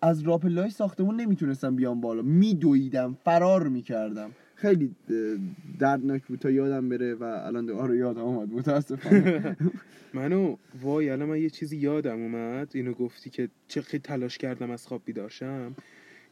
از 0.03 0.23
راه 0.23 0.41
پلای 0.41 0.71
ساختمون 0.71 1.21
نمی‌تونستم 1.21 1.77
بیام 1.77 2.01
بالا. 2.01 2.23
میدویدم 2.23 3.17
فرار 3.25 3.69
می‌کردم. 3.69 4.31
خیلی 4.55 4.95
دردناک 5.79 6.27
بود 6.27 6.39
تا 6.39 6.51
یادم 6.51 6.89
بره 6.89 7.15
و 7.15 7.23
الان 7.25 7.67
دو- 7.67 7.77
آره 7.77 7.97
یادم 7.97 8.21
اومد. 8.21 8.53
متاسفانه 8.53 9.57
منو 10.15 10.57
وای 10.83 11.11
الان 11.11 11.29
من 11.29 11.39
یه 11.39 11.51
چیزی 11.51 11.77
یادم 11.77 12.23
اومد. 12.23 12.69
اینو 12.75 12.93
گفتی 12.93 13.31
که 13.31 13.49
چه 13.69 13.83
خیلی 13.83 14.01
تلاش 14.01 14.39
کردم 14.39 14.71
از 14.71 14.87
خواب 14.87 15.03
بیدار 15.05 15.29
شم. 15.29 15.75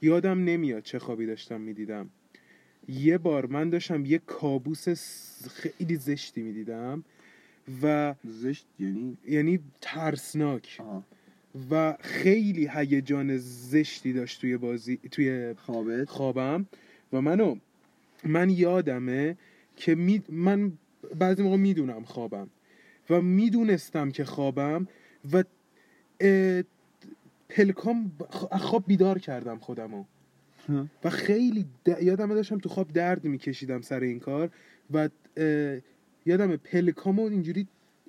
یادم 0.02 0.44
نمیاد 0.44 0.82
چه 0.82 0.98
خوابی 0.98 1.26
داشتم 1.26 1.60
می‌دیدم. 1.60 2.10
یه 2.88 3.18
بار 3.18 3.46
من 3.46 3.70
داشتم 3.70 4.04
یه 4.04 4.18
کابوس 4.18 4.88
خیلی 5.50 5.96
زشتی 5.96 6.42
می‌دیدم 6.42 7.04
و 7.82 8.14
زشت 8.24 8.66
یعنی؟ 8.78 9.16
یعنی 9.28 9.60
ترسناک. 9.80 10.76
آها. 10.80 11.04
و 11.70 11.96
خیلی 12.00 12.70
هیجان 12.72 13.36
زشتی 13.36 14.12
داشت 14.12 14.40
توی 14.40 14.56
بازی 14.56 14.98
توی 15.10 15.54
خوابت؟ 15.54 16.08
خوابم. 16.08 16.66
و 17.12 17.20
منو 17.20 17.56
من 18.24 18.50
یادمه 18.50 19.36
که 19.76 19.94
می 19.94 20.22
من 20.28 20.72
بعضی 21.18 21.42
موقع 21.42 21.56
می‌دونم 21.56 22.04
خوابم 22.04 22.48
و 23.10 23.20
می‌دونستم 23.20 24.10
که 24.10 24.24
خوابم 24.24 24.88
و 25.32 25.44
پلکام 27.48 28.12
خواب 28.50 28.84
بیدار 28.86 29.18
کردم 29.18 29.58
خودمو. 29.58 30.04
و 31.04 31.10
خیلی 31.10 31.66
د... 31.84 32.02
یادم 32.02 32.34
داشتم 32.34 32.58
تو 32.58 32.68
خواب 32.68 32.92
درد 32.92 33.24
میکشیدم 33.24 33.80
سر 33.80 34.00
این 34.00 34.18
کار 34.20 34.50
و 34.90 35.08
اه، 35.36 35.78
یادم 36.26 36.56
پلکامو 36.56 37.22
اینجوری 37.22 37.66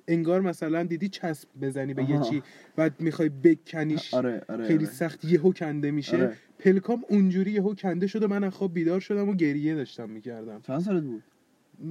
انگار 0.08 0.40
مثلا 0.40 0.82
دیدی 0.82 1.08
چسب 1.08 1.48
بزنی 1.62 1.94
به 1.94 2.10
یه 2.10 2.16
آها. 2.16 2.30
چی 2.30 2.42
و 2.78 2.90
می‌خوای 2.98 3.28
بکنیش. 3.28 4.14
آره 4.14 4.42
آره 4.48 4.66
خیلی 4.66 4.84
آره. 4.84 4.94
سخت 4.94 5.24
یهو 5.24 5.52
کنده 5.52 5.90
میشه. 5.90 6.16
آره. 6.16 6.36
پلکام 6.58 7.04
اونجوری 7.08 7.50
یهو 7.50 7.74
کنده 7.74 8.06
شد 8.06 8.22
و 8.22 8.28
من 8.28 8.44
از 8.44 8.52
خواب 8.52 8.74
بیدار 8.74 9.00
شدم 9.00 9.28
و 9.28 9.34
گریه 9.34 9.74
داشتم 9.74 10.10
می‌کردم. 10.10 10.60
چند 10.60 10.80
سالت 10.80 11.02
بود؟ 11.02 11.22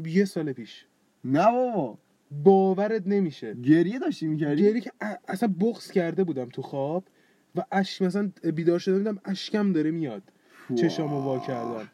یه 0.08 0.26
سال 0.26 0.54
پیش. 0.54 0.86
نه 1.26 1.52
بابا. 1.52 1.98
باورت 2.44 3.08
نمیشه. 3.08 3.54
گریه 3.54 4.00
داشتی 4.00 4.28
می‌کردی؟ 4.28 4.64
گریه 4.64 4.82
که 4.82 4.92
ا- 5.02 5.16
اصلا 5.28 5.54
بغض 5.62 5.92
کرده 5.92 6.24
بودم 6.24 6.50
تو 6.50 6.62
خواب. 6.62 7.04
و 7.56 7.64
اش 7.72 8.02
مثلا 8.02 8.32
بیدار 8.54 8.80
شده 8.80 8.98
بودم 8.98 9.20
اشکم 9.26 9.74
داره 9.74 9.92
میاد. 9.92 10.24
چشامو 10.76 11.22
وا 11.22 11.40
کردم. 11.40 11.90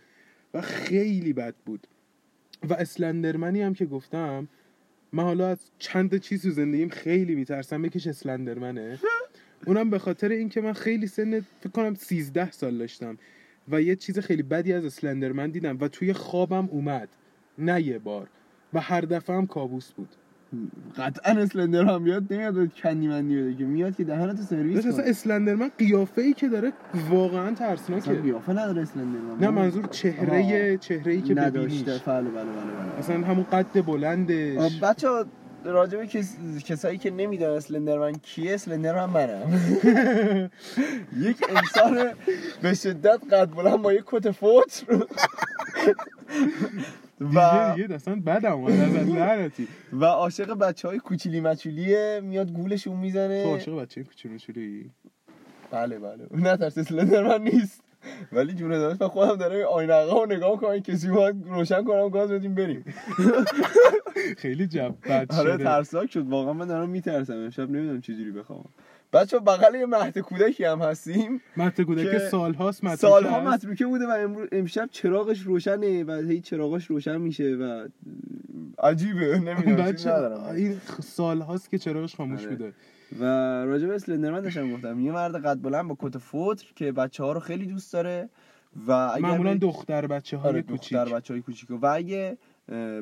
و 0.53 0.61
خیلی 0.61 1.33
بد 1.33 1.55
بود. 1.65 1.87
و 2.69 2.73
اسلندرمنی 2.73 3.61
هم 3.61 3.73
که 3.73 3.85
گفتم 3.85 4.47
من 5.13 5.23
حالا 5.23 5.47
از 5.47 5.59
چند 5.79 6.17
چیز 6.17 6.41
تو 6.41 6.49
زندگیم 6.51 6.89
خیلی 6.89 7.35
میترسم 7.35 7.85
یکیش 7.85 8.07
اسلندرمنه. 8.07 8.99
اونم 9.67 9.89
به 9.89 9.99
خاطر 9.99 10.29
اینکه 10.29 10.61
من 10.61 10.73
خیلی 10.73 11.07
سن 11.07 11.39
فکر 11.39 11.69
کنم 11.73 11.95
13 11.95 12.51
سال 12.51 12.77
داشتم. 12.77 13.17
و 13.69 13.81
یه 13.81 13.95
چیز 13.95 14.19
خیلی 14.19 14.43
بدی 14.43 14.73
از 14.73 14.85
اسلندرمن 14.85 15.49
دیدم 15.49 15.77
و 15.81 15.87
توی 15.87 16.13
خوابم 16.13 16.69
اومد. 16.71 17.09
نه 17.57 17.81
یه 17.81 17.99
بار. 17.99 18.27
و 18.73 18.79
هر 18.79 19.01
دفعه 19.01 19.35
هم 19.35 19.47
کابوس 19.47 19.91
بود. 19.91 20.09
قطعا 20.97 21.41
اسلندر 21.41 21.83
هم 21.85 22.03
بیاد 22.03 22.33
نمیاد 22.33 22.53
به 22.53 22.67
کندی 22.67 23.07
مندی 23.07 23.41
بده 23.41 23.55
که 23.55 23.63
میاد 23.63 23.95
که 23.95 24.03
دهنتو 24.03 24.43
سرویس 24.43 24.75
داشت 24.75 24.87
اصلا 24.87 25.01
کنه. 25.01 25.09
اسلندرمن 25.09 25.71
قیافه 25.77 26.21
ای 26.21 26.33
که 26.33 26.47
داره 26.47 26.73
واقعا 27.09 27.51
اصلا 27.51 27.67
ترسناکه 27.67 28.13
قیافه 28.13 28.51
نداره 28.51 28.81
اسلندر 28.81 29.19
نه 29.41 29.49
منظور 29.49 29.85
چهره. 29.85 30.77
چهره 30.77 31.11
ای 31.13 31.21
که 31.21 31.33
ببینیش. 31.35 31.81
نداشته 31.81 32.01
بله 32.11 32.29
بله 32.29 32.43
بله 32.43 32.43
بله. 32.43 32.99
مثلا 32.99 33.27
همون 33.27 33.43
قد 33.51 33.85
بلندش. 33.85 34.79
بچه 34.79 35.07
راجب 35.65 36.05
کس... 36.05 36.35
کسایی 36.65 36.97
که 36.97 37.11
نمی‌دونن 37.11 37.51
اسلندرمن 37.51 38.13
کیه 38.13 38.53
اسلندرمن 38.53 39.05
منم. 39.13 39.59
یک 41.27 41.37
انسان 41.49 42.09
به 42.61 42.73
شدت 42.73 43.19
قد 43.33 43.49
بلند 43.49 43.81
با 43.81 43.93
یک 43.93 44.03
کت 44.05 44.31
فوت. 44.31 44.83
و 47.21 47.73
دیگه 47.75 47.93
اصلا 47.95 48.15
بدم 48.15 48.53
اومد 48.53 48.71
از 48.71 49.09
لعنتی 49.09 49.67
و 49.93 50.05
عاشق 50.05 50.53
بچه 50.53 50.87
های 50.87 50.99
کوچیلی 50.99 51.41
مچولیه 51.41 52.21
میاد 52.23 52.51
گولشون 52.51 52.97
می‌زنه. 52.97 53.43
تو 53.43 53.49
عاشق 53.49 53.81
بچه 53.81 54.03
کوچولو 54.03 54.37
چولی 54.37 54.91
بله 55.71 55.99
بله. 55.99 56.27
نه 56.31 56.57
ترس 56.57 56.77
اسلندرمن 56.77 57.41
نیست. 57.41 57.81
ولی 58.31 58.53
جون 58.53 58.69
داداش 58.69 59.01
من 59.01 59.07
خودم 59.07 59.51
این 59.51 59.63
آینه 59.63 60.03
رو 60.03 60.25
نگاه 60.29 60.57
کنم 60.57 60.79
کسی 60.79 61.09
اومد 61.09 61.35
روشن 61.47 61.83
کنم 61.83 62.09
گاز 62.09 62.31
بدیم 62.31 62.55
بریم. 62.55 62.85
خیلی 64.37 64.67
جب 64.67 64.95
بد 65.09 65.33
آره 65.33 65.53
شده. 65.53 65.63
ترسناک 65.63 66.11
شد 66.11 66.27
واقعا 66.27 66.53
من 66.53 66.67
دارم 66.67 66.89
میترسم. 66.89 67.33
امشب 67.33 67.69
نمی‌دونم 67.69 68.01
چجوری 68.01 68.31
بخوام 68.31 68.65
بچه 69.15 69.39
بغل 69.39 69.75
یه 69.75 69.85
مهد 69.85 70.19
کودکی 70.19 70.63
هم 70.63 70.81
هستیم 70.81 71.41
مت 71.57 71.81
کودک 71.81 72.11
که 72.11 72.19
سالهاست 72.19 72.83
مت 72.83 72.95
سالها 72.95 73.39
متروکه 73.39 73.85
بوده 73.85 74.07
و 74.07 74.09
امروز 74.09 74.47
امشب 74.51 74.89
چراغش 74.91 75.41
روشنه 75.41 76.03
و 76.03 76.11
هی 76.11 76.41
چراغاش 76.41 76.85
روشن 76.85 77.21
میشه 77.21 77.43
و 77.43 77.87
عجیبه 78.79 79.39
نمی‌دونم 79.39 79.95
این 80.55 80.77
سال 81.03 81.41
هاست 81.41 81.69
که 81.69 81.77
چراغش 81.77 82.15
خاموش 82.15 82.41
آره. 82.41 82.49
بوده. 82.49 82.73
و 83.19 83.23
راجع 83.65 83.87
به 83.87 83.95
اسلندرمن 83.95 84.41
داشتم 84.41 84.71
گفتم 84.71 84.99
یه 84.99 85.11
مرد 85.11 85.45
قد 85.45 85.61
بلند 85.61 85.87
با 85.87 85.97
کت 85.99 86.17
فوتر 86.17 86.65
که 86.75 86.91
بچه 86.91 87.23
ها 87.23 87.31
رو 87.31 87.39
خیلی 87.39 87.65
دوست 87.65 87.93
داره 87.93 88.29
و 88.87 88.91
اگر 88.91 89.27
معمولا 89.27 89.53
دختر 89.53 90.07
بچه 90.07 90.37
های 90.37 90.49
آره 90.49 90.61
کوچیک 90.61 90.97
دختر 90.97 91.15
بچه 91.15 91.33
های 91.33 91.41
کوچیک 91.41 91.69
و 91.71 91.85
اگه 91.85 92.37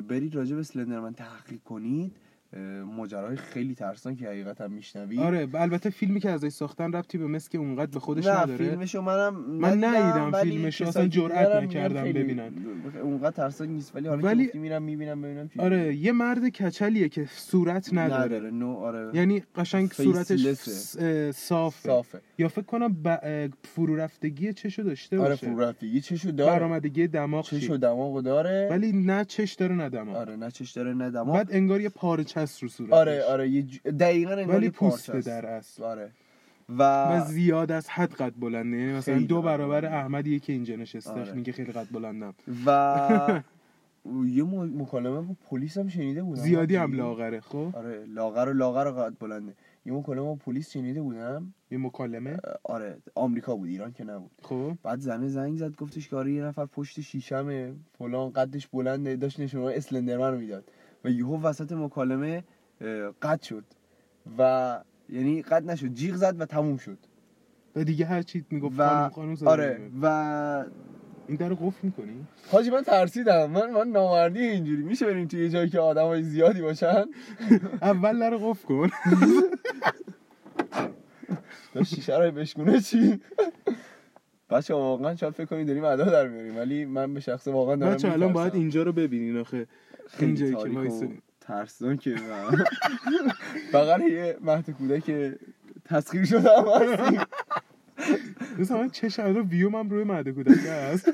برید 0.08 0.34
راجع 0.34 0.54
به 0.54 0.60
اسلندرمن 0.60 1.14
تحقیق 1.14 1.60
کنید 1.64 2.16
اه، 2.56 2.60
ماجراهای 2.82 3.36
خیلی 3.36 3.74
ترسناکی 3.74 4.26
حقیقتا 4.26 4.68
میشنوید 4.68 5.20
آره 5.20 5.48
البته 5.54 5.90
فیلمی 5.90 6.20
که 6.20 6.30
ازش 6.30 6.48
ساختن 6.48 6.92
ربطی 6.92 7.18
به 7.18 7.40
که 7.50 7.58
اونقدر 7.58 7.90
به 7.90 8.00
خودش 8.00 8.26
نه 8.26 8.40
نداره. 8.42 8.56
فیلمشو 8.56 9.02
منم 9.02 9.34
من 9.34 9.84
ندیدم 9.84 10.30
کسایی 10.30 10.66
اصلا 10.66 11.02
که 11.02 11.08
جرئت 11.08 11.62
نکردم 11.62 12.04
ببینن. 12.04 12.52
اونقدر 13.02 13.30
ترسناک 13.30 13.70
نیست 13.70 13.96
ولی 13.96 14.08
حالا 14.08 14.22
ولی-. 14.22 14.52
که 14.52 14.58
میرم 14.58 14.82
می‌بینم 14.82 15.22
ببینم 15.22 15.48
چی 15.48 15.60
آره 15.60 15.94
یه 15.94 16.12
مرد 16.12 16.48
کچلیه 16.48 17.08
که 17.08 17.26
صورت 17.36 17.94
نداره, 17.94 18.24
نداره 18.24 18.50
نو 18.50 18.74
آره. 18.74 19.10
یعنی 19.14 19.42
قشنگ 19.56 19.92
صورتش 19.92 20.46
اه، 20.98 21.32
صافه. 21.32 21.88
صافه. 21.88 22.20
یا 22.38 22.48
فکر 22.48 22.62
کنم 22.62 22.96
ب... 23.04 23.18
فرو 23.62 23.96
رفتگی 23.96 24.52
چشو 24.52 24.82
داشته 24.82 25.18
آره 25.18 25.28
باشه. 25.28 25.46
فرو 25.46 25.60
رفتگی 25.60 26.00
چشو 26.00 26.30
داره. 26.30 26.52
برآمدگی 26.52 27.06
دماغ 27.06 27.44
چشو 27.44 27.58
چی؟ 27.58 27.78
دماغو 27.78 28.22
داره. 28.22 28.68
ولی 28.70 28.92
نه 28.92 29.24
چش 29.24 29.52
داره 29.52 29.74
نه 29.74 29.88
دماغ. 29.88 30.16
آره 30.16 30.36
نه 30.36 30.50
چش 30.50 30.70
داره 30.70 30.94
نه 30.94 31.10
دماغ. 31.10 31.34
بعد 31.36 31.48
انگار 31.52 31.80
یه 31.80 31.88
پارچه 31.88 32.43
است 32.44 32.62
رو 32.62 32.68
صورتش. 32.68 32.92
آره 32.92 33.24
آره 33.24 33.48
یه 33.48 33.62
ج... 33.62 33.80
دقیقاً 33.82 34.34
ولی 34.34 34.70
پوسته 34.70 35.16
است. 35.16 35.28
در 35.28 35.46
اصل. 35.46 35.82
آره. 35.82 36.10
و, 36.68 36.82
و 36.82 37.24
زیاد 37.24 37.72
از 37.72 37.88
حد 37.88 38.12
قد 38.14 38.32
بلنده 38.40 38.76
یعنی 38.76 38.92
مثلا 38.92 39.18
دو 39.18 39.42
برابر. 39.42 39.84
احمدیه 39.86 40.38
که 40.38 40.52
اینجا 40.52 40.76
نشسته 40.76 41.10
آره. 41.10 41.32
میگه 41.32 41.52
خیلی 41.52 41.72
قد 41.72 41.86
بلندم. 41.92 42.34
و 42.66 43.42
یه 44.38 44.44
مکالمه 44.44 45.20
با 45.20 45.34
پلیس 45.50 45.78
هم 45.78 45.88
شنیده 45.88 46.22
بودم. 46.22 46.42
زیادی 46.42 46.76
هم. 46.76 46.92
لاغره 46.92 47.40
خب؟ 47.40 47.68
آره 47.74 48.04
لاغر 48.04 48.48
و 48.48 48.52
لاغر 48.52 48.86
و 48.86 48.92
قد 48.92 49.14
بلنده. 49.20 49.54
یه 49.86 49.92
مکالمه 49.92 50.22
با 50.24 50.34
پلیس 50.34 50.70
شنیده 50.70 51.02
بودم. 51.02 51.54
یه 51.70 51.78
مکالمه؟ 51.78 52.36
آره 52.62 52.98
آمریکا 53.14 53.56
بود 53.56 53.68
ایران 53.68 53.92
که 53.92 54.04
نبود. 54.04 54.30
خب؟ 54.42 54.72
بعد 54.82 54.98
زنه 55.00 55.28
زنگ 55.28 55.56
زد 55.56 55.76
گفتش 55.76 56.08
که 56.08 56.16
آره 56.16 56.32
یه 56.32 56.42
نفر 56.42 56.66
پشت 56.66 57.00
شیشمه 57.00 57.72
فلان 57.98 58.32
قدش 58.32 58.66
بلنده 58.66 59.16
داشت 59.16 59.40
نشونه 59.40 59.74
اسلندرمن 59.76 60.36
می‌داد. 60.36 60.64
و 61.04 61.10
یهو 61.10 61.40
وسط 61.42 61.72
مکالمه 61.72 62.44
قد 63.22 63.42
شد. 63.42 63.64
و 64.38 64.80
یعنی 65.08 65.42
قد 65.42 65.70
نشد 65.70 65.88
جیغ 65.94 66.14
زد 66.14 66.40
و 66.40 66.46
تموم 66.46 66.76
شد. 66.76 66.98
و 67.76 67.84
دیگه 67.84 68.06
هر 68.06 68.22
چی 68.22 68.44
می‌گفت 68.50 68.74
و 68.78 69.08
خانم 69.08 69.36
آره. 69.46 69.80
و 70.02 70.06
این 71.28 71.36
در 71.36 71.54
قفل 71.54 71.78
می‌کنی؟ 71.82 72.26
حاجی 72.50 72.70
من 72.70 72.82
ترسیدم. 72.82 73.50
من 73.50 73.70
من 73.70 73.88
نامردی 73.88 74.40
اینجوری. 74.40 74.82
میشه 74.82 75.06
بریم 75.06 75.28
توی 75.28 75.42
یه 75.42 75.48
جایی 75.48 75.68
که 75.68 75.80
آدمای 75.80 76.22
زیادی 76.22 76.62
باشن؟ 76.62 77.04
اول 77.82 78.18
در 78.18 78.36
قفل 78.36 78.68
کن. 78.68 78.90
شیشه 81.84 82.18
رو 82.18 82.30
بشکونه 82.30 82.80
چی؟ 82.80 83.20
بچه 84.50 84.74
واقعا 84.74 85.16
شاید 85.16 85.32
فکر 85.34 85.44
کنید 85.46 85.66
داریم 85.66 85.84
ادا 85.84 86.04
در 86.04 86.28
میاریم 86.28 86.56
ولی 86.56 86.84
من 86.84 87.14
به 87.14 87.20
شخص 87.20 87.48
واقعا 87.48 87.76
دارم 87.76 87.94
بچه 87.94 88.12
الان. 88.12 88.32
باید 88.32 88.54
اینجا 88.54 88.82
رو 88.82 88.92
ببینین 88.92 89.36
آخه. 89.36 89.66
که 90.18 90.52
تاریک 90.52 91.02
و. 91.02 91.08
ترسناکه 91.40 92.14
و 92.14 92.56
بغل 93.74 94.02
یه 94.02 94.36
مهد 94.40 94.70
کودک 94.70 95.34
تسخیر 95.84 96.24
شده 96.24 96.50
هم 96.58 96.64
هستیم. 96.68 97.20
مثلا 98.58 98.78
من 98.78 98.90
چشم 98.90 99.34
رو 99.34 99.42
ویوم 99.42 99.74
هم 99.74 99.90
روی 99.90 100.04
معده 100.04 100.32
کودک 100.32 100.66
هست. 100.66 101.12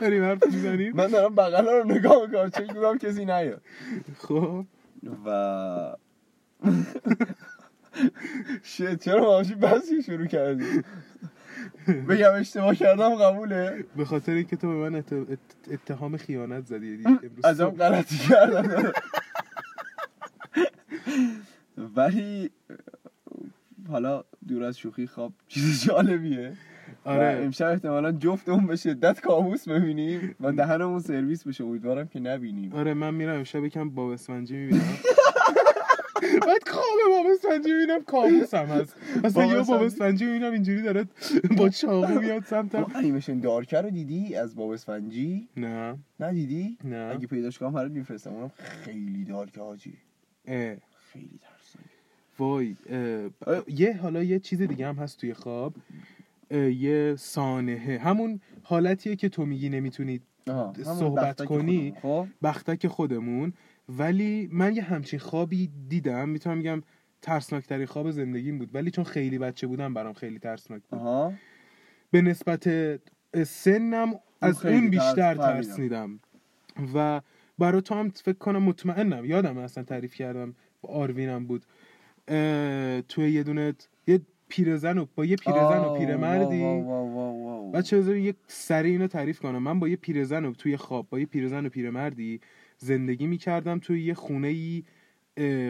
داریم 0.00 0.24
حرف 0.24 0.46
می‌زنیم؟ 0.46 0.92
من 0.96 1.06
دارم 1.06 1.34
بغل 1.34 1.66
رو 1.66 1.84
نگاه 1.84 2.26
می‌کنم 2.26 2.50
چه 2.50 2.60
می‌کنم 2.60 2.98
کسی 2.98 3.24
نیاد. 3.24 3.62
خب. 4.18 4.64
و 5.26 5.96
شت 8.62 9.00
چرا 9.00 9.22
ماشی 9.22 9.54
بسی 9.54 10.02
شروع 10.02 10.26
کردی 10.26 10.82
بگم 12.08 12.32
اشتباه 12.34 12.74
کردم 12.74 13.14
قبوله. 13.14 13.84
به 13.96 14.04
خاطر 14.04 14.32
اینکه 14.32 14.56
تو 14.56 14.68
به 14.68 14.74
من 14.90 14.94
ات- 14.94 15.12
ات- 15.12 15.72
اتهام 15.72 16.16
خیانت 16.16 16.66
زدی 16.66 17.02
امروز 17.06 17.44
ازم. 17.44 17.68
غلطی 17.68 18.16
کردم. 18.18 18.92
ولی 21.96 22.50
حالا 23.88 24.24
دور 24.48 24.62
از 24.64 24.78
شوخی 24.78 25.06
خواب 25.06 25.32
چیز 25.48 25.84
جالبیه. 25.84 26.52
آره. 27.04 27.40
امشب 27.44 27.66
احتمالا 27.66 28.12
جفتمون 28.12 28.66
به 28.66 28.76
شدت 28.76 29.20
کابوس 29.20 29.68
ببینیم 29.68 30.34
و 30.40 30.52
دهنمون 30.52 31.00
سرویس 31.00 31.46
بشه. 31.46 31.64
امیدوارم 31.64 32.08
که 32.08 32.20
نبینیم. 32.20 32.72
آره 32.72 32.94
من 32.94 33.14
میرم 33.14 33.36
امشب 33.36 33.64
یکم 33.64 33.90
باب 33.90 34.10
اسفنجی 34.10 34.56
می‌بینم. 34.56 34.82
بعد 36.22 36.68
خواب 36.68 36.84
باب 37.10 37.26
اسفنجی 37.32 37.72
می‌بینم 37.72 38.04
کابوس 38.04 38.54
هم 38.54 38.66
هست. 38.66 38.96
اصلا 39.24 39.42
باب 39.42 39.52
یه 39.52 39.56
باب 39.56 39.82
اسفنجی؟ 39.82 39.84
اسفنجی 39.84 40.24
می‌بینم 40.24 40.52
اینجوری 40.52 40.82
داره 40.82 41.04
با 41.58 41.68
چاقو 41.68 42.20
میاد 42.20 42.44
سمتم. 42.44 42.86
انیمیشن 42.94 43.40
دارکر 43.40 43.82
رو 43.82 43.90
دیدی 43.90 44.34
از 44.34 44.56
باب 44.56 44.70
اسفنجی 44.70 45.48
نه 45.56 45.98
ندیدی 46.20 46.78
نه. 46.84 47.12
اگه 47.14 47.26
پیداش 47.26 47.58
کنم 47.58 47.72
برات 47.72 47.92
میفرستم. 47.92 48.30
اونم 48.32 48.50
خیلی 48.84 49.24
دارکه 49.24 49.60
حاجی. 49.60 49.94
خیلی 50.46 51.40
ترسناک. 51.40 51.86
وای 52.38 52.76
یه 53.68 53.96
حالا 53.96 54.22
یه 54.22 54.38
چیز 54.38 54.62
دیگه 54.62 54.86
هم 54.86 54.94
هست 54.94 55.20
توی 55.20 55.34
خواب. 55.34 55.74
یه 56.50 57.14
سانحه. 57.18 57.98
همون 57.98 58.40
حالتیه 58.62 59.16
که 59.16 59.28
تو 59.28 59.46
میگی 59.46 59.68
نمی‌تونی 59.68 60.20
آها، 60.48 60.72
همون 60.72 60.96
صحبت 60.96 61.44
کنی. 61.44 61.94
خب. 62.02 62.26
بختک 62.42 62.86
خودمون. 62.86 63.52
ولی 63.88 64.48
من 64.52 64.76
یه 64.76 64.82
همچین 64.82 65.18
خوابی 65.18 65.70
دیدم 65.88 66.28
می‌تونم 66.28 66.60
بگم 66.60 66.82
ترسناکترین 67.22 67.86
خواب 67.86 68.10
زندگیم 68.10 68.58
بود 68.58 68.74
ولی 68.74 68.90
چون 68.90 69.04
خیلی 69.04 69.38
بچه 69.38 69.66
بودم 69.66 69.94
برام 69.94 70.12
خیلی 70.12 70.38
ترسناک 70.38 70.82
بود. 70.90 70.98
آها. 70.98 71.32
به 72.10 72.22
نسبت 72.22 72.68
سنم 73.46 74.14
از 74.40 74.66
اون 74.66 74.90
بیشتر 74.90 75.34
ترس-. 75.34 75.38
ترسیدم 75.38 76.20
و 76.94 77.20
برای 77.58 77.82
تو 77.82 77.94
هم 77.94 78.10
فکر 78.10 78.38
کنم 78.38 78.62
مطمئنم 78.62 79.24
یادم 79.24 79.58
اصلا 79.58 79.84
تعریف 79.84 80.14
کردم 80.14 80.54
با 80.80 80.88
آروینم 80.88 81.46
بود. 81.46 81.66
توی 83.08 83.32
یه 83.32 83.42
دونه 83.42 83.74
یه 84.06 84.20
پیرزن 84.48 84.98
و 84.98 85.06
با 85.14 85.24
یه 85.24 85.36
پیرزن 85.36 85.78
و 85.78 85.98
پیرمردی. 85.98 86.84
بچه 87.74 87.98
بذار 87.98 88.16
یک 88.16 88.36
سری 88.46 88.90
اینو 88.90 89.06
تعریف 89.06 89.40
کنم. 89.40 89.58
من 89.58 89.80
با 89.80 89.88
یه 89.88 89.96
پیرزن 89.96 90.44
و 90.44 90.52
توی 90.52 90.76
خواب 90.76 91.06
با 91.10 91.18
یه 91.18 91.26
پیرزن 91.26 91.66
و 91.66 91.68
پیرمردی 91.68 92.40
زندگی 92.78 93.26
می‌کردم 93.26 93.78
توی 93.78 94.02
یه 94.02 94.14
خونه 94.14 94.48
ای 94.48 94.82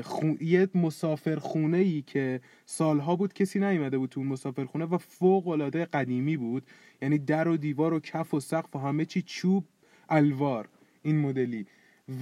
خو... 0.03 0.27
یه 0.41 0.69
مسافر 0.75 1.37
خونه 1.37 1.79
ای 1.79 2.03
که 2.03 2.41
سالها 2.67 3.17
بود 3.17 3.33
کسی 3.33 3.59
نیومده 3.59 3.99
بود 3.99 4.11
تو 4.11 4.25
مسافر 4.25 4.65
خونه 4.65 4.85
و 4.85 4.99
فوق 4.99 5.49
العاده 5.49 5.85
قدیمی 5.85 6.37
بود. 6.37 6.67
یعنی 7.03 7.19
در 7.19 7.49
و 7.49 7.57
دیوار 7.57 7.93
و 7.93 8.01
کف 8.01 8.35
و 8.35 8.41
سقف 8.41 8.77
و 8.77 8.79
همه 8.79 9.05
چی 9.05 9.23
چوب 9.23 9.65
الوار 10.09 10.69
این 11.03 11.19
مدلی. 11.19 11.67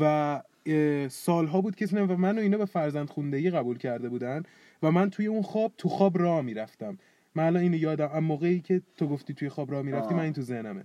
و 0.01 0.43
سالها 1.09 1.61
بود 1.61 1.77
کسی 1.77 1.97
و 1.97 2.17
من 2.17 2.39
و 2.39 2.41
اینا 2.41 2.59
به 2.59 2.65
فرزند 2.65 3.11
خوندگی 3.11 3.51
قبول 3.51 3.79
کرده 3.79 4.09
بودن 4.09 4.43
و 4.83 4.91
من 4.91 5.11
توی 5.11 5.27
اون 5.27 5.43
خواب 5.43 5.73
تو 5.79 5.89
خواب 5.89 6.19
راه 6.19 6.43
می‌رفتم. 6.43 6.99
من 7.35 7.45
الان 7.45 7.63
اینو 7.63 7.77
یادم 7.77 8.09
اما 8.13 8.21
موقعی 8.21 8.61
که 8.61 8.83
تو 8.97 9.07
گفتی 9.07 9.35
توی 9.35 9.49
خواب 9.49 9.71
راه 9.73 9.83
می‌رفتی. 9.83 10.15
من 10.15 10.21
این 10.21 10.33
تو 10.33 10.43
ذهنمه. 10.43 10.85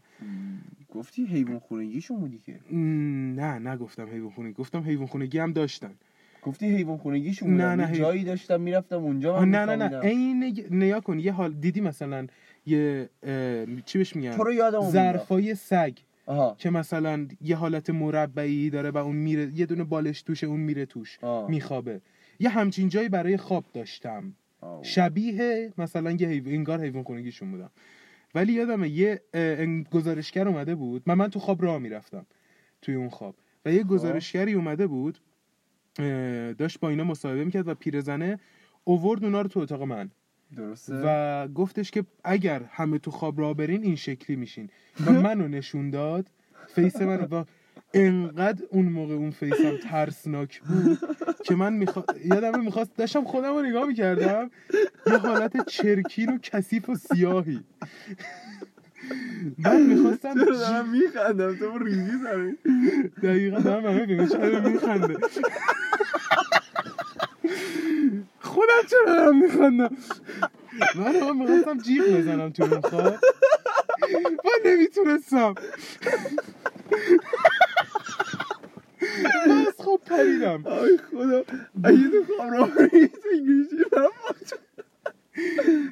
گفتی 0.89 1.25
حیوان 1.25 1.59
خونگیشون 1.59 2.19
بودی 2.19 2.39
که؟ 2.39 2.59
م، 2.71 3.39
نه 3.39 3.59
نگفتم 3.71 4.07
حیوان 4.09 4.29
خونگی 4.31 4.53
گفتم 4.53 4.83
حیوان 4.83 5.07
خونگی 5.07 5.39
هم 5.39 5.53
داشتن. 5.53 5.91
گفتی 6.43 6.75
حیوان 6.75 6.97
خونگیشون 6.97 7.49
نه، 7.49 7.55
بودن. 7.55 7.75
نه، 7.75 7.83
حیوان- 7.85 7.99
جایی 7.99 8.23
داشتم 8.23 8.61
می‌رفتم 8.61 8.95
اونجا 9.03 9.39
من 9.39 9.49
نه 9.51 9.65
نه 9.65 9.75
نه. 9.89 9.99
عین 9.99 10.57
نیا 10.71 10.99
کن. 10.99 11.19
یه 11.19 11.31
حال 11.31 11.53
دیدی 11.53 11.81
مثلا 11.81 12.27
یه 12.65 13.09
اه، 13.23 13.65
چی 13.85 13.97
بهش 13.97 14.15
میگن؟ 14.15 14.35
تو 14.37 14.43
رو 14.43 14.53
یادم. 14.53 14.81
ظرفای 14.81 15.55
سگ. 15.55 15.93
آها. 16.25 16.55
که 16.57 16.69
مثلا 16.69 17.27
یه 17.41 17.55
حالت 17.55 17.89
مربعی 17.89 18.69
داره 18.69 18.91
و 18.91 18.97
اون 18.97 19.15
میره 19.15 19.51
یه 19.55 19.65
دونه 19.65 19.83
بالش 19.83 20.21
توشه 20.21 20.47
اون 20.47 20.59
میره 20.59 20.85
توش. 20.85 21.17
آه. 21.21 21.49
میخوابه. 21.49 22.01
یه 22.39 22.49
همچین 22.49 22.89
جایی 22.89 23.09
برای 23.09 23.37
خواب 23.37 23.65
داشتم. 23.73 24.33
شبیه 24.81 25.73
مثلا 25.77 26.11
یه 26.11 26.27
حیوان 26.27 26.53
انگار 26.53 26.81
حیوان 26.81 27.03
خونگیشون 27.03 27.51
بودم. 27.51 27.71
ولی 28.35 28.53
یادمه 28.53 28.89
یه 28.89 29.21
گزارشگر 29.91 30.47
اومده 30.47 30.75
بود. 30.75 31.03
من 31.05 31.13
من 31.13 31.29
تو 31.29 31.39
خواب 31.39 31.63
راه 31.63 31.77
می‌رفتم 31.77 32.25
توی 32.81 32.95
اون 32.95 33.09
خواب. 33.09 33.35
و 33.65 33.73
یه 33.73 33.83
گزارشگری 33.83 34.53
اومده 34.53 34.87
بود 34.87 35.19
داشت 36.57 36.79
با 36.79 36.89
اینا 36.89 37.03
مصاحبه 37.03 37.45
می‌کرد 37.45 37.67
و 37.67 37.73
پیرزنه 37.73 38.39
آورد 38.83 39.23
اونا 39.23 39.41
رو 39.41 39.47
تو 39.47 39.59
اتاق 39.59 39.81
من. 39.83 40.11
درسته. 40.57 41.01
و 41.05 41.47
گفتش 41.47 41.91
که 41.91 42.05
اگر 42.23 42.63
همه 42.63 42.99
تو 42.99 43.11
خواب 43.11 43.39
راه 43.39 43.53
برین 43.53 43.83
این 43.83 43.95
شکلی 43.95 44.35
میشین. 44.35 44.69
و 45.05 45.11
منو 45.25 45.47
نشون 45.47 45.89
داد 45.89 46.31
face 46.67 47.01
من 47.01 47.27
و 47.31 47.43
انقدر 47.93 48.63
اون 48.69 48.85
موقع 48.85 49.13
اون 49.13 49.31
face 49.31 49.68
م 49.68 49.77
ترسناک 49.77 50.61
بود 50.61 50.99
که 51.43 51.55
من 51.55 51.73
میخوا... 51.73 52.03
یادم 52.25 52.63
می‌خواست 52.63 52.97
داشتم 52.97 53.23
خودم 53.23 53.53
رو 53.53 53.61
نگاه 53.61 53.87
می‌کردم 53.87 54.51
یه 55.07 55.17
حالت 55.17 55.69
چرکین 55.69 56.29
و 56.29 56.37
کثیف 56.37 56.89
و 56.89 56.95
سیاهی. 56.95 57.63
من 59.57 59.81
می‌خواستم 59.81 60.33
چرا 60.33 60.57
دارم 60.57 60.89
میخندم؟ 60.89 61.55
تو 61.55 61.77
ریزی 61.77 62.17
زمین 62.23 62.57
دقیقا 63.23 63.59
دارم 63.59 63.85
همه 63.85 64.05
ببین 64.05 64.27
چرا 64.27 64.69
میخنده؟ 64.69 65.17
خودم 68.39 68.81
چرا 68.89 69.05
دارم 69.05 69.41
میخندم؟ 69.41 69.97
من 70.95 71.15
هم 71.15 71.41
می‌خواستم 71.41 71.77
جیغ 71.77 72.17
بزنم 72.17 72.49
تو 72.49 72.63
اون 72.63 72.81
خواب 72.81 73.19
من 74.45 74.71
نمی‌تونستم. 74.71 75.55
من 79.47 79.65
از 79.67 79.73
خواب 79.77 80.01
پریدم. 80.05 80.65
آی 80.65 80.97
خدا. 80.97 81.43
اگه 81.83 82.09
تو 82.09 82.33
خواب 82.37 82.53
را 82.53 82.67
گوشی 82.67 83.85
من 83.93 84.07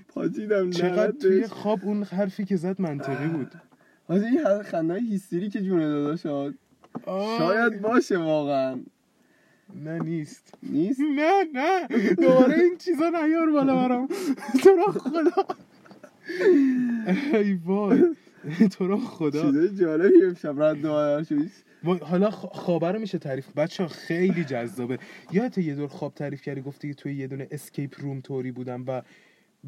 پاچیدم 0.08 0.70
چقدر 0.70 1.12
توی. 1.12 1.48
خواب 1.48 1.80
اون 1.84 2.04
حرفی 2.04 2.46
که 2.46 2.56
زد 2.56 2.82
منطقی 2.82 3.28
بود. 3.28 3.52
حاجی 4.08 4.26
این 4.26 4.64
خنده 4.64 4.94
هیستری 4.94 5.50
که 5.50 5.62
جونه 5.62 5.88
دادا 5.88 6.16
شد. 6.16 6.54
شاید 7.38 7.82
باشه 7.82 8.18
واقعا. 8.18 8.80
نه 9.84 10.00
نیست. 10.00 10.54
نیست؟ 10.64 11.00
نه 11.00 11.44
نه. 11.54 11.88
دوباره 12.16 12.60
این 12.60 12.78
چیزا 12.78 13.10
نیار 13.10 13.52
بالا 13.52 13.76
برام. 13.76 14.08
تو 14.64 14.70
را 14.76 14.92
خدا. 14.92 15.46
ای 17.34 17.54
وای. 17.66 18.16
تو 18.72 18.88
را 18.88 18.98
خدا. 18.98 19.42
چیزای 19.42 19.70
جالبی 19.70 20.26
امشب 20.26 20.62
رد 20.62 20.86
و 20.86 21.24
شدی 21.24 21.36
وای، 21.38 21.50
حالا 22.02 22.32
خ- 22.32 22.56
خوابه 22.56 22.92
رو 22.92 23.00
میشه 23.00 23.18
تعریف 23.18 23.48
بچه 23.56 23.88
خیلی 23.88 24.44
جذابه. 24.44 25.00
یادت 25.32 25.58
یه 25.58 25.76
دور 25.76 25.88
خواب 25.88 26.14
تعریف 26.14 26.42
کردی 26.42 26.62
گفتی 26.62 26.88
که 26.88 26.94
توی 26.94 27.16
یه 27.16 27.28
دونه 27.28 27.48
اسکیپ 27.52 27.96
روم 28.02 28.22
توری 28.22 28.52
بودم 28.52 28.84
و 28.88 29.02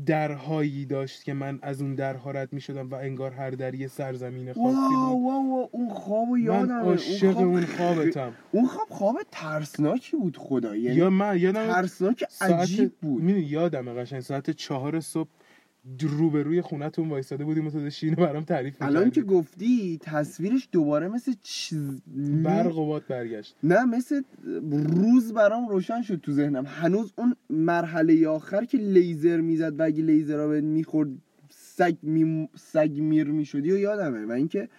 درهایی 0.05 0.85
داشت 0.85 1.23
که 1.23 1.33
من 1.33 1.59
از 1.61 1.81
اون 1.81 1.95
درها 1.95 2.31
رد 2.31 2.53
می‌شدم 2.53 2.89
و 2.89 2.95
انگار 2.95 3.31
هر 3.31 3.49
در 3.49 3.75
یه 3.75 3.87
سرزمین 3.87 4.53
خاصی 4.53 4.63
بود. 4.63 4.75
واو 4.75 5.25
واو 5.25 5.69
اون 5.71 5.89
خوابو 5.89 6.37
یادم 6.37 6.65
من 6.65 6.81
عاشق 6.81 7.37
اون 7.37 7.65
خوابتم. 7.65 8.33
اون 8.51 8.67
خواب 8.67 8.87
خواب 8.89 9.17
ترسناکی 9.31 10.17
بود 10.17 10.37
خدا 10.37 10.75
یعنی 10.75 10.95
یا 10.95 11.09
من 11.09 11.37
یادم 11.39 11.67
ترسناک 11.67 12.23
ساعت 12.29 12.51
عجیب 12.51 12.91
بود. 13.01 13.29
یادمه 13.29 13.93
قشنگ. 13.93 14.19
ساعت 14.19 14.49
چهار 14.49 14.99
صبح 14.99 15.29
روبروی 16.01 16.61
خونتون 16.61 17.09
وایساده 17.09 17.45
بودیم 17.45 17.67
و 17.67 17.69
داشتی 17.69 18.05
اینو 18.07 18.17
برام 18.17 18.43
تعریف 18.43 18.75
الان 18.81 19.11
که. 19.11 19.21
گفتی 19.21 19.99
تصویرش 20.01 20.69
دوباره 20.71 21.07
مثل 21.07 21.33
چیز 21.41 22.01
برق 22.43 22.77
و 22.77 22.85
باد 22.85 23.03
برگشت. 23.07 23.55
نه 23.63 23.85
مثل 23.85 24.21
روز 24.71 25.33
برام 25.33 25.67
روشن 25.67 26.01
شد 26.01 26.19
تو 26.21 26.31
ذهنم. 26.31 26.65
هنوز 26.67 27.13
اون 27.17 27.35
مرحله 27.49 28.27
آخر 28.27 28.65
که 28.65 28.77
لیزر 28.77 29.41
می‌زد 29.41 29.79
و 29.79 29.83
اگه 29.83 30.03
لیزر 30.03 30.47
به 30.47 30.61
می‌خورد 30.61 31.09
سگ, 31.49 31.95
می... 32.01 32.49
سگ 32.55 32.91
میر 32.99 33.27
می‌شدی 33.27 33.71
و 33.71 33.77
یادمه. 33.77 34.25
و 34.25 34.31
اینکه 34.31 34.69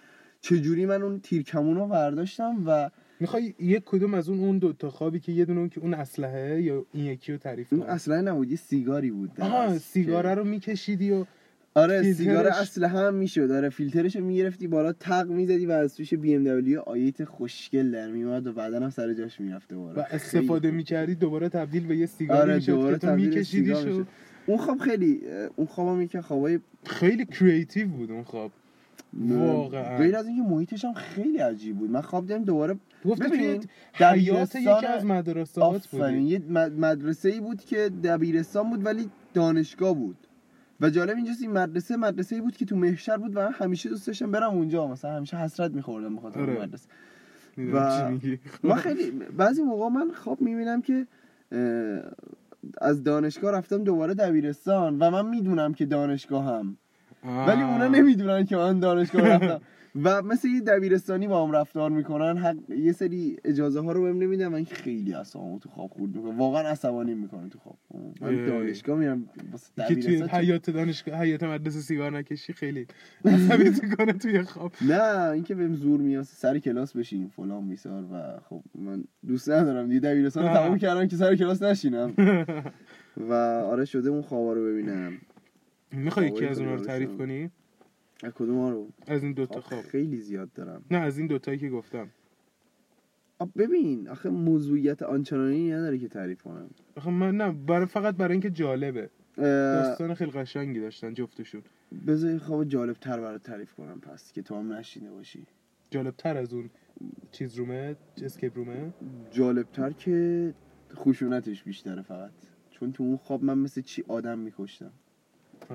چجوری 0.41 0.85
من 0.85 1.01
اون 1.01 1.19
تیرکمون 1.19 1.75
رو 1.75 1.87
برداشتم 1.87 2.63
و 2.65 2.89
می‌خوای 3.21 3.53
یک 3.59 3.83
کدوم 3.85 4.13
از 4.13 4.29
اون 4.29 4.39
اون 4.39 4.57
دو 4.57 4.73
تا 4.73 4.89
خوابی 4.89 5.19
که 5.19 5.31
یه 5.31 5.45
دونه 5.45 5.59
اون 5.59 5.69
که 5.69 5.79
اون 5.79 5.93
اسلحه 5.93 6.61
یا 6.61 6.85
این 6.93 7.05
یکی 7.05 7.31
رو 7.31 7.37
تعریف 7.37 7.73
اون 7.73 7.81
کنی؟ 7.81 7.89
اصلا 7.89 8.21
نبود 8.21 8.51
یه 8.51 8.57
سیگاری 8.57 9.11
بود 9.11 9.31
آها 9.41 9.77
سیگاره 9.77 10.33
رو 10.33 10.43
میکشیدی 10.43 11.11
و 11.11 11.25
آره 11.73 12.01
فیلترش- 12.01 12.17
سیگار 12.17 12.47
اسلحه 12.47 12.99
هم 12.99 13.13
می‌شد 13.13 13.51
آره 13.51 13.69
فیلترش 13.69 14.15
رو 14.15 14.25
می‌گرفتی 14.25 14.67
بالا 14.67 14.93
تق 14.93 15.27
می‌زدی 15.27 15.65
و 15.65 15.71
از 15.71 15.95
توش 15.95 16.13
بی 16.13 16.35
ام 16.35 16.43
دبلیو 16.43 16.79
آیت 16.79 17.23
خوشگل 17.23 17.91
در 17.91 18.11
میومد 18.11 18.47
و 18.47 18.53
بعدا 18.53 18.79
هم 18.79 18.89
سر 18.89 19.13
جاش 19.13 19.39
می‌رفته 19.39 19.75
و 19.75 19.99
استفاده 20.11 20.71
می‌کردی 20.71 21.15
دوباره 21.15 21.49
تبدیل 21.49 21.87
به 21.87 21.97
یه 21.97 22.05
سیگاری 22.05 22.41
آره 22.41 22.55
می‌شد 22.55 22.71
دوباره 22.71 22.99
که 22.99 23.07
تو 23.07 23.15
میکشیدیش 23.15 23.77
سیگار. 23.77 24.05
اون 24.45 24.57
خواب 24.57 24.77
خیلی 24.77 25.21
اون 25.55 25.67
خوابم 25.67 26.01
یکی 26.01 26.21
خوابای 26.21 26.59
خیلی 26.85 27.25
کریتیو 27.25 27.87
بود 27.87 28.11
اون 28.11 28.23
خواب. 28.23 28.51
واقعا. 29.13 29.97
غیر 29.97 30.15
از 30.15 30.27
اینکه 30.27 30.49
محیطش 30.49 30.85
هم 30.85 30.93
خیلی 30.93 31.37
عجیب 31.37 31.77
بود 31.77 31.89
من 31.89 32.01
خواب 32.01 32.27
دیدم 32.27 32.43
دوباره 32.43 32.75
گفتی 33.05 33.23
ببین، 33.23 33.59
توی 33.59 33.67
در 33.99 34.13
حیات 34.13 34.55
یکی 34.55 34.69
از 34.69 35.05
مدرسات 35.05 35.87
بودی 35.87 36.21
یه 36.21 36.39
مد- 36.39 36.79
مدرسه 36.79 37.29
ای 37.29 37.39
بود 37.39 37.61
که 37.61 37.89
دبیرستان 38.03 38.69
بود 38.69 38.85
ولی 38.85 39.09
دانشگاه 39.33 39.93
بود 39.93 40.17
و 40.81 40.89
جالب 40.89 41.15
اینجاست 41.15 41.41
این 41.41 41.51
مدرسه 41.51 41.97
مدرسه 41.97 42.35
ای 42.35 42.41
بود 42.41 42.57
که 42.57 42.65
تو 42.65 42.75
محشر 42.75 43.17
بود 43.17 43.31
و 43.35 43.39
من 43.39 43.51
همیشه 43.51 43.89
دوست 43.89 44.07
داشتم 44.07 44.31
برم 44.31 44.51
اونجا 44.51 44.87
مثلا 44.87 45.15
همیشه 45.15 45.37
حسرت 45.37 45.71
میخوردم 45.71 46.15
بخاطر 46.15 46.41
آره. 46.41 46.61
مدرسه 46.61 46.87
و-. 47.57 48.11
ما 48.63 48.75
خیلی 48.85 49.11
بعضی 49.11 49.63
موقع 49.63 49.89
من 49.89 50.11
خواب 50.11 50.41
می‌بینم 50.41 50.81
که 50.81 51.07
از 52.81 53.03
دانشگاه 53.03 53.51
رفتم 53.51 53.83
دوباره 53.83 54.13
دبیرستان 54.13 54.99
و 54.99 55.09
من 55.11 55.29
می‌دونم 55.29 55.73
که 55.73 55.85
دانشگاه 55.85 56.45
هم 56.45 56.77
ولی 57.23 57.61
اونا 57.61 57.85
آه. 57.85 57.89
نمی‌دونن 57.89 58.45
که 58.45 58.55
من 58.57 58.79
دانشگاه 58.79 59.27
رفتم. 59.27 59.61
و 60.03 60.21
مثل 60.21 60.47
یه 60.47 60.61
دبیرستانی 60.61 61.27
با 61.27 61.45
هم 61.45 61.51
رفتار 61.51 61.89
می‌کنن 61.89 62.37
حق 62.37 62.57
یه 62.69 62.91
سری 62.91 63.37
اجازه 63.45 63.81
ها 63.81 63.91
رو 63.91 64.01
بهم 64.01 64.17
نمیدن. 64.17 64.53
این 64.53 64.65
خیلی 64.65 65.13
اصلا 65.13 65.57
تو 65.61 65.69
خواب 65.69 65.89
خورد 65.89 66.15
می‌کنه 66.15 66.37
واقعا 66.37 66.61
عصبانی 66.67 67.13
می‌کنه 67.13 67.49
تو 67.49 67.59
خواب. 67.59 67.77
من 68.21 68.39
اه. 68.39 68.45
دانشگاه 68.45 68.97
میرم 68.99 69.29
که 69.87 69.95
توی 69.95 70.23
حیات 70.23 70.69
دانشگاه 70.69 71.19
حیات 71.19 71.43
مدرسه 71.43 71.79
سیگار 71.79 72.11
نکشی 72.11 72.53
خیلی 72.53 72.87
عصبیت 73.25 73.83
می‌کنه 73.83 74.13
توی 74.13 74.41
خواب. 74.41 74.71
نه 74.81 75.29
اینکه 75.29 75.55
بهم 75.55 75.75
زور 75.75 75.99
میاد 76.01 76.23
سر 76.23 76.59
کلاس 76.59 76.95
بشین 76.95 77.27
فلان 77.27 77.67
بیسار. 77.67 78.03
و 78.03 78.39
خب 78.49 78.61
من 78.75 79.03
دوست 79.27 79.49
ندارم. 79.49 79.87
دیگه 79.87 79.99
دبیرستان 79.99 80.45
آه. 80.45 80.53
تموم 80.57 80.77
کردم 80.77 81.07
که 81.07 81.15
سر 81.15 81.35
کلاس 81.35 81.61
نشینم. 81.61 82.13
و 83.29 83.33
آره 83.33 83.85
شده 83.85 84.09
اون 84.09 84.21
خوابا 84.21 84.53
رو 84.53 84.65
ببینم. 84.65 85.11
می‌خوای 85.91 86.27
یکی 86.27 86.45
از 86.45 86.59
اونها 86.59 86.75
رو 86.75 86.81
تعریف. 86.81 87.17
کنی؟ 87.17 87.51
از 88.23 88.33
کدوم 88.33 88.59
ها 88.59 88.69
رو؟ 88.69 88.87
از 89.07 89.23
این 89.23 89.33
دوتا 89.33 89.61
خواب 89.61 89.63
خواب 89.63 89.83
خیلی 89.83 90.17
زیاد 90.17 90.53
دارم. 90.53 90.83
نه 90.91 90.97
از 90.97 91.17
این 91.17 91.27
دوتایی 91.27 91.57
که 91.57 91.69
گفتم. 91.69 92.09
آ، 93.39 93.45
ببین 93.45 94.09
آخه 94.09 94.29
موضوعیت 94.29 95.03
آنچنانی 95.03 95.71
نداره 95.71 95.97
که 95.97 96.07
تعریف 96.07 96.41
کنم. 96.41 96.69
آخه 96.97 97.09
من 97.09 97.37
نه 97.37 97.51
برای 97.51 97.85
فقط 97.85 98.15
برای 98.15 98.31
اینکه 98.31 98.49
جالبه. 98.49 99.09
داستان 99.37 100.13
خیلی 100.13 100.31
قشنگی 100.31 100.79
داشتن 100.79 101.13
جفتشون. 101.13 101.61
بذار 102.07 102.37
خواب 102.37 102.63
جالب 102.63 102.97
تر 102.97 103.19
برات 103.21 103.43
تعریف 103.43 103.73
کنم 103.73 103.99
پس 103.99 104.33
که 104.33 104.41
تو 104.41 104.55
هم 104.55 104.73
نشینه 104.73 105.11
باشی. 105.11 105.45
جالب 105.89 106.15
تر 106.17 106.37
از 106.37 106.53
اون 106.53 106.69
چیز 107.31 107.55
رومه 107.55 107.95
اسکیپ 108.23 108.57
رومه؟ 108.57 108.93
جالب 109.31 109.71
تر 109.71 109.91
که 109.91 110.53
خشونتش 110.95 111.63
بیشتره 111.63 112.01
فقط. 112.01 112.31
چون 112.71 112.91
تو 112.91 113.03
اون 113.03 113.17
خواب 113.17 113.43
من 113.43 113.57
مثل 113.57 113.81
چی 113.81 114.03
آدم 114.07 114.39
میکشتم. 114.39 114.91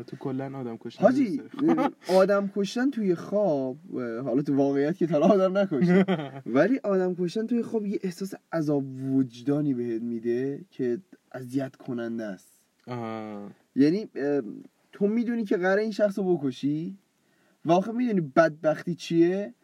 تو 0.03 0.17
کلا 0.17 0.59
آدم 0.59 0.77
کشتن 0.77 1.03
حاجی. 1.03 1.43
آدم 2.23 2.51
کشتن 2.57 2.91
توی 2.91 3.15
خواب 3.15 3.77
حالا 4.25 4.43
تو 4.43 4.57
واقعیت 4.57 4.97
که 4.97 5.07
تا 5.07 5.21
حالا 5.21 5.27
آدم 5.35 5.59
نکشتم 5.59 6.43
ولی 6.57 6.81
آدم 6.85 7.15
کشتن 7.15 7.47
توی 7.47 7.63
خواب 7.63 7.87
یه 7.87 7.99
احساس 8.03 8.35
عذاب 8.53 8.85
وجدانی 9.03 9.75
بهت 9.75 10.03
میده 10.03 10.65
که 10.71 10.99
اذیت 11.33 11.77
کننده 11.77 12.25
است 12.25 12.59
آه. 12.87 13.51
یعنی 13.75 14.09
تو 14.93 15.07
می‌دونی 15.07 15.45
که 15.45 15.57
قراره 15.57 15.83
این 15.83 15.91
شخص 15.91 16.19
رو 16.19 16.37
بکشی 16.37 16.99
و 17.65 17.73
آخه 17.73 17.93
می‌دونی 17.93 18.21
بدبختی 18.21 18.95
چیه 18.95 19.55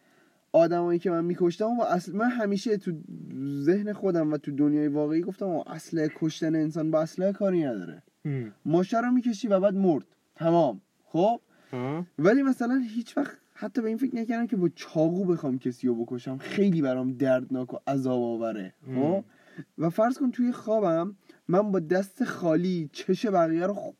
آدمایی 0.51 0.99
که 0.99 1.11
من 1.11 1.25
میکشتم 1.25 1.79
و 1.79 1.81
اصل 1.81 2.11
من 2.15 2.29
همیشه 2.29 2.77
تو 2.77 2.91
ذهن 3.45 3.93
خودم 3.93 4.33
و 4.33 4.37
تو 4.37 4.51
دنیای 4.51 4.87
واقعی 4.87 5.21
گفتم 5.21 5.45
آقا 5.45 5.71
اصل 5.71 6.07
کشتن 6.15 6.55
انسان 6.55 6.91
با 6.91 7.01
اصله 7.01 7.33
کاری 7.33 7.63
نداره. 7.63 8.03
ماشه 8.65 9.01
رو 9.01 9.11
می‌کشی 9.11 9.47
و 9.47 9.59
بعد 9.59 9.75
مرد 9.75 10.05
تمام. 10.35 10.81
خب. 11.05 11.39
ولی 12.19 12.43
مثلا 12.43 12.83
هیچ 12.95 13.17
وقت 13.17 13.37
حتی 13.53 13.81
به 13.81 13.87
این 13.87 13.97
فکر 13.97 14.15
نکردم 14.15 14.47
که 14.47 14.55
با 14.55 14.69
چاقو 14.75 15.25
بخوام 15.25 15.59
کسی 15.59 15.87
رو 15.87 16.05
بکشم. 16.05 16.37
خیلی 16.37 16.81
برام 16.81 17.13
دردناک 17.13 17.73
و 17.73 17.77
عذاب 17.87 18.21
آوره. 18.21 18.73
خب. 18.95 19.23
و 19.77 19.89
فرض 19.89 20.17
کن 20.17 20.31
توی 20.31 20.51
خوابم 20.51 21.15
من 21.47 21.71
با 21.71 21.79
دست 21.79 22.23
خالی 22.23 22.89
چش 22.93 23.25
بقیه 23.25 23.67
رو 23.67 23.73
خ- 23.73 23.93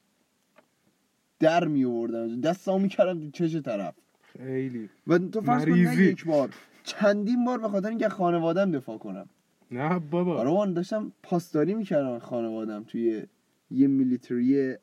در 1.39 1.67
می 1.67 1.85
آوردم 1.85 2.41
دستامو 2.41 2.79
می‌کردم 2.79 3.19
تو 3.19 3.29
چش 3.31 3.55
طرف. 3.55 3.93
خیلی. 4.37 4.89
و 5.07 5.17
تو 5.17 5.41
فرض 5.41 5.65
کن 5.65 5.71
نه. 5.71 5.95
یک 6.03 6.25
بار 6.25 6.49
چندین 6.83 7.45
بار 7.45 7.57
به 7.59 7.67
خاطر 7.69 7.89
اینکه 7.89 8.09
خانوادم 8.09 8.71
دفاع 8.71 8.97
کنم. 8.97 9.29
نه 9.71 9.99
بابا. 9.99 10.37
آره 10.39 10.51
من 10.51 10.73
داشتم 10.73 11.11
پاسداری 11.23 11.73
می‌کردم 11.73 12.19
خانوادم 12.19 12.83
توی 12.83 13.23
یه 13.71 13.87
میلیتری 13.87 14.75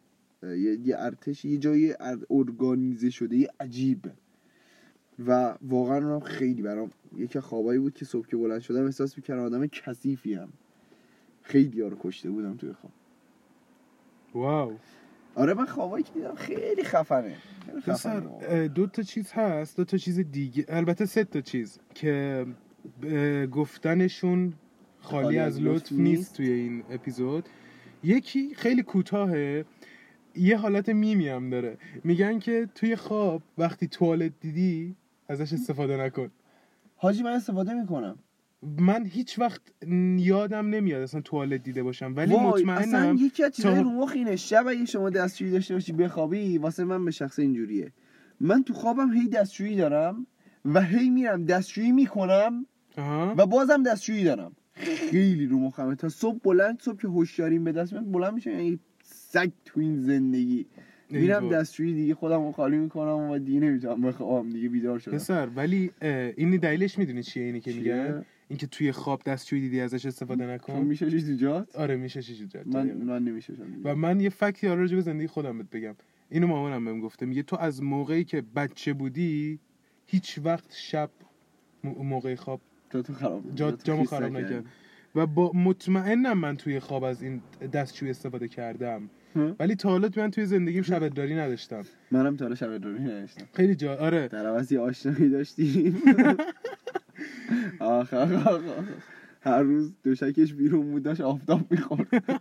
یه, 0.42 0.78
یه 0.86 0.96
ارتش 0.98 1.44
یه 1.44 1.58
جای 1.58 1.96
ار- 2.00 2.26
ارگانیزه 2.30 3.10
شده 3.10 3.36
یه 3.36 3.48
عجیب. 3.60 4.10
و 5.26 5.56
واقعا 5.62 5.96
اونم 5.96 6.20
خیلی 6.20 6.62
برام 6.62 6.90
یکی 7.16 7.40
خوابایی 7.40 7.78
بود 7.78 7.94
که 7.94 8.04
صبح 8.04 8.26
که 8.26 8.36
بلند 8.36 8.60
شدم 8.60 8.84
احساس 8.84 9.16
می‌کردم 9.16 9.42
آدم 9.42 9.66
کثیفی 9.66 10.34
هم 10.34 10.48
خیلی 11.42 11.80
ها 11.80 11.88
رو 11.88 11.96
کشته 12.00 12.30
بودم 12.30 12.56
توی 12.56 12.72
خواب. 12.72 12.92
واو. 14.34 14.72
آره 15.34 15.54
من 15.54 15.66
خوابایی 15.66 16.04
که 16.04 16.12
دیدم 16.12 16.34
خیلی 16.34 16.84
خفنه. 16.84 17.36
خیلی 17.66 17.80
خفنه 17.80 18.68
دو 18.68 18.86
تا 18.86 19.02
چیز 19.02 19.32
هست 19.32 19.76
دو 19.76 19.84
تا 19.84 19.96
چیز 19.96 20.18
دیگه. 20.18 20.64
البته 20.68 21.06
سه 21.06 21.24
تا 21.24 21.40
چیز 21.40 21.78
که 21.94 22.46
گفتنشون 23.52 24.52
خالی 25.00 25.38
از 25.38 25.60
لطف 25.60 25.92
نیست. 25.92 26.36
توی 26.36 26.50
این 26.50 26.82
اپیزود. 26.90 27.48
یکی 28.02 28.54
خیلی 28.54 28.82
کوتاهه 28.82 29.64
یه 30.36 30.56
حالت 30.56 30.88
میمی 30.88 31.28
هم 31.28 31.50
داره. 31.50 31.78
میگن 32.04 32.38
که 32.38 32.68
توی 32.74 32.96
خواب 32.96 33.42
وقتی 33.58 33.88
توالت 33.88 34.32
دیدی 34.40 34.96
ازش 35.28 35.52
استفاده 35.52 35.96
نکن. 35.96 36.30
حاجی 36.96 37.22
من 37.22 37.30
استفاده 37.32 37.74
می‌کنم. 37.74 38.18
من 38.78 39.06
هیچ 39.06 39.38
وقت 39.38 39.60
یادم 40.16 40.66
نمیاد 40.66 41.02
اصلا 41.02 41.20
توالت 41.20 41.62
دیده 41.62 41.82
باشم 41.82 42.12
ولی 42.16 42.34
وای 42.34 42.44
اصلا 42.62 42.74
مطمئنم 42.74 43.16
یکی 43.20 43.44
از 43.44 43.52
چیزای 43.52 43.74
تا- 43.74 43.80
رو 43.80 43.90
مخ 43.90 44.12
اینه. 44.14 44.36
شب 44.36 44.66
اگه 44.68 44.84
شما 44.84 45.10
دستشویی 45.10 45.50
داشته 45.50 45.74
باشی 45.74 45.92
بخوابی 45.92 46.58
واسه 46.58 46.84
من 46.84 47.04
به 47.04 47.10
شخص 47.10 47.38
اینجوریه. 47.38 47.92
من 48.40 48.62
تو 48.62 48.74
خوابم 48.74 49.12
هی 49.12 49.28
دستشویی 49.28 49.76
دارم 49.76 50.26
و 50.64 50.82
هی 50.82 51.10
میرم 51.10 51.44
دستشویی 51.44 51.92
می‌کنم. 51.92 52.66
و 53.36 53.46
بازم 53.46 53.82
دستشویی 53.82 54.24
دارم. 54.24 54.52
خیلی 55.10 55.46
رو 55.46 55.58
مخمه. 55.58 55.94
تا 55.94 56.08
صبح 56.08 56.38
بلند 56.38 56.80
صبح 56.80 57.00
که 57.00 57.08
هوشیاریم 57.08 57.64
به 57.64 57.72
دست 57.72 57.92
میاد 57.92 58.12
بلند 58.12 58.34
میشه 58.34 58.50
یعنی 58.50 58.78
سگ 59.32 59.50
تو 59.64 59.80
این 59.80 60.00
زندگی. 60.00 60.66
میرم. 61.10 61.48
دستشویی 61.48 61.94
دیگه 61.94 62.14
خودم 62.14 62.44
رو 62.44 62.52
خالی 62.52 62.76
می‌کنم 62.76 63.30
و 63.30 63.38
دیگه 63.38 63.60
نمی‌تونم 63.60 64.00
بخوابم 64.00 64.50
دیگه 64.50 64.68
بیدار 64.68 64.98
شدم. 64.98 65.14
پسر 65.14 65.46
ولی 65.46 65.90
این 66.36 66.50
دلیلش 66.56 66.98
می‌دونی 66.98 67.22
چیه 67.22 67.44
اینی 67.44 67.60
که؟ 67.60 67.72
میگن؟ 67.72 68.24
اینکه 68.48 68.66
توی 68.66 68.92
خواب 68.92 69.22
دستشویی 69.26 69.62
دیدی 69.62 69.80
ازش 69.80 70.06
استفاده 70.06 70.44
تو 70.44 70.50
نکن؟ 70.50 70.80
میشه 70.86 71.10
چیز 71.10 71.30
تو 71.30 71.36
جات؟ 71.36 71.76
آره 71.76 71.96
میشه 71.96 72.22
جد 72.22 72.68
من 72.68 72.92
من 72.92 73.24
نمیشه 73.24 73.52
و 73.84 73.94
من 73.94 74.20
یه 74.20 74.28
فکتی 74.28 74.68
آره 74.68 74.80
راجع 74.80 74.96
به 74.96 75.02
زندگی 75.02 75.26
خودم 75.26 75.58
بهت 75.58 75.70
بگم. 75.70 75.94
اینو 76.30 76.46
مامانم 76.46 76.84
بهم 76.84 77.00
گفته. 77.00 77.26
میگه 77.26 77.42
تو 77.42 77.56
از 77.56 77.82
موقعی 77.82 78.24
که 78.24 78.42
بچه 78.56 78.92
بودی 78.92 79.58
هیچ 80.06 80.38
وقت 80.44 80.74
شب 80.74 81.10
موقع 81.84 82.34
خواب 82.34 82.60
تو 82.90 83.02
تو 83.02 83.12
خراب 83.12 83.54
جا 83.54 83.72
جامو 83.72 84.04
خراب. 84.04 84.36
نکرد 84.36 84.64
و 85.14 85.26
با 85.26 85.52
مطمئنم 85.54 86.38
من 86.38 86.56
توی 86.56 86.80
خواب 86.80 87.04
از 87.04 87.22
این 87.22 87.40
دستشویی 87.72 88.10
استفاده 88.10 88.48
کردم؟ 88.48 89.10
ولی 89.36 89.74
تا 89.74 89.88
حالا 89.88 90.08
من 90.16 90.30
توی 90.30 90.46
زندگیم 90.46 90.82
شبداری 90.82 91.34
نداشتم. 91.34 91.82
منم 92.10 92.36
تا 92.36 92.44
حالا 92.44 92.54
شب 92.54 92.78
داری 92.78 92.98
نداشتم. 92.98 93.44
خیلی 93.54 93.74
جا 93.74 93.96
آره. 93.96 94.28
در 94.28 94.46
عوض 94.46 94.72
یه 94.72 94.80
آشنایی 94.80 95.28
داشتیم. 95.30 96.02
آخ 97.80 98.14
آخ. 98.14 98.60
هر 99.42 99.62
روز 99.62 99.92
دوشکش 100.02 100.54
بیرون 100.54 100.90
بود 100.90 101.02
داشت 101.02 101.20
آفتاب 101.20 101.66
می‌خورد. 101.70 102.08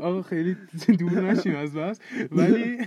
آقا 0.00 0.22
خیلی 0.22 0.56
دور 0.98 1.20
نشیم 1.30 1.56
از 1.56 1.74
بس 1.74 1.98
ولی 2.32 2.78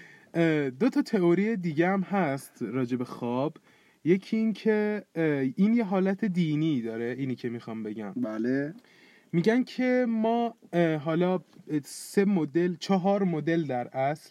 دو 0.80 0.88
تا 0.88 1.02
تئوری 1.02 1.56
دیگه 1.56 1.88
هم 1.88 2.00
هست 2.00 2.62
راجع 2.62 2.96
به 2.96 3.04
خواب. 3.04 3.56
یکی 4.04 4.36
این 4.36 4.52
که 4.52 5.04
این 5.56 5.74
یه 5.74 5.84
حالت 5.84 6.24
دینی 6.24 6.82
داره 6.82 7.14
اینی 7.18 7.34
که 7.34 7.48
می‌خوام 7.48 7.82
بگم. 7.82 8.12
بله. 8.12 8.74
میگن 9.32 9.64
که 9.64 10.06
ما 10.08 10.54
حالا 11.04 11.40
سه 11.84 12.24
مدل 12.24 12.76
چهار 12.80 13.22
مدل 13.22 13.64
در 13.64 13.88
اصل 13.88 14.30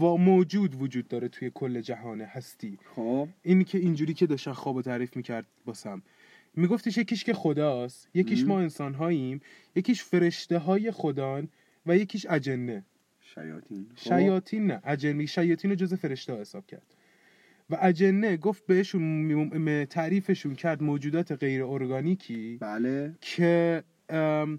و 0.00 0.16
موجود 0.16 0.82
وجود 0.82 1.08
داره 1.08 1.28
توی 1.28 1.50
کل 1.54 1.80
جهان 1.80 2.20
هستی. 2.20 2.78
خب. 2.96 3.28
این 3.42 3.64
که 3.64 3.78
اینجوری 3.78 4.14
که 4.14 4.26
داشتن 4.26 4.52
خواب 4.52 4.76
و 4.76 4.82
تعریف 4.82 5.16
می‌کرد 5.16 5.46
باسم 5.64 6.02
میگفتش 6.54 6.98
یکیش 6.98 7.24
که 7.24 7.34
خداست 7.34 8.08
یکیش. 8.14 8.44
ما 8.44 8.60
انسان 8.60 8.94
هاییم 8.94 9.40
یکیش 9.76 10.02
فرشته 10.02 10.58
های 10.58 10.90
خدان 10.90 11.48
و 11.86 11.96
یکیش 11.96 12.26
اجنه. 12.30 12.84
شیاطین. 13.20 13.86
خب. 13.96 14.18
شیاطین 14.18 14.66
نه 14.66 14.80
اجنه. 14.84 15.26
شیاطین 15.26 15.70
رو 15.70 15.76
جز 15.76 15.94
فرشته 15.94 16.32
ها 16.32 16.40
حساب 16.40 16.66
کرد. 16.66 16.94
و 17.70 17.76
اجنه 17.80 18.36
گفت 18.36 18.66
بهشون 18.66 19.84
تعریفشون 19.84 20.54
کرد 20.54 20.82
موجودات 20.82 21.32
غیر 21.32 21.64
ارگانیکی 21.64 22.58
بله. 22.60 23.14
که 23.20 23.82
ام، 24.08 24.58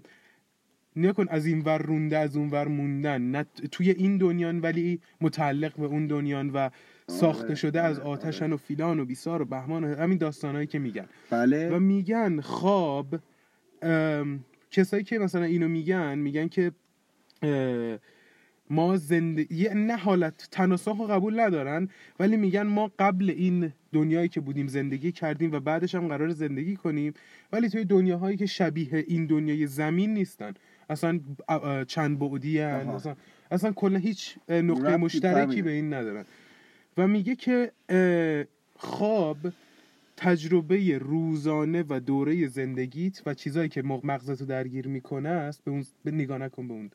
نیا 0.96 1.12
کن 1.12 1.26
از 1.28 1.46
این 1.46 1.60
ور 1.60 1.78
رونده 1.78 2.18
از 2.18 2.36
اون 2.36 2.50
ور 2.50 2.68
موندن. 2.68 3.22
نه 3.22 3.46
توی 3.72 3.90
این 3.90 4.18
دنیان 4.18 4.60
ولی 4.60 5.00
متعلق 5.20 5.76
به 5.76 5.86
اون 5.86 6.06
دنیان 6.06 6.50
و 6.50 6.70
ساخته 7.06 7.44
آره، 7.44 7.54
شده 7.54 7.80
از 7.80 7.98
آره، 7.98 8.08
آتشن 8.08 8.44
آره. 8.44 8.54
و 8.54 8.56
فیلان 8.56 9.00
و 9.00 9.04
بیسار 9.04 9.42
و 9.42 9.44
بهمان 9.44 9.84
و 9.84 9.96
همین 9.96 10.18
داستانهایی 10.18 10.66
که 10.66 10.78
میگن. 10.78 11.02
و 11.02 11.06
بله 11.30 11.78
میگن 11.78 12.40
خواب 12.40 13.20
کسایی 14.70 15.04
که 15.04 15.18
مثلا 15.18 15.44
اینو 15.44 15.68
میگن 15.68 16.18
میگن 16.18 16.48
که 16.48 16.72
ما 18.70 18.96
زندگی 18.96 19.68
نه 19.74 19.96
حالت 19.96 20.48
تناسخ 20.50 20.96
رو 20.96 21.06
قبول 21.06 21.40
ندارن 21.40 21.88
ولی 22.20 22.36
میگن 22.36 22.62
ما 22.62 22.90
قبل 22.98 23.30
این 23.30 23.72
دنیایی 23.92 24.28
که 24.28 24.40
بودیم 24.40 24.66
زندگی 24.66 25.12
کردیم 25.12 25.52
و 25.52 25.60
بعدش 25.60 25.94
هم 25.94 26.08
قرار 26.08 26.28
زندگی 26.30 26.76
کنیم 26.76 27.14
ولی 27.52 27.68
توی 27.68 27.84
دنیاهایی 27.84 28.36
که 28.36 28.46
شبیه 28.46 29.04
این 29.08 29.26
دنیای 29.26 29.66
زمین 29.66 30.14
نیستن 30.14 30.54
اصلا 30.90 31.20
چند 31.88 32.18
بعدی. 32.18 32.58
اصلا 32.96 33.16
اصلا 33.50 33.72
کلا 33.72 33.98
هیچ 33.98 34.36
نقطه 34.48 34.96
مشترکی. 34.96 35.62
به 35.62 35.70
این 35.70 35.94
ندارن 35.94 36.24
و 36.96 37.06
میگه 37.06 37.34
که 37.36 37.72
خواب 38.76 39.38
تجربه 40.16 40.98
روزانه 40.98 41.84
و 41.88 42.00
دوره 42.00 42.46
زندگیت 42.46 43.22
و 43.26 43.34
چیزایی 43.34 43.68
که 43.68 43.82
مغ- 43.82 44.04
مغزتو 44.04 44.44
درگیر 44.44 44.88
می‌کنه 44.88 45.28
است 45.28 45.64
به 45.64 45.70
اون 45.70 45.84
به 46.04 46.10
نگاه 46.10 46.38
نکن 46.38 46.68
به 46.68 46.74
اون 46.74 46.90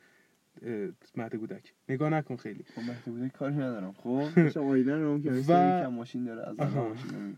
مهد 1.16 1.36
کودک. 1.36 1.74
نگاه 1.89 2.09
نکن 2.09 2.36
خیلی. 2.36 2.63
خب 2.76 2.82
مهدی 2.82 3.30
کاری 3.30 3.55
ندارم. 3.55 3.93
خب 3.93 4.30
شما 4.53 4.70
آیدن 4.72 5.01
رو 5.01 5.22
که 5.22 5.32
و- 5.47 5.89
ماشین 5.89 6.24
داره 6.24 6.49
از. 6.49 6.59
ماشین 6.76 7.38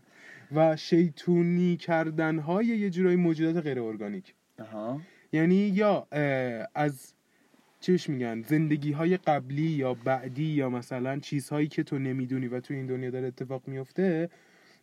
و 0.54 0.76
شیطونی 0.76 1.76
کردن 1.76 2.38
های 2.38 2.66
یه 2.66 2.90
جورایی 2.90 3.16
موجودات 3.16 3.64
غیر 3.64 3.80
ارگانیک. 3.80 4.34
آها. 4.58 5.00
یعنی 5.32 5.54
یا 5.54 6.06
از 6.74 7.14
بهش 7.80 8.08
میگن؟ 8.08 8.42
زندگی 8.42 8.92
های 8.92 9.16
قبلی 9.16 9.62
یا 9.62 9.94
بعدی 9.94 10.44
یا 10.44 10.70
مثلا 10.70 11.18
چیزهایی 11.18 11.68
که 11.68 11.82
تو 11.82 11.98
نمی‌دونی 11.98 12.48
و 12.48 12.60
تو 12.60 12.74
این 12.74 12.86
دنیا 12.86 13.10
داره 13.10 13.26
اتفاق 13.26 13.68
میفته 13.68 14.30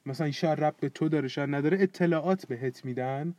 مثلا 0.05 0.31
شاید 0.31 0.63
رب 0.63 0.75
به 0.79 0.89
تو 0.89 1.09
داره 1.09 1.27
شاید 1.27 1.55
نداره 1.55 1.77
اطلاعات 1.81 2.45
بهت 2.47 2.85
میدن. 2.85 3.35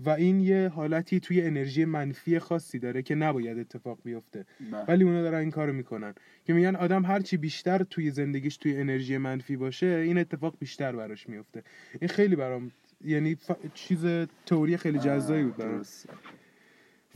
و 0.00 0.10
این 0.10 0.40
یه 0.40 0.68
حالتی 0.68 1.20
توی 1.20 1.42
انرژی 1.42 1.84
منفی 1.84 2.38
خاصی 2.38 2.78
داره 2.78 3.02
که 3.02 3.14
نباید 3.14 3.58
اتفاق 3.58 3.98
بیفته. 4.04 4.44
بله. 4.72 4.84
ولی 4.88 5.04
اونا 5.04 5.22
دارن 5.22 5.38
این 5.38 5.50
کارو 5.50 5.72
می‌کنن. 5.72 6.14
که 6.44 6.52
میگن 6.52 6.76
آدم 6.76 7.04
هرچی 7.04 7.36
بیشتر 7.36 7.82
توی 7.82 8.10
زندگیش 8.10 8.56
توی 8.56 8.76
انرژی 8.76 9.18
منفی 9.18 9.56
باشه 9.56 9.86
این 9.86 10.18
اتفاق 10.18 10.54
بیشتر 10.58 10.96
براش 10.96 11.28
میفته 11.28 11.62
این 12.00 12.08
خیلی 12.08 12.36
برام 12.36 12.70
یعنی 13.04 13.34
ف... 13.34 13.52
چیز 13.74 14.06
تئوری 14.46 14.76
خیلی 14.76 14.98
جذابی 14.98 15.42
بود 15.42 15.56
برام. 15.56 15.82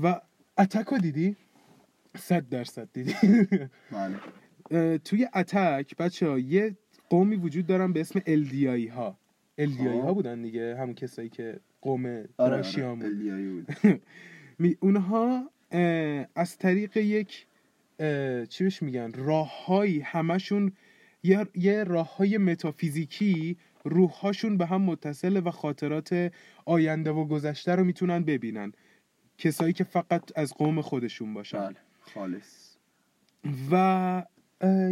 و 0.03 0.20
اتک 0.59 0.87
رو 0.87 0.99
دیدی؟ 0.99 1.37
صد 2.18 2.49
درصد 2.49 2.89
دیدی. 2.93 3.14
بله. 3.93 4.99
توی 4.99 5.29
اتک 5.35 5.97
بچه 5.97 6.29
ها 6.29 6.39
یه 6.39 6.77
قومی 7.11 7.37
وجود 7.37 7.66
دارن 7.66 7.93
به 7.93 8.01
اسم 8.01 8.20
الدیایی 8.27 8.87
ها. 8.87 9.18
الدیایی 9.59 10.01
ها 10.01 10.09
خب. 10.09 10.14
بودن 10.14 10.43
دیگه 10.43 10.77
همون 10.77 10.95
کسایی 10.95 11.29
که 11.29 11.61
قوم 11.87 12.24
داشیامون 12.39 13.07
آره. 13.07 13.62
بود. 14.59 14.76
اونها 14.84 15.51
از 16.34 16.59
طریق 16.59 16.97
یک 16.97 17.47
چی 18.49 18.64
بهش 18.64 18.82
میگن؟ 18.82 19.12
راههایی 19.12 20.01
همشون 20.01 20.72
یه, 21.22 21.47
یه 21.55 21.84
راه 21.84 22.16
های 22.16 22.39
متافیزیکی 22.39 23.57
روحهاشون 23.84 24.57
به 24.57 24.66
هم 24.66 24.82
متصله 24.82 25.41
و 25.41 25.51
خاطرات 25.51 26.32
آینده 26.64 27.11
و 27.11 27.24
گذشته 27.24 27.74
رو 27.74 27.84
می‌تونن 27.84 28.24
ببینن. 28.24 28.72
کسایی 29.39 29.72
که 29.72 29.84
فقط 29.84 30.39
از 30.39 30.55
قوم 30.55 30.80
خودشون 30.80 31.34
باشن. 31.34 31.59
بله 31.59 31.76
خالص. 32.01 32.76
و 33.70 34.24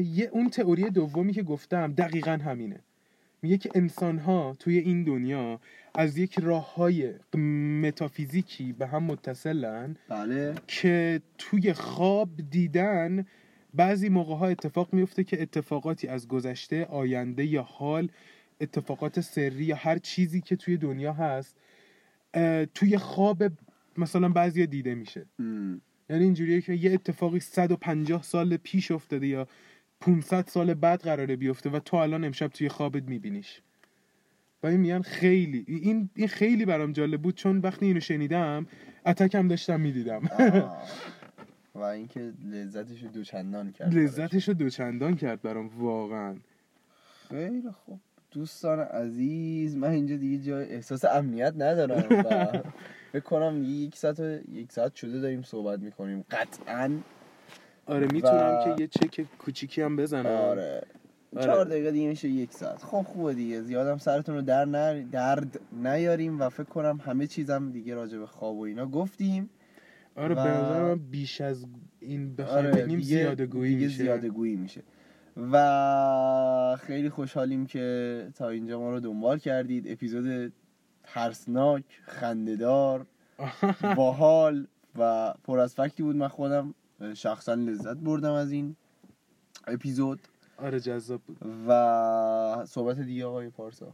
یه 0.05 0.29
اون 0.33 0.51
تئوری 0.51 0.91
دومی 0.91 1.33
که 1.33 1.43
گفتم 1.43 1.93
دقیقا 1.93 2.39
همینه. 2.45 2.81
میگه 3.45 3.59
که 3.59 3.71
انسان 3.75 4.19
ها 4.19 4.57
توی 4.59 4.79
این 4.79 5.05
دنیا 5.05 5.61
از 5.95 6.19
یک 6.19 6.39
راه 6.39 6.75
های 6.75 7.15
متافیزیکی 7.83 8.73
به 8.73 8.87
هم 8.87 9.03
متصلن 9.03 9.97
بله 10.09 10.55
که 10.67 11.21
توی 11.39 11.73
خواب 11.73 12.29
دیدن 12.51 13.27
بعضی 13.75 14.09
موقع 14.09 14.35
ها 14.35 14.47
اتفاق 14.47 14.93
میفته 14.93 15.25
که 15.25 15.43
اتفاقاتی 15.43 16.09
از 16.09 16.29
گذشته 16.29 16.85
آینده 16.85 17.45
یا 17.45 17.63
حال 17.63 18.09
اتفاقات 18.61 19.21
سری 19.21 19.65
یا 19.65 19.77
هر 19.77 19.99
چیزی 19.99 20.41
که 20.41 20.57
توی 20.57 20.77
دنیا 20.77 21.13
هست 21.13 21.57
توی 22.75 22.99
خواب 22.99 23.43
مثلا 23.97 24.29
بعضی 24.29 24.67
دیده 24.67 24.95
میشه. 24.95 25.27
یعنی 26.11 26.25
اینجوریه 26.25 26.61
که 26.61 26.73
یه 26.73 26.93
اتفاقی 26.93 27.41
150 27.41 28.23
سال 28.23 28.57
پیش 28.57 28.91
افتاده 28.91 29.27
یا 29.27 29.49
500 30.07 30.49
سال 30.49 30.75
بعد 30.75 31.01
قراره 31.01 31.37
بیفته 31.37 31.71
و 31.71 31.79
تو 31.79 31.97
الان 31.97 32.25
امشب 32.25 32.49
توی 32.49 32.69
خوابت 32.69 33.03
میبینیش. 33.03 33.63
و 34.63 34.67
این 34.67 34.81
میگن 34.81 35.03
خیلی 35.03 35.65
این 35.69 36.11
این 36.15 36.29
خیلی 36.29 36.65
برام 36.65 36.93
جالب 36.93 37.23
بود 37.23 37.35
چون 37.35 37.59
وقتی 37.59 37.87
اینو 37.87 38.01
شنیدم 38.01 38.67
اتک 39.07 39.35
هم 39.35 39.49
داشتم 39.49 39.81
می‌دیدم. 39.81 40.23
و 41.75 41.81
اینکه 41.83 42.33
لذتش 42.45 43.03
رو 43.03 43.09
دوچندان 43.09 43.73
کرد 43.73 43.95
لذتش 43.95 44.49
رو 44.49 44.55
دوچندان 44.55 45.17
کرد 45.17 45.43
برام 45.43 45.71
واقعا. 45.79 46.37
خیلی 47.29 47.71
خوب. 47.71 48.01
دوستان 48.31 48.79
عزیز 48.79 49.77
من 49.77 49.91
اینجا 49.91 50.17
دیگه 50.17 50.45
جای 50.45 50.65
احساس 50.65 51.05
امنیت 51.05 51.55
ندارم 51.57 52.25
و 52.25 52.47
فکر 53.13 53.21
کنم 53.21 53.61
دیگه 53.61 53.73
یک 53.73 53.97
ساعت 53.97 54.21
یک 54.53 54.73
ساعت 54.73 54.95
شده 54.95 55.21
داریم 55.21 55.43
صحبت 55.43 55.81
می‌کنیم. 55.81 56.25
قطعا 56.31 56.99
آره 57.87 58.07
می‌تونم 58.13 58.59
و- 58.61 58.77
که 58.77 58.83
یه 58.83 58.89
چک 58.89 59.27
کوچیکی 59.39 59.83
هم 59.83 59.97
بزنم. 59.97 60.27
آره. 60.27 60.83
آره. 61.37 61.47
چهار 61.47 61.65
دقیقه 61.65 61.91
دیگه 61.91 62.09
میشه 62.09 62.29
یک 62.29 62.53
ساعت. 62.53 62.83
خب 62.83 63.03
خوبه 63.03 63.35
دیگه. 63.35 63.63
زیادم 63.63 63.99
سرتون 63.99 64.35
رو 64.35 64.43
در 64.43 64.65
نر... 64.65 65.03
درد 65.03 65.61
نیاریم 65.73 66.41
و 66.41 66.49
فکر 66.49 66.65
کنم 66.65 67.01
همه 67.05 67.27
چیزم 67.27 67.71
دیگه 67.71 67.95
راجع 67.95 68.19
به 68.19 68.27
خواب 68.27 68.57
و 68.57 68.61
اینا 68.63 68.87
گفتیم. 68.87 69.51
آره 70.17 70.35
و- 70.35 70.45
به 70.45 70.51
نظر 70.51 70.83
من 70.83 70.95
بیش 70.99 71.41
از 71.41 71.67
این 72.01 72.37
بخوایم 72.37 72.67
آره 72.67 72.85
بگیم 72.85 73.01
زیاده 73.01 73.47
گویی 73.47 73.75
میشه. 73.75 73.89
زیاده 74.03 74.29
گویی 74.29 74.57
میشه. 74.57 74.83
و 75.53 76.77
خیلی 76.81 77.11
خوشحالیم 77.11 77.67
که 77.67 78.29
تا 78.35 78.49
اینجا 78.49 78.81
ما 78.81 78.91
رو 78.91 79.01
دنبال 79.01 79.39
کردید. 79.39 79.89
اپیزود 79.89 80.53
ترسناک 81.05 81.85
خندهدار 82.03 83.07
باحال 83.97 84.67
و 84.99 85.35
پر 85.45 85.59
از 85.59 85.75
فکتی 85.75 86.03
بود 86.03 86.17
من 86.17 86.29
خودم. 86.29 86.75
شخصا 87.15 87.55
لذت 87.55 87.97
بردم 87.97 88.33
از 88.33 88.53
این 88.53 88.77
اپیزود. 89.67 90.21
آره 90.59 90.81
جذاب 90.81 91.21
بود. 91.23 91.37
و 91.69 92.65
صحبت 92.69 93.01
دیگه 93.01 93.25
آقای 93.25 93.51
پارسا. 93.51 93.93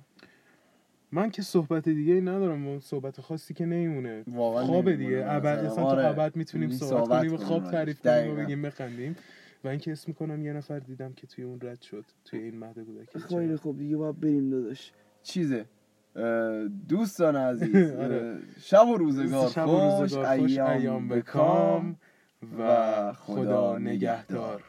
من 1.12 1.30
که 1.30 1.42
صحبت 1.42 1.88
دیگه 1.88 2.12
ای 2.12 2.20
ندارم 2.20 2.66
اون 2.66 2.80
صحبت 2.80 3.20
خاصی 3.20 3.54
که 3.54 3.66
نمیمونه. 3.66 4.24
واقعا 4.26 4.64
خواب 4.64 4.88
نمی‌مونه 4.88 5.16
دیگه. 5.16 5.32
ابد. 5.32 5.46
اصلا 5.64 5.84
آره. 5.84 6.02
تا 6.02 6.08
ابد 6.08 6.36
می‌تونیم 6.36 6.70
صحبت 6.70 6.90
صحبت 6.90 7.18
کنیم 7.20 7.34
و 7.34 7.36
خواب. 7.36 7.70
تعریف 7.70 8.00
کنیم 8.00 8.32
و. 8.32 8.36
بگیم 8.36 8.62
بخندیم. 8.62 9.16
و 9.64 9.68
اینکه 9.68 9.92
اسم 9.92 10.04
می‌کنم 10.08 10.44
یه 10.44 10.52
نفر 10.52 10.78
دیدم 10.78 11.12
که 11.12 11.26
توی 11.26 11.44
اون 11.44 11.60
رد 11.62 11.82
شد 11.82 12.04
توی 12.24 12.40
این 12.40 12.58
مهد 12.58 12.78
کودکی 12.78 13.18
خیلی 13.18 13.56
خوب 13.56 13.78
دیگه 13.78 13.96
باید 13.96 14.20
بریم 14.20 14.50
داداش. 14.50 14.92
چیزه؟ 15.22 15.64
دوستان 16.88 17.36
عزیز 17.36 17.90
آره. 18.04 18.38
شب 18.60 18.88
و 18.88 18.96
روزگار. 18.96 19.48
شب 19.50 19.68
و 19.68 19.78
خوش 19.78 20.00
روزگار 20.00 20.38
خوش 20.38 20.58
ایام 20.58 21.08
به 21.08 21.22
کام. 21.22 21.96
و 22.58 23.12
خدا 23.12 23.78
نگهدار. 23.78 24.62